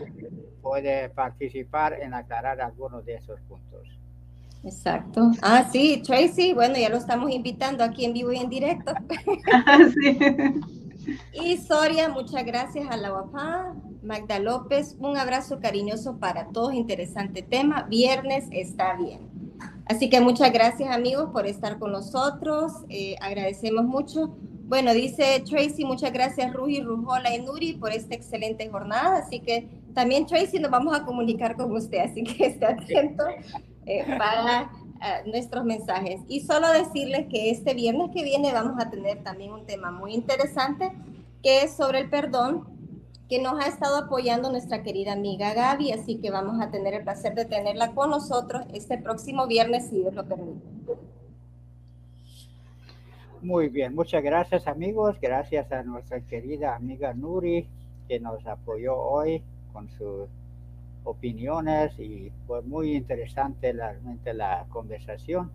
puede 0.60 1.08
participar 1.10 1.92
en 1.94 2.12
aclarar 2.12 2.60
algunos 2.60 3.04
de 3.04 3.14
esos 3.14 3.40
puntos. 3.42 3.86
Exacto. 4.64 5.30
Ah, 5.42 5.68
sí, 5.70 6.02
Tracy, 6.04 6.52
bueno, 6.52 6.76
ya 6.76 6.88
lo 6.88 6.96
estamos 6.96 7.30
invitando 7.30 7.84
aquí 7.84 8.04
en 8.04 8.12
vivo 8.12 8.32
y 8.32 8.38
en 8.38 8.50
directo. 8.50 8.92
sí. 9.94 10.18
Y 11.32 11.56
Soria, 11.58 12.08
muchas 12.08 12.44
gracias 12.44 12.90
a 12.90 12.96
la 12.96 13.12
papá. 13.12 13.74
Magda 14.02 14.40
López, 14.40 14.96
un 14.98 15.16
abrazo 15.16 15.60
cariñoso 15.60 16.18
para 16.18 16.48
todos, 16.48 16.74
interesante 16.74 17.42
tema. 17.42 17.84
Viernes 17.84 18.48
está 18.50 18.96
bien. 18.96 19.28
Así 19.86 20.10
que 20.10 20.20
muchas 20.20 20.52
gracias 20.52 20.92
amigos 20.92 21.30
por 21.32 21.46
estar 21.46 21.78
con 21.78 21.92
nosotros, 21.92 22.72
eh, 22.88 23.14
agradecemos 23.20 23.84
mucho. 23.84 24.36
Bueno, 24.66 24.92
dice 24.92 25.44
Tracy, 25.48 25.84
muchas 25.84 26.12
gracias 26.12 26.52
Ruji, 26.52 26.80
Rujola 26.80 27.32
y 27.32 27.40
Nuri 27.40 27.74
por 27.74 27.92
esta 27.92 28.16
excelente 28.16 28.68
jornada, 28.68 29.18
así 29.18 29.38
que 29.38 29.68
también 29.94 30.26
Tracy 30.26 30.58
nos 30.58 30.72
vamos 30.72 30.92
a 30.92 31.04
comunicar 31.04 31.56
con 31.56 31.70
usted, 31.72 31.98
así 31.98 32.24
que 32.24 32.46
esté 32.46 32.66
atento 32.66 33.24
eh, 33.86 34.04
para 34.18 34.62
eh, 34.62 35.30
nuestros 35.30 35.64
mensajes. 35.64 36.20
Y 36.26 36.40
solo 36.40 36.68
decirles 36.72 37.26
que 37.30 37.50
este 37.50 37.74
viernes 37.74 38.10
que 38.12 38.24
viene 38.24 38.52
vamos 38.52 38.82
a 38.84 38.90
tener 38.90 39.22
también 39.22 39.52
un 39.52 39.66
tema 39.66 39.92
muy 39.92 40.14
interesante 40.14 40.90
que 41.44 41.62
es 41.62 41.76
sobre 41.76 42.00
el 42.00 42.10
perdón 42.10 42.66
que 43.28 43.40
nos 43.40 43.64
ha 43.64 43.68
estado 43.68 43.98
apoyando 43.98 44.50
nuestra 44.50 44.82
querida 44.82 45.12
amiga 45.12 45.54
Gaby, 45.54 45.92
así 45.92 46.16
que 46.16 46.32
vamos 46.32 46.60
a 46.60 46.72
tener 46.72 46.92
el 46.92 47.04
placer 47.04 47.36
de 47.36 47.44
tenerla 47.44 47.94
con 47.94 48.10
nosotros 48.10 48.64
este 48.72 48.98
próximo 48.98 49.46
viernes, 49.46 49.88
si 49.90 49.98
Dios 49.98 50.12
lo 50.12 50.26
permite. 50.26 50.66
Muy 53.42 53.68
bien, 53.68 53.94
muchas 53.94 54.22
gracias 54.22 54.66
amigos, 54.66 55.20
gracias 55.20 55.70
a 55.70 55.82
nuestra 55.82 56.20
querida 56.22 56.74
amiga 56.74 57.12
Nuri 57.12 57.68
que 58.08 58.18
nos 58.18 58.46
apoyó 58.46 58.96
hoy 58.96 59.42
con 59.72 59.90
sus 59.90 60.28
opiniones 61.04 61.98
y 61.98 62.32
fue 62.46 62.62
muy 62.62 62.96
interesante 62.96 63.72
realmente 63.72 64.32
la 64.32 64.64
conversación. 64.70 65.52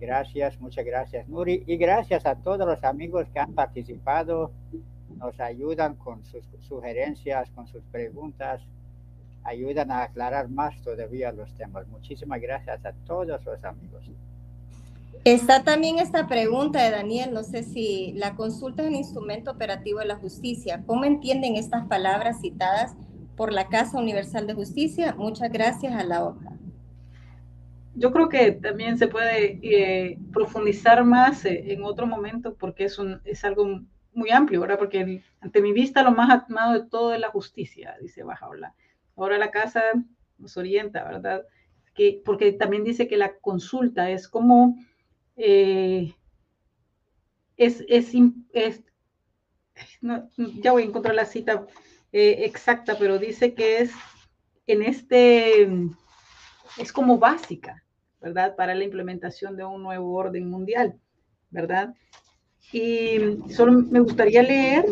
Gracias, 0.00 0.58
muchas 0.58 0.86
gracias 0.86 1.28
Nuri 1.28 1.62
y 1.66 1.76
gracias 1.76 2.24
a 2.24 2.36
todos 2.36 2.66
los 2.66 2.82
amigos 2.82 3.28
que 3.28 3.40
han 3.40 3.52
participado 3.52 4.50
nos 5.16 5.38
ayudan 5.38 5.96
con 5.96 6.24
sus 6.24 6.44
sugerencias, 6.60 7.50
con 7.50 7.66
sus 7.66 7.82
preguntas, 7.92 8.62
ayudan 9.44 9.90
a 9.90 10.04
aclarar 10.04 10.48
más 10.48 10.80
todavía 10.82 11.30
los 11.30 11.52
temas. 11.54 11.86
Muchísimas 11.88 12.40
gracias 12.40 12.84
a 12.86 12.92
todos 13.06 13.44
los 13.44 13.64
amigos. 13.64 14.10
Está 15.24 15.62
también 15.62 16.00
esta 16.00 16.26
pregunta 16.26 16.82
de 16.82 16.90
Daniel, 16.90 17.32
no 17.32 17.44
sé 17.44 17.62
si 17.62 18.12
la 18.16 18.34
consulta 18.34 18.82
es 18.82 18.88
un 18.88 18.96
instrumento 18.96 19.52
operativo 19.52 20.00
de 20.00 20.06
la 20.06 20.16
justicia. 20.16 20.82
¿Cómo 20.84 21.04
entienden 21.04 21.54
estas 21.54 21.86
palabras 21.86 22.40
citadas 22.40 22.96
por 23.36 23.52
la 23.52 23.68
Casa 23.68 23.98
Universal 23.98 24.48
de 24.48 24.54
Justicia? 24.54 25.14
Muchas 25.16 25.52
gracias 25.52 25.94
a 25.94 26.02
la 26.02 26.24
hoja. 26.24 26.52
Yo 27.94 28.10
creo 28.10 28.28
que 28.28 28.50
también 28.50 28.98
se 28.98 29.06
puede 29.06 29.60
eh, 29.62 30.18
profundizar 30.32 31.04
más 31.04 31.44
eh, 31.44 31.72
en 31.72 31.84
otro 31.84 32.04
momento 32.08 32.56
porque 32.56 32.84
es, 32.84 32.98
un, 32.98 33.20
es 33.24 33.44
algo 33.44 33.80
muy 34.14 34.30
amplio, 34.30 34.60
¿verdad? 34.60 34.78
Porque 34.78 35.22
ante 35.40 35.62
mi 35.62 35.72
vista 35.72 36.02
lo 36.02 36.10
más 36.10 36.42
amado 36.48 36.72
de 36.72 36.88
todo 36.88 37.14
es 37.14 37.20
la 37.20 37.30
justicia, 37.30 37.94
dice 38.00 38.24
Bajaola. 38.24 38.74
Ahora 39.16 39.38
la 39.38 39.52
casa 39.52 39.82
nos 40.38 40.56
orienta, 40.56 41.04
¿verdad? 41.04 41.44
Que, 41.94 42.20
porque 42.24 42.52
también 42.52 42.82
dice 42.82 43.06
que 43.06 43.16
la 43.16 43.36
consulta 43.36 44.10
es 44.10 44.26
como, 44.26 44.76
eh, 45.44 46.14
es, 47.56 47.84
es, 47.88 48.12
es 48.52 48.82
ya 50.36 50.70
voy 50.70 50.84
a 50.84 50.86
encontrar 50.86 51.16
la 51.16 51.24
cita 51.24 51.66
eh, 52.12 52.44
exacta, 52.44 52.96
pero 52.96 53.18
dice 53.18 53.52
que 53.52 53.78
es 53.78 53.92
en 54.68 54.82
este, 54.82 55.68
es 56.78 56.92
como 56.92 57.18
básica, 57.18 57.82
¿verdad? 58.20 58.54
Para 58.54 58.76
la 58.76 58.84
implementación 58.84 59.56
de 59.56 59.64
un 59.64 59.82
nuevo 59.82 60.14
orden 60.14 60.48
mundial, 60.48 61.00
¿verdad? 61.50 61.92
Y 62.70 63.38
solo 63.50 63.72
me 63.72 63.98
gustaría 63.98 64.44
leer 64.44 64.86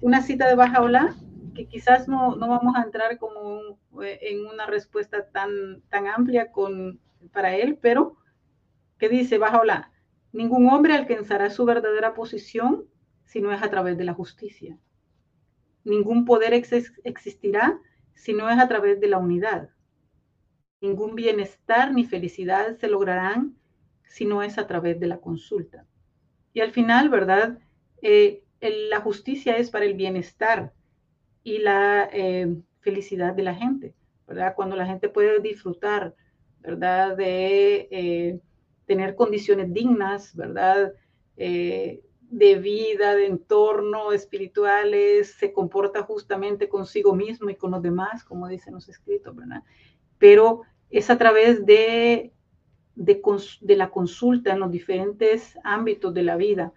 una 0.00 0.22
cita 0.22 0.48
de 0.48 0.54
Bajaola, 0.54 1.14
que 1.54 1.66
quizás 1.66 2.08
no, 2.08 2.34
no 2.36 2.48
vamos 2.48 2.74
a 2.76 2.82
entrar 2.82 3.18
como 3.18 3.78
eh, 4.02 4.18
en 4.22 4.46
una 4.46 4.64
respuesta 4.64 5.26
tan, 5.28 5.82
tan 5.90 6.06
amplia 6.06 6.50
con, 6.50 6.98
para 7.32 7.54
él, 7.54 7.78
pero 7.80 8.16
que 8.98 9.08
dice 9.08 9.38
Bajaola, 9.38 9.92
ningún 10.32 10.68
hombre 10.70 10.94
alcanzará 10.94 11.50
su 11.50 11.64
verdadera 11.64 12.14
posición 12.14 12.86
si 13.24 13.40
no 13.40 13.52
es 13.52 13.62
a 13.62 13.70
través 13.70 13.98
de 13.98 14.04
la 14.04 14.14
justicia. 14.14 14.78
Ningún 15.84 16.24
poder 16.24 16.52
existirá 16.52 17.78
si 18.14 18.32
no 18.32 18.50
es 18.50 18.58
a 18.58 18.68
través 18.68 19.00
de 19.00 19.08
la 19.08 19.18
unidad. 19.18 19.70
Ningún 20.80 21.14
bienestar 21.14 21.92
ni 21.92 22.04
felicidad 22.04 22.76
se 22.76 22.88
lograrán 22.88 23.56
si 24.04 24.24
no 24.24 24.42
es 24.42 24.58
a 24.58 24.66
través 24.66 24.98
de 24.98 25.06
la 25.06 25.18
consulta. 25.18 25.86
Y 26.52 26.60
al 26.60 26.72
final, 26.72 27.08
¿verdad? 27.08 27.58
Eh, 28.02 28.42
la 28.60 29.00
justicia 29.00 29.56
es 29.56 29.70
para 29.70 29.84
el 29.84 29.94
bienestar 29.94 30.72
y 31.42 31.58
la 31.58 32.08
eh, 32.12 32.56
felicidad 32.80 33.34
de 33.34 33.42
la 33.42 33.54
gente, 33.54 33.94
¿verdad? 34.26 34.54
Cuando 34.54 34.76
la 34.76 34.86
gente 34.86 35.08
puede 35.08 35.40
disfrutar, 35.40 36.14
¿verdad? 36.60 37.16
De 37.16 37.88
eh, 37.90 38.40
tener 38.86 39.14
condiciones 39.14 39.72
dignas, 39.72 40.34
¿verdad? 40.34 40.92
de 41.36 42.56
vida, 42.56 43.14
de 43.14 43.26
entorno 43.26 44.12
espirituales, 44.12 45.32
se 45.38 45.52
comporta 45.52 46.02
justamente 46.02 46.68
consigo 46.68 47.14
mismo 47.14 47.50
y 47.50 47.56
con 47.56 47.70
los 47.70 47.82
demás, 47.82 48.24
como 48.24 48.48
dicen 48.48 48.74
los 48.74 48.88
escritos, 48.88 49.36
¿verdad? 49.36 49.62
Pero 50.18 50.62
es 50.90 51.08
a 51.10 51.18
través 51.18 51.64
de 51.66 52.32
de, 52.96 53.76
la 53.76 53.90
consulta 53.90 54.52
en 54.52 54.60
los 54.60 54.70
diferentes 54.70 55.56
ámbitos 55.62 56.12
de 56.14 56.22
la 56.22 56.36
vida, 56.36 56.72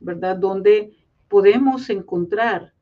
¿verdad? 0.00 0.36
Donde 0.36 0.92
podemos 1.28 1.90
encontrar 1.90 2.72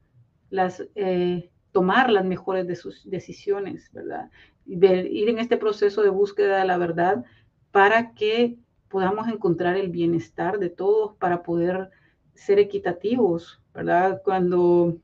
las, 0.51 0.87
eh, 0.95 1.51
tomar 1.73 2.11
las 2.11 2.25
mejores 2.25 2.67
de 2.69 2.77
sus 2.77 3.09
decisiones, 3.11 3.91
¿verdad? 3.93 4.31
ir 4.67 5.29
en 5.29 5.39
este 5.39 5.59
proceso 5.59 6.03
de 6.03 6.09
búsqueda 6.09 6.59
de 6.59 6.65
la 6.65 6.79
verdad 6.79 7.23
para 7.71 8.15
que 8.15 8.57
podamos 8.95 9.27
encontrar 9.27 9.77
el 9.77 9.89
bienestar 9.89 10.61
de 10.61 10.71
todos, 10.71 11.17
para 11.17 11.43
poder 11.43 11.91
ser 12.33 12.61
equitativos, 12.61 13.61
¿verdad? 13.75 14.23
Cuando, 14.25 14.99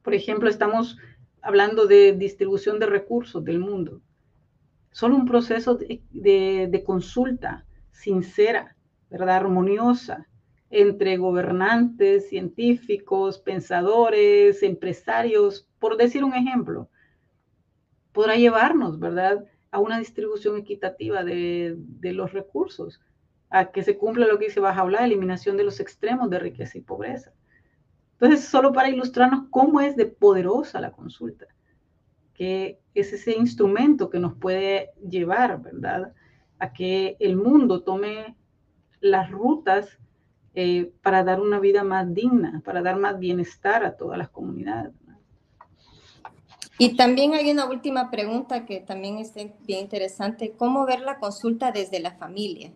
por 0.00 0.14
ejemplo, 0.14 0.48
estamos 0.48 0.96
hablando 1.42 1.86
de 1.86 2.14
distribución 2.14 2.78
de 2.78 2.86
recursos 2.86 3.44
del 3.44 3.58
mundo, 3.58 4.00
solo 4.92 5.14
un 5.14 5.26
proceso 5.26 5.74
de, 5.74 6.82
consulta 6.86 7.66
sincera, 7.90 8.74
¿verdad? 9.10 9.36
Armoniosa 9.36 10.26
entre 10.70 11.18
gobernantes, 11.18 12.30
científicos, 12.30 13.38
pensadores, 13.38 14.62
empresarios, 14.62 15.68
por 15.78 15.98
decir 15.98 16.24
un 16.24 16.32
ejemplo, 16.32 16.88
podrá 18.12 18.36
llevarnos, 18.36 18.98
¿verdad?, 18.98 19.44
a 19.70 19.78
una 19.78 19.98
distribución 19.98 20.56
equitativa 20.56 21.24
de, 21.24 21.76
los 22.02 22.32
recursos, 22.32 23.00
a 23.50 23.70
que 23.70 23.82
se 23.82 23.96
cumpla 23.96 24.26
lo 24.26 24.38
que 24.38 24.50
se 24.50 24.60
va 24.60 24.70
a 24.70 24.78
hablar, 24.78 25.04
eliminación 25.04 25.56
de 25.56 25.64
los 25.64 25.80
extremos 25.80 26.30
de 26.30 26.38
riqueza 26.38 26.78
y 26.78 26.82
pobreza. 26.82 27.32
Entonces, 28.12 28.44
solo 28.44 28.72
para 28.72 28.88
ilustrarnos 28.88 29.48
cómo 29.50 29.80
es 29.80 29.96
de 29.96 30.06
poderosa 30.06 30.80
la 30.80 30.92
consulta 30.92 31.46
que 32.36 32.78
es 32.94 33.12
ese 33.12 33.32
instrumento 33.32 34.10
que 34.10 34.18
nos 34.18 34.34
puede 34.34 34.90
llevar, 35.08 35.60
¿verdad? 35.62 36.12
A 36.58 36.72
que 36.72 37.16
el 37.18 37.36
mundo 37.36 37.82
tome 37.82 38.36
las 39.00 39.30
rutas 39.30 39.98
eh, 40.54 40.92
para 41.02 41.24
dar 41.24 41.40
una 41.40 41.58
vida 41.60 41.82
más 41.82 42.12
digna, 42.12 42.62
para 42.64 42.82
dar 42.82 42.98
más 42.98 43.18
bienestar 43.18 43.84
a 43.84 43.96
todas 43.96 44.18
las 44.18 44.28
comunidades. 44.28 44.92
Y 46.78 46.96
también 46.96 47.34
hay 47.34 47.50
una 47.50 47.66
última 47.66 48.10
pregunta 48.10 48.66
que 48.66 48.80
también 48.80 49.18
es 49.18 49.32
bien 49.34 49.80
interesante. 49.80 50.52
¿Cómo 50.56 50.84
ver 50.84 51.00
la 51.00 51.18
consulta 51.18 51.72
desde 51.72 52.00
la 52.00 52.12
familia? 52.12 52.70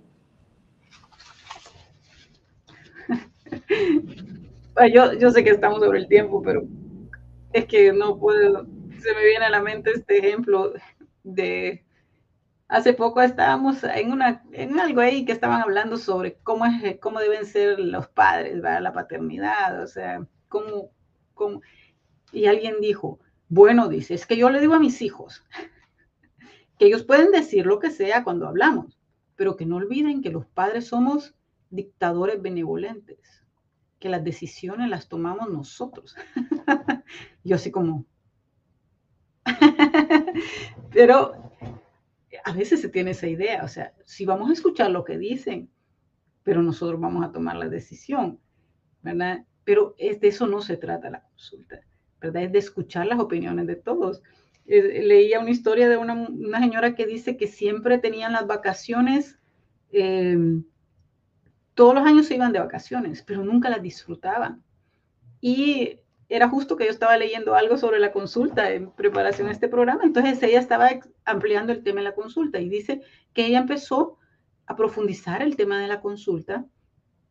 yo, 4.94 5.12
yo 5.14 5.30
sé 5.30 5.44
que 5.44 5.50
estamos 5.50 5.80
sobre 5.80 5.98
el 5.98 6.08
tiempo, 6.08 6.42
pero 6.42 6.62
es 7.52 7.66
que 7.66 7.92
no 7.92 8.18
puedo, 8.18 8.66
se 9.00 9.14
me 9.14 9.24
viene 9.24 9.44
a 9.44 9.50
la 9.50 9.60
mente 9.60 9.90
este 9.90 10.18
ejemplo 10.18 10.72
de 11.22 11.84
hace 12.68 12.94
poco 12.94 13.20
estábamos 13.20 13.82
en 13.82 14.12
una 14.12 14.44
en 14.52 14.78
algo 14.78 15.00
ahí 15.00 15.24
que 15.24 15.32
estaban 15.32 15.60
hablando 15.60 15.98
sobre 15.98 16.34
cómo 16.44 16.64
es 16.66 16.98
cómo 17.00 17.18
deben 17.18 17.44
ser 17.44 17.80
los 17.80 18.08
padres, 18.08 18.56
la 18.58 18.92
paternidad, 18.92 19.82
o 19.82 19.86
sea, 19.86 20.24
cómo, 20.48 20.90
cómo 21.34 21.60
y 22.32 22.46
alguien 22.46 22.80
dijo, 22.80 23.18
bueno, 23.50 23.88
dice, 23.88 24.14
es 24.14 24.26
que 24.26 24.38
yo 24.38 24.48
le 24.48 24.60
digo 24.60 24.72
a 24.72 24.80
mis 24.80 25.02
hijos 25.02 25.44
que 26.78 26.86
ellos 26.86 27.02
pueden 27.02 27.30
decir 27.30 27.66
lo 27.66 27.78
que 27.78 27.90
sea 27.90 28.24
cuando 28.24 28.48
hablamos, 28.48 28.98
pero 29.36 29.56
que 29.56 29.66
no 29.66 29.76
olviden 29.76 30.22
que 30.22 30.30
los 30.30 30.46
padres 30.46 30.86
somos 30.86 31.34
dictadores 31.68 32.40
benevolentes, 32.40 33.44
que 33.98 34.08
las 34.08 34.24
decisiones 34.24 34.88
las 34.88 35.08
tomamos 35.08 35.50
nosotros. 35.50 36.16
yo 37.44 37.56
así 37.56 37.70
como, 37.70 38.06
Pero 40.92 41.32
a 42.44 42.52
veces 42.52 42.80
se 42.80 42.88
tiene 42.88 43.12
esa 43.12 43.26
idea, 43.26 43.64
o 43.64 43.68
sea, 43.68 43.94
si 44.04 44.24
vamos 44.24 44.50
a 44.50 44.52
escuchar 44.52 44.90
lo 44.90 45.04
que 45.04 45.18
dicen, 45.18 45.70
pero 46.42 46.62
nosotros 46.62 47.00
vamos 47.00 47.24
a 47.24 47.32
tomar 47.32 47.56
la 47.56 47.68
decisión, 47.68 48.40
¿verdad? 49.02 49.44
Pero 49.64 49.94
es 49.98 50.20
de 50.20 50.28
eso 50.28 50.46
no 50.46 50.62
se 50.62 50.76
trata 50.76 51.10
la 51.10 51.22
consulta, 51.22 51.80
Es 52.22 52.52
de 52.52 52.58
escuchar 52.58 53.06
las 53.06 53.20
opiniones 53.20 53.66
de 53.66 53.76
todos. 53.76 54.22
leía 54.66 55.40
una 55.40 55.50
historia 55.50 55.88
de 55.88 55.96
una, 55.96 56.60
señora 56.60 56.94
que 56.94 57.06
dice 57.06 57.36
que 57.36 57.48
siempre 57.48 57.98
tenían 57.98 58.32
las 58.32 58.46
vacaciones, 58.46 59.38
em, 59.90 60.64
todos 61.74 61.94
los 61.94 62.06
años 62.06 62.26
se 62.26 62.36
iban 62.36 62.52
de 62.52 62.60
vacaciones, 62.60 63.22
pero 63.22 63.42
nunca 63.42 63.68
las 63.68 63.82
disfrutaban. 63.82 64.62
Y 65.40 66.00
era 66.28 66.48
justo 66.48 66.76
que 66.76 66.84
yo 66.84 66.90
estaba 66.90 67.16
leyendo 67.16 67.56
algo 67.56 67.76
sobre 67.76 67.98
la 67.98 68.12
consulta 68.12 68.70
en 68.72 68.92
preparación 68.92 69.48
a 69.48 69.52
este 69.52 69.68
programa, 69.68 70.04
entonces 70.04 70.40
ella 70.42 70.60
estaba 70.60 70.88
ampliando 71.24 71.72
el 71.72 71.82
tema 71.82 72.00
de 72.00 72.04
la 72.04 72.14
consulta 72.14 72.60
y 72.60 72.68
dice 72.68 73.00
que 73.32 73.46
ella 73.46 73.58
empezó 73.58 74.18
a 74.66 74.76
profundizar 74.76 75.42
el 75.42 75.56
tema 75.56 75.80
de 75.80 75.88
la 75.88 76.00
consulta 76.00 76.64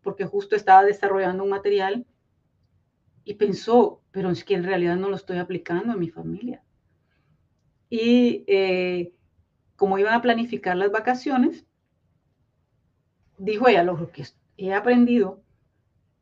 porque 0.02 0.26
justo 0.26 0.56
estaba 0.56 0.84
desarrollando 0.84 1.44
un 1.44 1.49
material 1.49 2.06
y 3.24 3.36
pensó, 3.36 3.99
pero 4.11 4.30
es 4.30 4.44
que 4.44 4.56
en 4.56 4.64
realidad 4.64 4.95
no 4.95 5.10
lo 5.10 5.15
estoy 5.15 5.38
aplicando 5.38 5.94
en 5.94 5.99
mi 5.99 6.10
familia. 6.10 6.64
Y 7.90 8.44
eh, 8.48 9.14
como 9.76 9.98
iban 9.98 10.14
a 10.14 10.22
planificar 10.22 10.76
las 10.77 10.91
vacaciones, 10.91 11.65
dijo 13.38 13.68
ella, 13.68 13.84
lo 13.84 14.11
que 14.11 14.26
he 14.57 14.73
aprendido, 14.73 15.41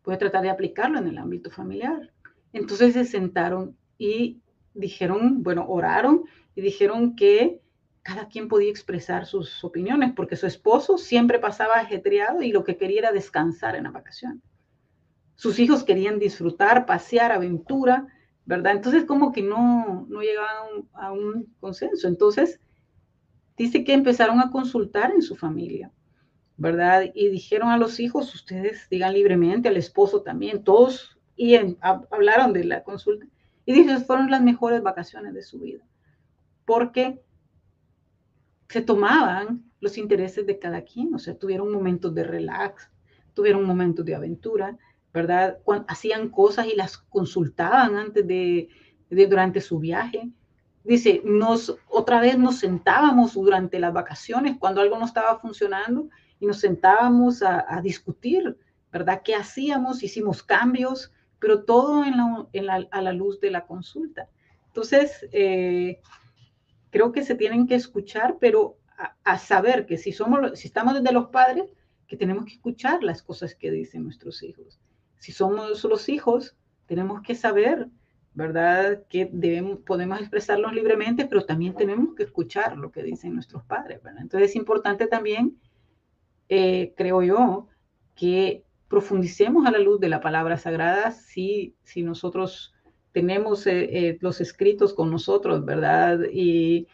voy 0.04 0.16
a 0.16 0.20
tratar 0.20 0.44
de 0.44 0.50
aplicarlo 0.50 1.00
en 1.00 1.08
el 1.08 1.18
ámbito 1.18 1.50
familiar. 1.50 2.14
Entonces 2.54 2.94
se 2.94 3.06
sentaron 3.06 3.76
y 3.98 4.42
dijeron, 4.74 5.44
bueno, 5.44 5.66
oraron 5.68 6.24
y 6.56 6.62
dijeron 6.62 7.16
que 7.16 7.62
cada 8.04 8.30
quien 8.30 8.48
podía 8.48 8.70
expresar 8.70 9.26
sus 9.26 9.64
opiniones, 9.66 10.14
porque 10.16 10.38
su 10.38 10.48
esposo 10.48 10.98
siempre 10.98 11.40
pasaba 11.40 11.76
ajetreado 11.76 12.42
y 12.42 12.54
lo 12.54 12.64
que 12.64 12.78
quería 12.78 13.00
era 13.00 13.12
descansar 13.12 13.76
en 13.76 13.84
la 13.84 13.92
vacación. 13.92 14.42
Sus 15.38 15.60
hijos 15.60 15.84
querían 15.84 16.20
disfrutar, 16.20 16.86
pasear, 16.86 17.32
aventura, 17.32 18.08
¿verdad? 18.46 18.74
Entonces 18.74 19.06
como 19.06 19.32
que 19.32 19.44
no, 19.44 20.06
no 20.10 20.22
llegaban 20.22 20.90
a 20.94 21.12
un 21.12 21.56
consenso. 21.60 22.08
Entonces 22.08 22.60
dice 23.56 23.84
que 23.84 23.94
empezaron 23.94 24.40
a 24.40 24.50
consultar 24.50 25.12
en 25.12 25.22
su 25.22 25.36
familia, 25.36 25.92
¿verdad? 26.58 27.12
Y 27.14 27.30
dijeron 27.30 27.70
a 27.70 27.78
los 27.78 28.00
hijos, 28.00 28.34
ustedes 28.34 28.90
digan 28.90 29.14
libremente, 29.14 29.70
al 29.70 29.78
esposo 29.78 30.24
también, 30.24 30.64
todos, 30.64 31.20
y 31.36 31.56
hablaron 31.82 32.52
de 32.52 32.64
la 32.64 32.84
consulta. 32.84 33.28
Y 33.66 33.74
dice, 33.74 34.00
fueron 34.00 34.32
las 34.32 34.42
mejores 34.42 34.82
vacaciones 34.82 35.36
de 35.36 35.44
su 35.44 35.60
vida, 35.60 35.84
porque 36.66 37.22
se 38.70 38.82
tomaban 38.82 39.70
los 39.82 40.00
intereses 40.00 40.48
de 40.48 40.58
cada 40.58 40.82
quien, 40.82 41.14
o 41.14 41.20
sea, 41.20 41.38
tuvieron 41.38 41.72
momentos 41.72 42.14
de 42.16 42.24
relax, 42.24 42.90
tuvieron 43.36 43.66
momentos 43.66 44.04
de 44.04 44.16
aventura, 44.16 44.78
¿verdad? 45.18 45.58
Cuando 45.64 45.86
hacían 45.90 46.30
cosas 46.30 46.68
y 46.68 46.76
las 46.76 47.00
consultaban 47.00 47.96
antes 47.96 48.26
de, 48.28 48.70
durante 49.10 49.62
su 49.62 49.80
viaje. 49.80 50.30
Dice, 50.84 51.22
nos, 51.26 51.76
otra 51.90 52.22
vez 52.22 52.38
nos 52.38 52.60
sentábamos 52.60 53.34
durante 53.34 53.80
las 53.80 53.92
vacaciones 53.92 54.58
cuando 54.60 54.80
algo 54.80 55.00
no 55.00 55.06
estaba 55.06 55.40
funcionando 55.40 56.08
y 56.40 56.46
nos 56.46 56.60
sentábamos 56.60 57.42
a, 57.42 57.82
discutir, 57.82 58.58
¿verdad? 58.92 59.24
¿Qué 59.26 59.34
hacíamos? 59.34 60.04
Hicimos 60.04 60.44
cambios, 60.44 61.12
pero 61.40 61.64
todo 61.64 62.06
en 62.06 62.66
la, 62.66 62.88
a 62.92 63.02
la 63.02 63.12
luz 63.12 63.40
de 63.40 63.50
la 63.50 63.66
consulta. 63.66 64.30
Entonces, 64.68 65.26
eh, 65.32 66.00
creo 66.92 67.12
que 67.12 67.24
se 67.24 67.34
tienen 67.34 67.66
que 67.66 67.74
escuchar, 67.74 68.38
pero 68.40 68.78
a, 69.24 69.40
saber 69.40 69.88
que 69.88 69.98
si 69.98 70.12
somos, 70.12 70.60
si 70.60 70.68
estamos 70.68 70.94
desde 70.94 71.12
los 71.12 71.30
padres, 71.30 71.66
que 72.08 72.18
tenemos 72.18 72.46
que 72.46 72.54
escuchar 72.54 73.04
las 73.04 73.24
cosas 73.24 73.56
que 73.56 73.72
dicen 73.72 74.04
nuestros 74.04 74.44
hijos. 74.44 74.80
Si 75.20 75.32
somos 75.32 75.84
los 75.84 76.10
hijos, 76.10 76.56
tenemos 76.86 77.22
que 77.22 77.36
saber, 77.36 77.90
¿verdad? 78.34 79.04
Que 79.10 79.26
podemos 79.86 80.20
expresarlos 80.20 80.74
libremente, 80.74 81.26
pero 81.26 81.46
también 81.46 81.76
tenemos 81.76 82.16
que 82.16 82.24
escuchar 82.24 82.78
lo 82.78 82.92
que 82.92 83.04
dicen 83.04 83.34
nuestros 83.34 83.64
padres, 83.64 84.02
¿verdad? 84.04 84.22
Entonces 84.22 84.52
es 84.52 84.56
importante 84.56 85.08
también, 85.08 85.58
eh, 86.50 86.94
creo 86.96 87.22
yo, 87.24 87.68
que 88.16 88.64
profundicemos 88.88 89.66
a 89.66 89.72
la 89.72 89.80
luz 89.80 90.00
de 90.00 90.10
la 90.10 90.22
palabra 90.22 90.58
sagrada 90.58 91.12
si, 91.12 91.76
si 91.84 92.04
nosotros 92.04 92.74
tenemos 93.12 93.68
eh, 93.68 93.90
eh, 93.92 94.18
los 94.22 94.40
escritos 94.40 94.94
con 94.94 95.12
nosotros, 95.12 95.66
¿verdad? 95.66 96.20
Y 96.32 96.88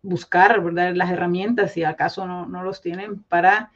buscar, 0.00 0.62
¿verdad? 0.64 0.94
Las 0.96 1.10
herramientas, 1.10 1.72
si 1.72 1.84
acaso 1.84 2.26
no, 2.26 2.46
no 2.46 2.62
los 2.64 2.80
tienen, 2.80 3.22
para 3.22 3.70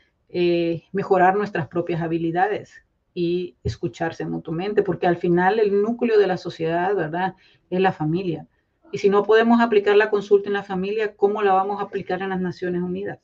mejorar 0.92 1.36
nuestras 1.36 1.68
propias 1.68 2.02
habilidades 2.02 2.85
y 3.18 3.56
escucharse 3.64 4.26
mutuamente, 4.26 4.82
porque 4.82 5.06
al 5.06 5.16
final 5.16 5.58
el 5.58 5.80
núcleo 5.80 6.18
de 6.18 6.26
la 6.26 6.36
sociedad, 6.36 6.94
¿verdad? 6.94 7.34
Es 7.70 7.80
la 7.80 7.90
familia. 7.90 8.46
Y 8.92 8.98
si 8.98 9.08
no 9.08 9.22
podemos 9.22 9.58
aplicar 9.62 9.96
la 9.96 10.10
consulta 10.10 10.50
en 10.50 10.52
la 10.52 10.62
familia, 10.62 11.16
¿cómo 11.16 11.40
la 11.40 11.54
vamos 11.54 11.80
a 11.80 11.84
aplicar 11.84 12.20
en 12.20 12.28
las 12.28 12.42
Naciones 12.42 12.82
Unidas? 12.82 13.18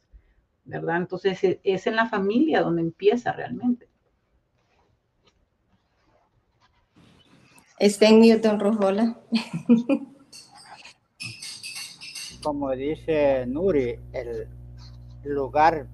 ¿Verdad? 0.65 0.97
Entonces 0.97 1.59
es 1.63 1.87
en 1.87 1.97
la 1.97 2.07
familia 2.07 2.63
donde 2.63 2.81
empieza 2.81 3.33
realmente. 3.33 3.87
Está 7.79 8.09
en 8.09 8.21
Newton 8.21 8.61
Rojola. 8.61 9.21
Como 12.43 12.71
dice 12.71 13.45
Nuri, 13.47 13.99
el 14.15 14.49
lugar 15.23 15.87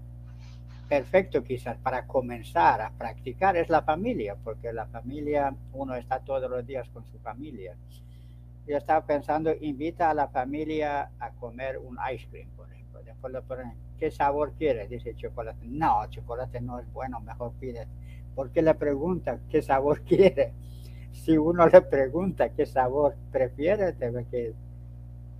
perfecto 0.88 1.44
quizás 1.44 1.76
para 1.78 2.06
comenzar 2.06 2.80
a 2.80 2.90
practicar 2.90 3.56
es 3.56 3.68
la 3.68 3.82
familia, 3.82 4.36
porque 4.42 4.72
la 4.72 4.86
familia, 4.86 5.54
uno 5.72 5.94
está 5.94 6.20
todos 6.20 6.50
los 6.50 6.66
días 6.66 6.88
con 6.90 7.04
su 7.06 7.18
familia. 7.18 7.76
Yo 8.66 8.76
estaba 8.76 9.04
pensando, 9.06 9.54
invita 9.60 10.10
a 10.10 10.14
la 10.14 10.28
familia 10.28 11.10
a 11.18 11.30
comer 11.30 11.78
un 11.78 11.98
ice 12.12 12.26
cream, 12.28 12.48
por 12.56 12.70
ejemplo. 12.72 13.02
Después 13.02 13.32
le 13.32 13.42
ponen, 13.42 13.72
¿qué 13.98 14.10
sabor 14.10 14.52
quieres? 14.58 14.90
Dice 14.90 15.14
chocolate. 15.14 15.66
No, 15.66 16.06
chocolate 16.10 16.60
no 16.60 16.78
es 16.78 16.92
bueno, 16.92 17.20
mejor 17.20 17.52
pide. 17.60 17.86
¿Por 18.34 18.50
qué 18.50 18.62
le 18.62 18.74
pregunta 18.74 19.38
qué 19.50 19.62
sabor 19.62 20.00
quiere? 20.04 20.52
si 21.12 21.36
uno 21.36 21.66
le 21.66 21.82
pregunta 21.82 22.50
qué 22.50 22.66
sabor 22.66 23.16
prefiere, 23.30 23.92
debe 23.92 24.24
que 24.26 24.54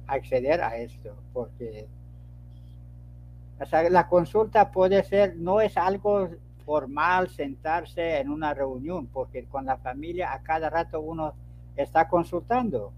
acceder 0.06 0.62
a 0.62 0.76
esto, 0.76 1.16
porque 1.32 1.86
la 3.90 4.08
consulta 4.08 4.70
puede 4.70 5.02
ser, 5.02 5.36
no 5.36 5.60
es 5.60 5.76
algo 5.76 6.28
formal 6.64 7.28
sentarse 7.28 8.18
en 8.18 8.30
una 8.30 8.54
reunión, 8.54 9.06
porque 9.06 9.44
con 9.46 9.66
la 9.66 9.78
familia 9.78 10.32
a 10.32 10.42
cada 10.42 10.70
rato 10.70 11.00
uno 11.00 11.34
está 11.76 12.08
consultando. 12.08 12.92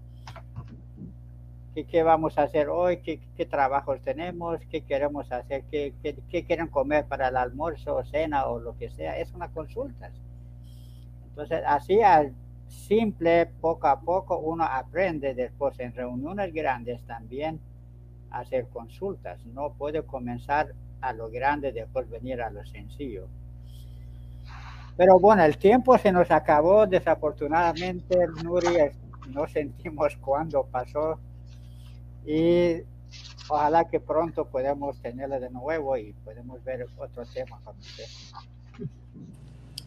¿Qué, 1.73 1.85
qué 1.85 2.03
vamos 2.03 2.37
a 2.37 2.43
hacer 2.43 2.67
hoy? 2.67 2.97
¿Qué, 2.97 3.21
¿Qué, 3.37 3.45
trabajos 3.45 4.01
tenemos? 4.01 4.59
¿Qué 4.69 4.81
queremos 4.81 5.31
hacer? 5.31 5.63
¿Qué, 5.71 5.93
¿Qué, 6.03 6.17
qué, 6.29 6.43
quieren 6.43 6.67
comer 6.67 7.05
para 7.05 7.29
el 7.29 7.37
almuerzo 7.37 8.03
cena 8.03 8.45
o 8.47 8.59
lo 8.59 8.77
que 8.77 8.89
sea? 8.89 9.17
Es 9.17 9.31
una 9.31 9.47
consulta. 9.47 10.11
Entonces, 11.29 11.63
así 11.65 12.01
al 12.01 12.33
simple, 12.67 13.45
poco 13.61 13.87
a 13.87 14.01
poco 14.01 14.37
uno 14.37 14.65
aprende 14.65 15.33
después 15.33 15.79
en 15.79 15.95
reuniones 15.95 16.53
grandes 16.53 17.01
también 17.03 17.59
hacer 18.31 18.67
consultas. 18.69 19.45
No 19.45 19.73
puede 19.73 20.03
comenzar 20.03 20.73
a 21.01 21.13
lo 21.13 21.29
grande 21.29 21.71
después 21.71 22.09
venir 22.09 22.41
a 22.41 22.49
lo 22.49 22.65
sencillo. 22.65 23.27
Pero 24.97 25.19
bueno, 25.19 25.43
el 25.43 25.57
tiempo 25.57 25.97
se 25.97 26.11
nos 26.11 26.29
acabó, 26.31 26.85
desafortunadamente, 26.85 28.17
Nuri, 28.43 28.77
no 29.29 29.47
sentimos 29.47 30.15
cuándo 30.21 30.63
pasó 30.63 31.19
y 32.25 32.81
ojalá 33.49 33.85
que 33.85 33.99
pronto 33.99 34.45
podamos 34.45 35.01
tenerlo 35.01 35.39
de 35.39 35.49
nuevo 35.49 35.97
y 35.97 36.13
podemos 36.13 36.63
ver 36.63 36.87
otro 36.97 37.25
tema 37.25 37.59
con 37.63 37.77
usted. 37.77 38.05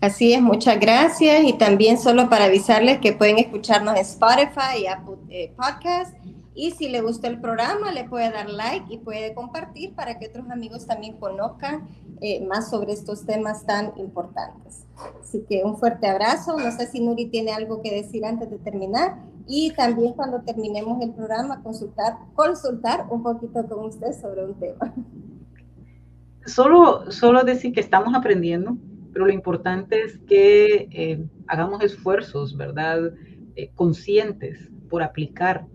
Así 0.04 0.34
es, 0.34 0.42
muchas 0.42 0.78
gracias. 0.78 1.44
Y 1.44 1.54
también 1.54 1.98
solo 1.98 2.28
para 2.28 2.44
avisarles 2.44 2.98
que 2.98 3.14
pueden 3.14 3.38
escucharnos 3.38 3.94
en 3.94 4.02
Spotify 4.02 4.82
y 4.82 4.86
Apple 4.86 5.16
eh, 5.30 5.54
Podcast. 5.56 6.14
Y 6.54 6.72
si 6.72 6.90
le 6.90 7.00
gustó 7.00 7.26
el 7.26 7.40
programa, 7.40 7.90
le 7.90 8.04
puede 8.04 8.30
dar 8.30 8.50
like 8.50 8.84
y 8.92 8.98
puede 8.98 9.32
compartir 9.32 9.94
para 9.94 10.18
que 10.18 10.26
otros 10.26 10.50
amigos 10.50 10.86
también 10.86 11.16
conozcan 11.16 11.88
eh, 12.20 12.44
más 12.44 12.68
sobre 12.68 12.92
estos 12.92 13.24
temas 13.24 13.64
tan 13.64 13.94
importantes. 13.96 14.84
Así 15.22 15.42
que 15.48 15.64
un 15.64 15.78
fuerte 15.78 16.06
abrazo. 16.06 16.58
No 16.58 16.70
sé 16.70 16.86
si 16.86 17.00
Nuri 17.00 17.30
tiene 17.30 17.52
algo 17.52 17.80
que 17.80 17.90
decir 17.90 18.26
antes 18.26 18.50
de 18.50 18.58
terminar. 18.58 19.16
Y 19.48 19.70
también 19.70 20.12
cuando 20.12 20.42
terminemos 20.42 21.00
el 21.00 21.12
programa, 21.14 21.62
consultar, 21.62 22.18
consultar 22.34 23.06
un 23.08 23.22
poquito 23.22 23.66
con 23.66 23.86
usted 23.86 24.12
sobre 24.12 24.44
un 24.44 24.54
tema. 24.60 24.92
Solo, 26.44 27.10
solo 27.10 27.42
decir 27.42 27.72
que 27.72 27.80
estamos 27.80 28.14
aprendiendo 28.14 28.76
pero 29.14 29.26
lo 29.26 29.32
importante 29.32 30.02
es 30.02 30.18
que 30.26 30.88
eh, 30.90 31.24
hagamos 31.46 31.82
esfuerzos, 31.82 32.56
¿verdad? 32.56 33.14
Eh, 33.54 33.70
conscientes 33.76 34.68
por 34.90 35.04
aplicar 35.04 35.66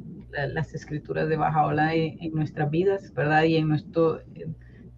las 0.54 0.76
escrituras 0.76 1.28
de 1.28 1.38
Bajaola 1.38 1.96
en, 1.96 2.22
en 2.22 2.34
nuestras 2.34 2.70
vidas, 2.70 3.12
¿verdad? 3.16 3.44
Y 3.44 3.56
en 3.56 3.70
nuestro, 3.70 4.20
en 4.36 4.56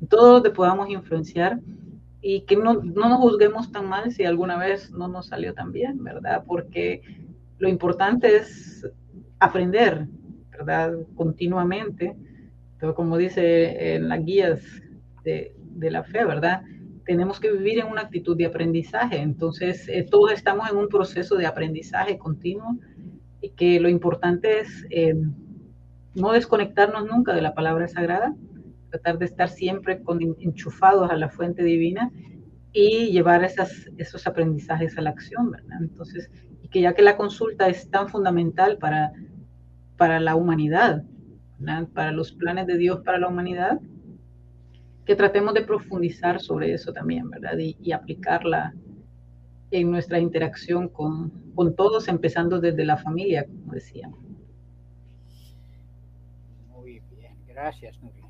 todo 0.10 0.34
donde 0.34 0.50
podamos 0.50 0.90
influenciar 0.90 1.60
y 2.20 2.42
que 2.42 2.58
no, 2.58 2.74
no 2.74 3.10
nos 3.10 3.20
juzguemos 3.20 3.72
tan 3.72 3.88
mal 3.88 4.12
si 4.12 4.26
alguna 4.26 4.58
vez 4.58 4.92
no 4.92 5.08
nos 5.08 5.28
salió 5.28 5.54
tan 5.54 5.72
bien, 5.72 6.04
¿verdad? 6.04 6.44
Porque 6.46 7.02
lo 7.60 7.70
importante 7.70 8.38
es 8.38 8.86
aprender, 9.40 10.08
¿verdad? 10.50 10.96
Continuamente. 11.16 12.16
Pero 12.80 12.96
como 12.96 13.18
dice 13.18 13.96
en 13.96 14.10
las 14.10 14.26
guías 14.26 14.62
de 15.24 15.92
la 15.92 16.04
fe, 16.04 16.26
¿verdad? 16.26 16.64
Tenemos 17.12 17.42
que 17.42 17.52
vivir 17.52 17.80
en 17.80 17.88
una 17.88 18.04
actitud 18.04 18.38
de 18.38 18.46
aprendizaje. 18.46 19.18
Entonces, 19.18 19.86
eh, 19.90 20.08
todos 20.10 20.32
estamos 20.32 20.72
en 20.72 20.78
un 20.78 20.88
proceso 20.88 21.36
de 21.36 21.46
aprendizaje 21.46 22.18
continuo 22.18 22.78
y 23.42 23.50
que 23.50 23.82
lo 23.82 23.90
importante 23.90 24.62
es 24.62 24.86
eh, 24.90 25.16
no 26.16 26.32
desconectarnos 26.32 27.06
nunca 27.06 27.34
de 27.34 27.42
la 27.42 27.54
palabra 27.54 27.90
sagrada, 27.90 28.34
tratar 28.92 29.18
de 29.18 29.26
estar 29.26 29.50
siempre 29.50 30.02
con, 30.02 30.22
enchufados 30.40 31.12
a 31.12 31.18
la 31.18 31.28
fuente 31.28 31.66
divina 31.66 32.10
y 32.72 33.12
llevar 33.12 33.44
esas, 33.44 33.90
esos 33.98 34.26
aprendizajes 34.26 34.98
a 34.98 35.02
la 35.02 35.10
acción, 35.10 35.52
¿verdad? 35.52 35.80
Entonces, 35.82 36.32
y 36.64 36.70
que 36.70 36.80
ya 36.80 36.94
que 36.94 37.02
la 37.02 37.18
consulta 37.18 37.68
es 37.68 37.90
tan 37.90 38.08
fundamental 38.08 38.78
para, 38.78 39.12
para 39.98 40.22
la 40.22 40.38
humanidad, 40.38 41.04
¿verdad? 41.60 41.90
para 41.94 42.14
los 42.14 42.32
planes 42.32 42.68
de 42.68 42.78
Dios 42.78 43.02
para 43.04 43.18
la 43.18 43.28
humanidad, 43.28 43.82
que 45.12 45.18
tratemos 45.18 45.54
de 45.54 45.64
profundizar 45.64 46.40
sobre 46.40 46.74
eso 46.74 46.94
también, 46.94 47.30
¿verdad? 47.30 47.58
Y, 47.58 47.76
y 47.82 47.92
aplicarla 47.92 48.74
en 49.70 49.92
nuestra 49.92 50.20
interacción 50.20 50.88
con, 50.88 51.52
con 51.54 51.76
todos, 51.76 52.08
empezando 52.08 52.62
desde 52.62 52.86
la 52.86 52.96
familia, 52.96 53.46
como 53.46 53.74
decíamos. 53.74 54.18
Muy 56.70 57.02
bien, 57.12 57.34
gracias, 57.46 58.02
Nuria. 58.02 58.24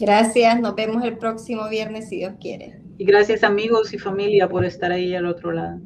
Gracias, 0.00 0.60
nos 0.60 0.74
vemos 0.74 1.04
el 1.04 1.16
próximo 1.16 1.68
viernes 1.68 2.08
si 2.08 2.16
Dios 2.16 2.34
quiere. 2.40 2.82
Y 2.98 3.04
gracias 3.04 3.44
amigos 3.44 3.94
y 3.94 3.98
familia 3.98 4.48
por 4.48 4.64
estar 4.64 4.90
ahí 4.90 5.14
al 5.14 5.26
otro 5.26 5.52
lado. 5.52 5.78